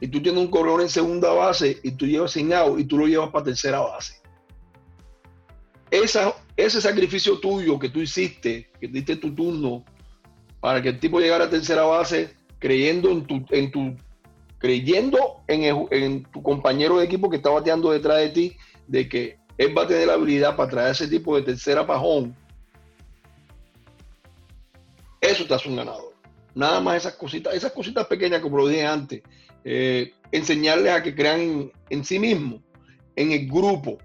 y 0.00 0.08
tú 0.08 0.20
tienes 0.20 0.40
un 0.42 0.50
corredor 0.50 0.82
en 0.82 0.88
segunda 0.88 1.32
base 1.32 1.78
y 1.82 1.92
tú 1.92 2.06
llevas 2.06 2.32
sin 2.32 2.52
out 2.52 2.78
y 2.78 2.84
tú 2.84 2.98
lo 2.98 3.06
llevas 3.06 3.30
para 3.30 3.46
tercera 3.46 3.80
base. 3.80 4.14
Ese 5.90 6.80
sacrificio 6.80 7.38
tuyo 7.38 7.78
que 7.78 7.88
tú 7.88 8.00
hiciste, 8.00 8.68
que 8.80 8.88
diste 8.88 9.16
tu 9.16 9.34
turno 9.34 9.84
para 10.60 10.82
que 10.82 10.88
el 10.88 10.98
tipo 10.98 11.20
llegara 11.20 11.44
a 11.44 11.50
tercera 11.50 11.84
base 11.84 12.34
creyendo 12.58 13.10
en 13.10 13.26
tu, 13.26 13.44
en 13.50 13.70
tu 13.70 13.94
creyendo 14.58 15.42
en, 15.46 15.86
en 15.90 16.22
tu 16.24 16.42
compañero 16.42 16.98
de 16.98 17.04
equipo 17.04 17.28
que 17.28 17.36
está 17.36 17.50
bateando 17.50 17.90
detrás 17.92 18.18
de 18.18 18.28
ti, 18.30 18.56
de 18.88 19.08
que 19.08 19.43
él 19.56 19.76
va 19.76 19.82
a 19.82 19.86
tener 19.86 20.06
la 20.06 20.14
habilidad 20.14 20.56
para 20.56 20.70
traer 20.70 20.90
ese 20.92 21.08
tipo 21.08 21.36
de 21.36 21.42
tercera 21.42 21.86
pajón. 21.86 22.34
Eso 25.20 25.46
te 25.46 25.54
hace 25.54 25.68
un 25.68 25.76
ganador. 25.76 26.12
Nada 26.54 26.80
más 26.80 26.96
esas 26.96 27.14
cositas, 27.14 27.54
esas 27.54 27.72
cositas 27.72 28.06
pequeñas, 28.06 28.40
como 28.40 28.58
lo 28.58 28.68
dije 28.68 28.86
antes, 28.86 29.22
eh, 29.64 30.12
enseñarles 30.30 30.92
a 30.92 31.02
que 31.02 31.14
crean 31.14 31.72
en, 31.88 32.04
sí 32.04 32.18
mismos, 32.18 32.60
en 33.16 33.32
el 33.32 33.48
grupo. 33.48 33.98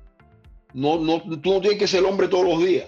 No, 0.74 1.00
no, 1.00 1.22
tú 1.22 1.54
no 1.54 1.62
tienes 1.62 1.80
que 1.80 1.88
ser 1.88 2.00
el 2.00 2.06
hombre 2.06 2.28
todos 2.28 2.46
los 2.46 2.64
días. 2.64 2.88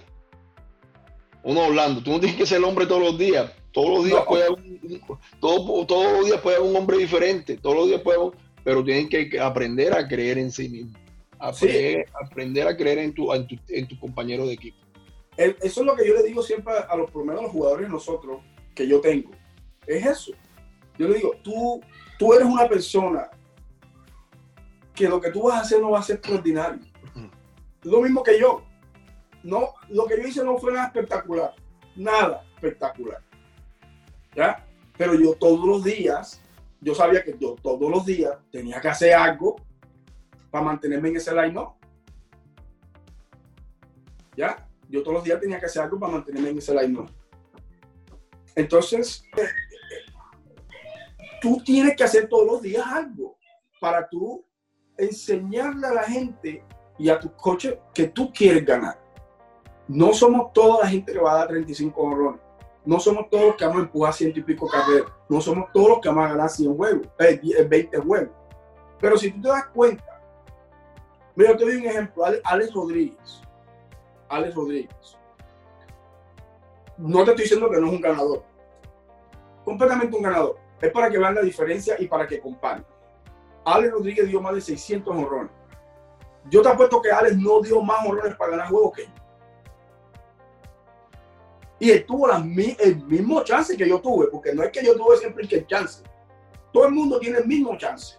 O 1.42 1.52
no, 1.52 1.66
Orlando, 1.66 2.02
tú 2.02 2.12
no 2.12 2.20
tienes 2.20 2.38
que 2.38 2.46
ser 2.46 2.58
el 2.58 2.64
hombre 2.64 2.86
todos 2.86 3.02
los 3.02 3.18
días. 3.18 3.50
Todos 3.72 3.90
los 3.90 4.04
días 4.04 4.22
puede 4.26 4.44
haber 4.44 4.58
un, 4.58 5.00
todo, 5.40 5.86
todos 5.86 6.12
los 6.12 6.26
días 6.26 6.40
puede 6.40 6.56
haber 6.56 6.70
un 6.70 6.76
hombre 6.76 6.98
diferente. 6.98 7.56
Todos 7.56 7.76
los 7.76 7.86
días 7.88 8.00
puede 8.00 8.18
pero 8.64 8.84
tienen 8.84 9.08
que 9.08 9.40
aprender 9.40 9.92
a 9.92 10.06
creer 10.06 10.38
en 10.38 10.52
sí 10.52 10.68
mismos 10.68 11.02
aprender, 11.42 12.68
a 12.68 12.76
creer 12.76 12.98
en 12.98 13.12
tu, 13.12 13.32
en 13.32 13.88
tu, 13.88 13.98
compañero 13.98 14.46
de 14.46 14.54
equipo. 14.54 14.78
eso 15.36 15.80
es 15.80 15.86
lo 15.86 15.96
que 15.96 16.06
yo 16.06 16.14
le 16.14 16.22
digo 16.22 16.42
siempre 16.42 16.72
a 16.88 16.96
los, 16.96 17.10
por 17.10 17.26
los 17.26 17.50
jugadores 17.50 17.88
nosotros 17.88 18.40
que 18.74 18.86
yo 18.86 19.00
tengo. 19.00 19.30
Es 19.86 20.06
eso. 20.06 20.32
Yo 20.98 21.08
le 21.08 21.16
digo, 21.16 21.34
tú, 21.42 21.80
tú 22.18 22.32
eres 22.32 22.46
una 22.46 22.68
persona 22.68 23.28
que 24.94 25.08
lo 25.08 25.20
que 25.20 25.30
tú 25.30 25.44
vas 25.44 25.56
a 25.56 25.60
hacer 25.62 25.80
no 25.80 25.90
va 25.90 25.98
a 25.98 26.02
ser 26.02 26.16
extraordinario. 26.16 26.80
Lo 27.82 28.00
mismo 28.00 28.22
que 28.22 28.38
yo. 28.38 28.62
No, 29.42 29.74
lo 29.88 30.06
que 30.06 30.16
yo 30.16 30.28
hice 30.28 30.44
no 30.44 30.56
fue 30.58 30.72
nada 30.72 30.86
espectacular. 30.86 31.54
Nada 31.96 32.44
espectacular. 32.54 33.20
¿Ya? 34.36 34.64
Pero 34.96 35.14
yo 35.14 35.34
todos 35.34 35.66
los 35.66 35.82
días, 35.82 36.40
yo 36.80 36.94
sabía 36.94 37.24
que 37.24 37.36
yo 37.40 37.56
todos 37.60 37.90
los 37.90 38.06
días 38.06 38.38
tenía 38.52 38.80
que 38.80 38.88
hacer 38.88 39.14
algo 39.14 39.56
para 40.52 40.64
mantenerme 40.66 41.08
en 41.08 41.16
ese 41.16 41.34
line 41.34 41.54
no. 41.54 41.78
¿Ya? 44.36 44.68
Yo 44.88 45.02
todos 45.02 45.14
los 45.14 45.24
días 45.24 45.40
tenía 45.40 45.58
que 45.58 45.66
hacer 45.66 45.82
algo 45.82 45.98
para 45.98 46.12
mantenerme 46.12 46.50
en 46.50 46.58
ese 46.58 46.74
line 46.74 46.92
no. 46.92 47.06
Entonces, 48.54 49.24
tú 51.40 51.60
tienes 51.64 51.96
que 51.96 52.04
hacer 52.04 52.28
todos 52.28 52.46
los 52.46 52.62
días 52.62 52.86
algo 52.86 53.38
para 53.80 54.06
tú 54.06 54.44
enseñarle 54.98 55.86
a 55.86 55.94
la 55.94 56.02
gente 56.02 56.62
y 56.98 57.08
a 57.08 57.18
tus 57.18 57.32
coches 57.32 57.78
que 57.94 58.08
tú 58.08 58.30
quieres 58.30 58.66
ganar. 58.66 59.00
No 59.88 60.12
somos 60.12 60.52
toda 60.52 60.84
la 60.84 60.88
gente 60.88 61.14
que 61.14 61.18
va 61.18 61.32
a 61.32 61.38
dar 61.38 61.48
35 61.48 62.00
honrones. 62.00 62.40
No 62.84 63.00
somos 63.00 63.30
todos 63.30 63.46
los 63.46 63.56
que 63.56 63.64
vamos 63.64 63.80
a 63.80 63.84
empujar 63.84 64.12
ciento 64.12 64.40
y 64.40 64.42
pico 64.42 64.68
carreras. 64.68 65.10
No 65.30 65.40
somos 65.40 65.72
todos 65.72 65.88
los 65.88 66.00
que 66.00 66.08
vamos 66.08 66.26
a 66.26 66.28
ganar 66.28 66.50
100 66.50 66.76
juegos, 66.76 67.08
20 67.18 67.96
eh, 67.96 68.00
juegos. 68.00 68.34
Pero 69.00 69.16
si 69.16 69.30
tú 69.32 69.40
te 69.40 69.48
das 69.48 69.66
cuenta 69.68 70.11
Mira, 71.34 71.56
te 71.56 71.64
doy 71.64 71.76
un 71.76 71.84
ejemplo. 71.84 72.24
Alex 72.44 72.74
Rodríguez. 72.74 73.42
Alex 74.28 74.54
Rodríguez. 74.54 75.18
No 76.98 77.24
te 77.24 77.30
estoy 77.30 77.44
diciendo 77.44 77.70
que 77.70 77.80
no 77.80 77.86
es 77.86 77.92
un 77.92 78.00
ganador. 78.00 78.44
Completamente 79.64 80.16
un 80.16 80.22
ganador. 80.22 80.58
Es 80.80 80.90
para 80.90 81.10
que 81.10 81.18
vean 81.18 81.34
la 81.34 81.42
diferencia 81.42 81.96
y 81.98 82.06
para 82.06 82.26
que 82.26 82.40
comparen. 82.40 82.84
Alex 83.64 83.92
Rodríguez 83.92 84.28
dio 84.28 84.40
más 84.40 84.54
de 84.54 84.60
600 84.60 85.16
honrones. 85.16 85.52
Yo 86.50 86.60
te 86.60 86.68
apuesto 86.68 87.00
que 87.00 87.10
Alex 87.10 87.36
no 87.36 87.60
dio 87.60 87.80
más 87.82 88.04
honrones 88.06 88.34
para 88.36 88.50
ganar 88.52 88.68
juegos 88.68 88.92
que 88.94 89.04
yo. 89.04 89.12
Y 91.78 91.90
él 91.90 92.06
tuvo 92.06 92.30
el 92.30 92.44
mismo 92.44 93.42
chance 93.42 93.76
que 93.76 93.88
yo 93.88 94.00
tuve, 94.00 94.28
porque 94.28 94.54
no 94.54 94.62
es 94.62 94.70
que 94.70 94.84
yo 94.84 94.94
tuve 94.96 95.16
siempre 95.16 95.46
el 95.50 95.66
chance. 95.66 96.04
Todo 96.72 96.86
el 96.86 96.92
mundo 96.92 97.18
tiene 97.18 97.38
el 97.38 97.46
mismo 97.46 97.76
chance. 97.76 98.18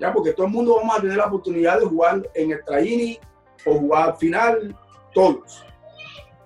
Ya, 0.00 0.10
porque 0.14 0.32
todo 0.32 0.46
el 0.46 0.52
mundo 0.52 0.76
vamos 0.76 0.96
a 0.96 1.02
tener 1.02 1.18
la 1.18 1.26
oportunidad 1.26 1.78
de 1.78 1.84
jugar 1.84 2.28
en 2.32 2.52
el 2.52 2.64
traini 2.64 3.20
o 3.66 3.74
jugar 3.74 4.16
final, 4.16 4.74
todos. 5.12 5.62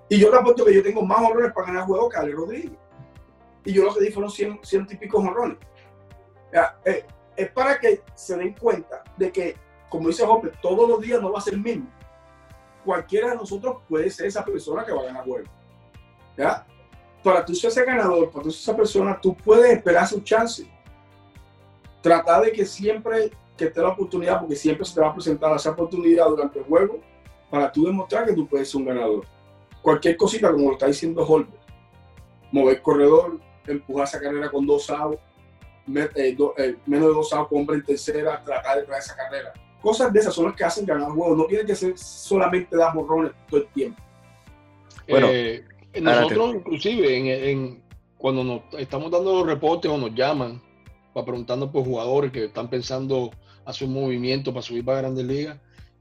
Y 0.08 0.18
yo 0.18 0.28
te 0.28 0.36
apuesto 0.36 0.64
que 0.64 0.74
yo 0.74 0.82
tengo 0.82 1.02
más 1.02 1.20
honrones 1.20 1.52
para 1.52 1.68
ganar 1.68 1.86
juegos 1.86 2.12
que 2.12 2.18
Alex 2.18 2.36
Rodríguez. 2.36 2.72
Y 3.64 3.72
yo 3.72 3.84
lo 3.84 3.94
que 3.94 4.00
di 4.00 4.10
fueron 4.10 4.30
100, 4.30 4.58
100 4.60 4.86
típicos 4.88 5.24
honrones. 5.24 5.58
Eh, 6.84 7.06
es 7.36 7.50
para 7.52 7.78
que 7.78 8.02
se 8.16 8.36
den 8.36 8.54
cuenta 8.54 9.04
de 9.16 9.30
que, 9.30 9.56
como 9.88 10.08
dice 10.08 10.26
Jope, 10.26 10.50
todos 10.60 10.88
los 10.88 11.00
días 11.00 11.22
no 11.22 11.30
va 11.30 11.38
a 11.38 11.42
ser 11.42 11.54
el 11.54 11.60
mismo. 11.60 11.86
Cualquiera 12.84 13.30
de 13.30 13.36
nosotros 13.36 13.76
puede 13.88 14.10
ser 14.10 14.26
esa 14.26 14.44
persona 14.44 14.84
que 14.84 14.92
va 14.92 15.02
a 15.02 15.06
ganar 15.06 15.24
juegos. 15.24 15.48
¿Ya? 16.36 16.66
Para 17.22 17.44
tú 17.44 17.54
ser 17.54 17.70
ese 17.70 17.84
ganador, 17.84 18.30
para 18.32 18.42
tú 18.42 18.50
ser 18.50 18.62
esa 18.62 18.76
persona, 18.76 19.20
tú 19.20 19.36
puedes 19.36 19.72
esperar 19.72 20.08
su 20.08 20.20
chance. 20.22 20.68
Tratar 22.02 22.42
de 22.42 22.52
que 22.52 22.66
siempre 22.66 23.30
que 23.56 23.66
te 23.66 23.80
la 23.80 23.88
oportunidad, 23.88 24.40
porque 24.40 24.56
siempre 24.56 24.84
se 24.84 24.94
te 24.94 25.00
va 25.00 25.08
a 25.08 25.14
presentar 25.14 25.54
esa 25.54 25.70
oportunidad 25.70 26.26
durante 26.26 26.58
el 26.58 26.64
juego, 26.64 27.00
para 27.50 27.70
tú 27.70 27.86
demostrar 27.86 28.26
que 28.26 28.32
tú 28.32 28.46
puedes 28.46 28.68
ser 28.68 28.80
un 28.80 28.86
ganador. 28.86 29.24
Cualquier 29.80 30.16
cosita, 30.16 30.50
como 30.50 30.68
lo 30.68 30.72
está 30.72 30.86
diciendo 30.86 31.24
Holbert, 31.26 31.54
mover 32.50 32.82
corredor, 32.82 33.38
empujar 33.66 34.04
esa 34.04 34.20
carrera 34.20 34.50
con 34.50 34.66
dos 34.66 34.90
outs, 34.90 35.20
eh, 35.94 36.36
eh, 36.56 36.76
menos 36.86 37.08
de 37.08 37.14
dos 37.14 37.32
outs 37.32 37.48
con 37.48 37.60
hombre 37.60 37.76
en 37.76 37.84
tercera, 37.84 38.42
tratar 38.42 38.78
de 38.78 38.84
traer 38.84 39.02
esa 39.02 39.14
carrera. 39.14 39.52
Cosas 39.80 40.12
de 40.12 40.20
esas 40.20 40.34
son 40.34 40.46
las 40.46 40.56
que 40.56 40.64
hacen 40.64 40.86
ganar 40.86 41.10
juegos. 41.10 41.36
No 41.36 41.44
tiene 41.44 41.66
que 41.66 41.74
ser 41.74 41.98
solamente 41.98 42.74
dar 42.74 42.94
morrones 42.94 43.32
todo 43.50 43.60
el 43.60 43.66
tiempo. 43.68 44.00
Bueno, 45.06 45.26
eh, 45.30 45.62
nosotros 46.00 46.54
inclusive 46.54 47.50
en, 47.50 47.82
cuando 48.16 48.42
nos 48.42 48.62
estamos 48.78 49.10
dando 49.10 49.40
los 49.40 49.46
reportes 49.46 49.90
o 49.90 49.98
nos 49.98 50.14
llaman 50.14 50.60
para 51.12 51.26
preguntando 51.26 51.70
por 51.70 51.84
jugadores 51.84 52.32
que 52.32 52.46
están 52.46 52.68
pensando 52.68 53.30
hacer 53.64 53.88
un 53.88 53.94
movimiento 53.94 54.52
para 54.52 54.62
subir 54.62 54.84
para 54.84 54.98
Grandes 54.98 55.24
Ligas, 55.24 55.58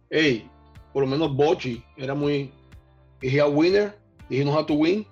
hey, 0.10 0.50
por 0.92 1.04
lo 1.04 1.10
menos 1.10 1.36
Bochi 1.36 1.84
era 1.98 2.14
muy, 2.14 2.52
dije 3.22 3.42
a 3.42 3.48
winner, 3.48 3.98
dije 4.30 4.46
no 4.46 4.58
a 4.58 4.66
to 4.66 4.74
win, 4.74 5.06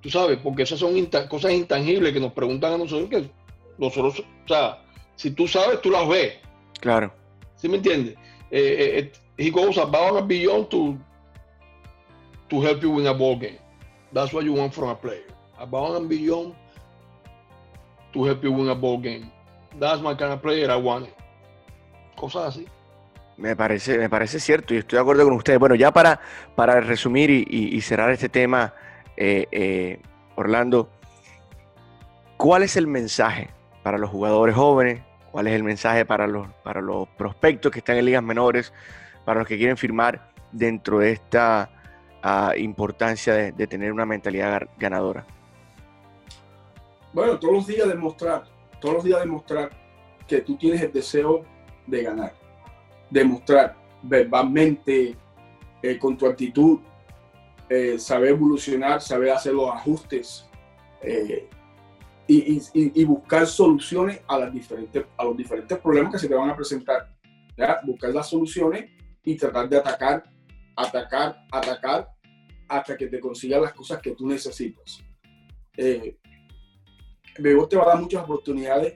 tú 0.00 0.10
sabes, 0.10 0.38
porque 0.38 0.62
esas 0.62 0.78
son 0.78 0.94
cosas 1.28 1.52
intangibles 1.52 2.12
que 2.12 2.20
nos 2.20 2.32
preguntan 2.32 2.74
a 2.74 2.78
nosotros 2.78 3.08
que 3.08 3.30
nosotros, 3.78 4.20
o 4.20 4.48
sea, 4.48 4.82
si 5.16 5.30
tú 5.30 5.46
sabes, 5.46 5.80
tú 5.80 5.90
las 5.90 6.08
ves. 6.08 6.34
Claro. 6.80 7.12
¿Sí 7.56 7.68
me 7.68 7.76
entiendes? 7.76 8.14
Eh, 8.50 8.76
eh, 8.78 8.98
eh 8.98 9.12
he 9.36 9.50
goes 9.50 9.78
above 9.78 10.18
and 10.18 10.28
beyond 10.28 10.70
to, 10.70 10.98
to 12.48 12.60
help 12.60 12.82
you 12.82 12.90
win 12.90 13.06
a 13.06 13.14
ball 13.14 13.36
game. 13.36 13.58
That's 14.12 14.32
what 14.32 14.44
you 14.44 14.52
want 14.52 14.74
from 14.74 14.88
a 14.88 14.94
player. 14.94 15.24
Above 15.58 15.96
and 15.96 16.08
beyond 16.08 16.54
to 18.12 18.24
help 18.24 18.42
you 18.42 18.52
win 18.52 18.68
a 18.68 18.74
ball 18.74 18.98
game. 18.98 19.30
That's 19.78 20.02
my 20.02 20.14
kind 20.14 20.32
of 20.32 20.42
player 20.42 20.70
I 20.70 20.76
want. 20.76 21.08
Cosas 22.20 22.48
así. 22.48 22.66
Me 23.38 23.56
parece, 23.56 23.96
me 23.96 24.10
parece 24.10 24.38
cierto 24.38 24.74
y 24.74 24.76
estoy 24.76 24.98
de 24.98 25.00
acuerdo 25.00 25.24
con 25.24 25.32
ustedes. 25.32 25.58
Bueno, 25.58 25.74
ya 25.74 25.90
para, 25.90 26.20
para 26.54 26.78
resumir 26.82 27.30
y, 27.30 27.80
cerrar 27.80 28.10
este 28.10 28.28
tema, 28.28 28.74
eh, 29.16 29.46
eh, 29.50 30.02
Orlando, 30.36 30.90
¿cuál 32.36 32.62
es 32.62 32.76
el 32.76 32.86
mensaje 32.86 33.48
para 33.82 33.96
los 33.96 34.10
jugadores 34.10 34.54
jóvenes? 34.54 35.00
¿Cuál 35.32 35.46
es 35.46 35.54
el 35.54 35.62
mensaje 35.62 36.04
para 36.04 36.26
los, 36.26 36.46
para 36.62 36.82
los 36.82 37.08
prospectos 37.08 37.72
que 37.72 37.78
están 37.78 37.96
en 37.96 38.04
ligas 38.04 38.22
menores? 38.22 38.74
Para 39.24 39.38
los 39.38 39.48
que 39.48 39.56
quieren 39.56 39.78
firmar 39.78 40.30
dentro 40.52 40.98
de 40.98 41.12
esta 41.12 41.70
importancia 42.58 43.32
de, 43.32 43.66
tener 43.66 43.90
una 43.90 44.04
mentalidad 44.04 44.68
ganadora? 44.78 45.24
Bueno, 47.14 47.38
todos 47.38 47.54
los 47.54 47.66
días 47.66 47.88
demostrar, 47.88 48.44
todos 48.78 48.96
los 48.96 49.04
días 49.04 49.20
demostrar 49.20 49.70
que 50.28 50.42
tú 50.42 50.58
tienes 50.58 50.82
el 50.82 50.92
deseo 50.92 51.46
de 51.86 52.02
ganar. 52.02 52.34
Demostrar 53.10 53.76
verbalmente, 54.02 55.16
eh, 55.82 55.98
con 55.98 56.16
tu 56.16 56.26
actitud, 56.26 56.80
eh, 57.68 57.98
saber 57.98 58.30
evolucionar, 58.30 59.00
saber 59.00 59.30
hacer 59.30 59.54
los 59.54 59.70
ajustes 59.70 60.46
eh, 61.02 61.48
y, 62.26 63.04
buscar 63.04 63.46
soluciones 63.46 64.20
a, 64.28 64.38
las 64.38 64.52
diferentes, 64.52 65.04
a 65.16 65.24
los 65.24 65.36
diferentes 65.36 65.78
problemas 65.78 66.12
que 66.12 66.18
se 66.18 66.28
te 66.28 66.34
van 66.34 66.50
a 66.50 66.56
presentar. 66.56 67.08
Buscar 67.84 68.10
las 68.14 68.30
soluciones 68.30 68.90
y 69.22 69.36
tratar 69.36 69.68
de 69.68 69.76
atacar 69.76 70.22
atacar, 70.80 71.46
atacar, 71.50 72.08
hasta 72.68 72.96
que 72.96 73.08
te 73.08 73.20
consigas 73.20 73.60
las 73.60 73.72
cosas 73.72 74.00
que 74.00 74.12
tú 74.12 74.26
necesitas. 74.26 75.02
Eh, 75.76 76.16
te 77.34 77.76
va 77.76 77.84
a 77.84 77.88
dar 77.88 78.00
muchas 78.00 78.22
oportunidades 78.22 78.94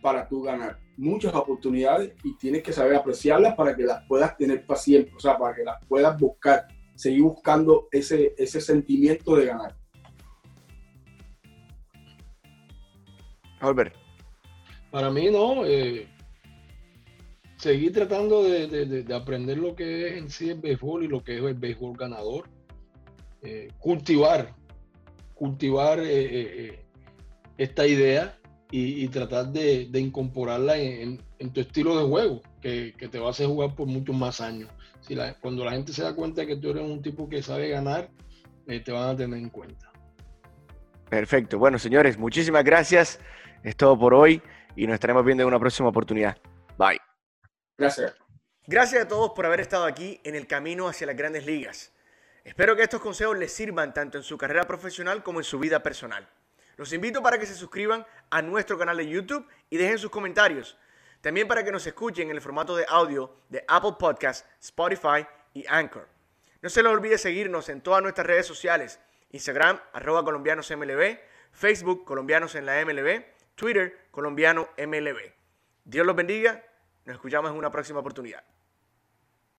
para 0.00 0.26
tú 0.26 0.42
ganar, 0.42 0.79
muchas 1.00 1.34
oportunidades 1.34 2.12
y 2.22 2.36
tienes 2.36 2.62
que 2.62 2.72
saber 2.72 2.96
apreciarlas 2.96 3.54
para 3.54 3.74
que 3.74 3.82
las 3.82 4.06
puedas 4.06 4.36
tener 4.36 4.64
paciente, 4.66 5.12
o 5.16 5.20
sea, 5.20 5.38
para 5.38 5.54
que 5.54 5.64
las 5.64 5.84
puedas 5.86 6.18
buscar, 6.18 6.66
seguir 6.94 7.22
buscando 7.22 7.88
ese, 7.90 8.34
ese 8.36 8.60
sentimiento 8.60 9.34
de 9.36 9.46
ganar. 9.46 9.76
Albert. 13.60 13.94
Para 14.90 15.10
mí 15.10 15.30
no, 15.30 15.64
eh, 15.64 16.08
seguir 17.60 17.92
tratando 17.92 18.42
de, 18.42 19.04
aprender 19.14 19.58
lo 19.58 19.76
que 19.76 20.08
es 20.08 20.16
en 20.16 20.30
sí 20.30 20.50
el 20.50 20.60
béisbol 20.60 21.04
y 21.04 21.08
lo 21.08 21.22
que 21.22 21.36
es 21.36 21.42
el 21.42 21.54
béisbol 21.54 21.96
ganador. 21.96 22.48
Eh, 23.42 23.68
cultivar, 23.78 24.54
cultivar 25.34 25.98
eh, 26.00 26.06
eh, 26.08 26.84
esta 27.58 27.86
idea 27.86 28.38
y, 28.70 29.08
tratar 29.08 29.48
de, 29.48 29.88
incorporarla 29.94 30.76
en, 30.78 31.18
tu 31.52 31.60
estilo 31.60 31.98
de 31.98 32.04
juego, 32.04 32.42
que, 32.60 32.94
te 33.10 33.18
va 33.18 33.28
a 33.28 33.30
hacer 33.30 33.46
jugar 33.46 33.74
por 33.74 33.86
muchos 33.86 34.14
más 34.14 34.40
años. 34.40 34.70
Si 35.00 35.16
cuando 35.40 35.64
la 35.64 35.72
gente 35.72 35.92
se 35.92 36.02
da 36.02 36.14
cuenta 36.14 36.46
que 36.46 36.56
tú 36.56 36.70
eres 36.70 36.82
un 36.82 37.02
tipo 37.02 37.28
que 37.28 37.42
sabe 37.42 37.68
ganar, 37.68 38.10
te 38.66 38.92
van 38.92 39.10
a 39.10 39.16
tener 39.16 39.38
en 39.38 39.48
cuenta. 39.48 39.90
Perfecto. 41.08 41.58
Bueno, 41.58 41.78
señores, 41.78 42.16
muchísimas 42.16 42.62
gracias. 42.62 43.18
Es 43.64 43.76
todo 43.76 43.98
por 43.98 44.14
hoy 44.14 44.40
y 44.76 44.86
nos 44.86 44.94
estaremos 44.94 45.24
viendo 45.24 45.42
en 45.42 45.48
una 45.48 45.58
próxima 45.58 45.88
oportunidad. 45.88 46.38
Bye. 46.78 47.00
Gracias. 47.76 48.14
Gracias 48.66 49.02
a 49.02 49.08
todos 49.08 49.32
por 49.34 49.46
haber 49.46 49.60
estado 49.60 49.84
aquí 49.84 50.20
en 50.22 50.36
el 50.36 50.46
camino 50.46 50.88
hacia 50.88 51.08
las 51.08 51.16
grandes 51.16 51.44
ligas. 51.44 51.92
Espero 52.44 52.76
que 52.76 52.82
estos 52.82 53.00
consejos 53.00 53.36
les 53.36 53.52
sirvan 53.52 53.92
tanto 53.92 54.18
en 54.18 54.24
su 54.24 54.38
carrera 54.38 54.66
profesional 54.66 55.22
como 55.22 55.40
en 55.40 55.44
su 55.44 55.58
vida 55.58 55.82
personal. 55.82 56.28
Los 56.80 56.94
invito 56.94 57.22
para 57.22 57.38
que 57.38 57.44
se 57.44 57.54
suscriban 57.54 58.06
a 58.30 58.40
nuestro 58.40 58.78
canal 58.78 58.96
de 58.96 59.06
YouTube 59.06 59.46
y 59.68 59.76
dejen 59.76 59.98
sus 59.98 60.10
comentarios. 60.10 60.78
También 61.20 61.46
para 61.46 61.62
que 61.62 61.70
nos 61.70 61.86
escuchen 61.86 62.30
en 62.30 62.36
el 62.36 62.40
formato 62.40 62.74
de 62.74 62.86
audio 62.88 63.36
de 63.50 63.62
Apple 63.68 63.96
Podcasts, 63.98 64.48
Spotify 64.62 65.26
y 65.52 65.66
Anchor. 65.68 66.08
No 66.62 66.70
se 66.70 66.82
les 66.82 66.90
olvide 66.90 67.18
seguirnos 67.18 67.68
en 67.68 67.82
todas 67.82 68.00
nuestras 68.02 68.26
redes 68.26 68.46
sociales. 68.46 68.98
Instagram, 69.30 69.78
arroba 69.92 70.24
colombianosmlb, 70.24 71.20
Facebook, 71.52 72.06
colombianos 72.06 72.54
en 72.54 72.64
la 72.64 72.82
MLB, 72.82 73.26
Twitter, 73.56 74.08
colombiano 74.10 74.70
MLB. 74.78 75.34
Dios 75.84 76.06
los 76.06 76.16
bendiga 76.16 76.64
nos 77.04 77.16
escuchamos 77.16 77.50
en 77.50 77.58
una 77.58 77.70
próxima 77.70 78.00
oportunidad. 78.00 78.42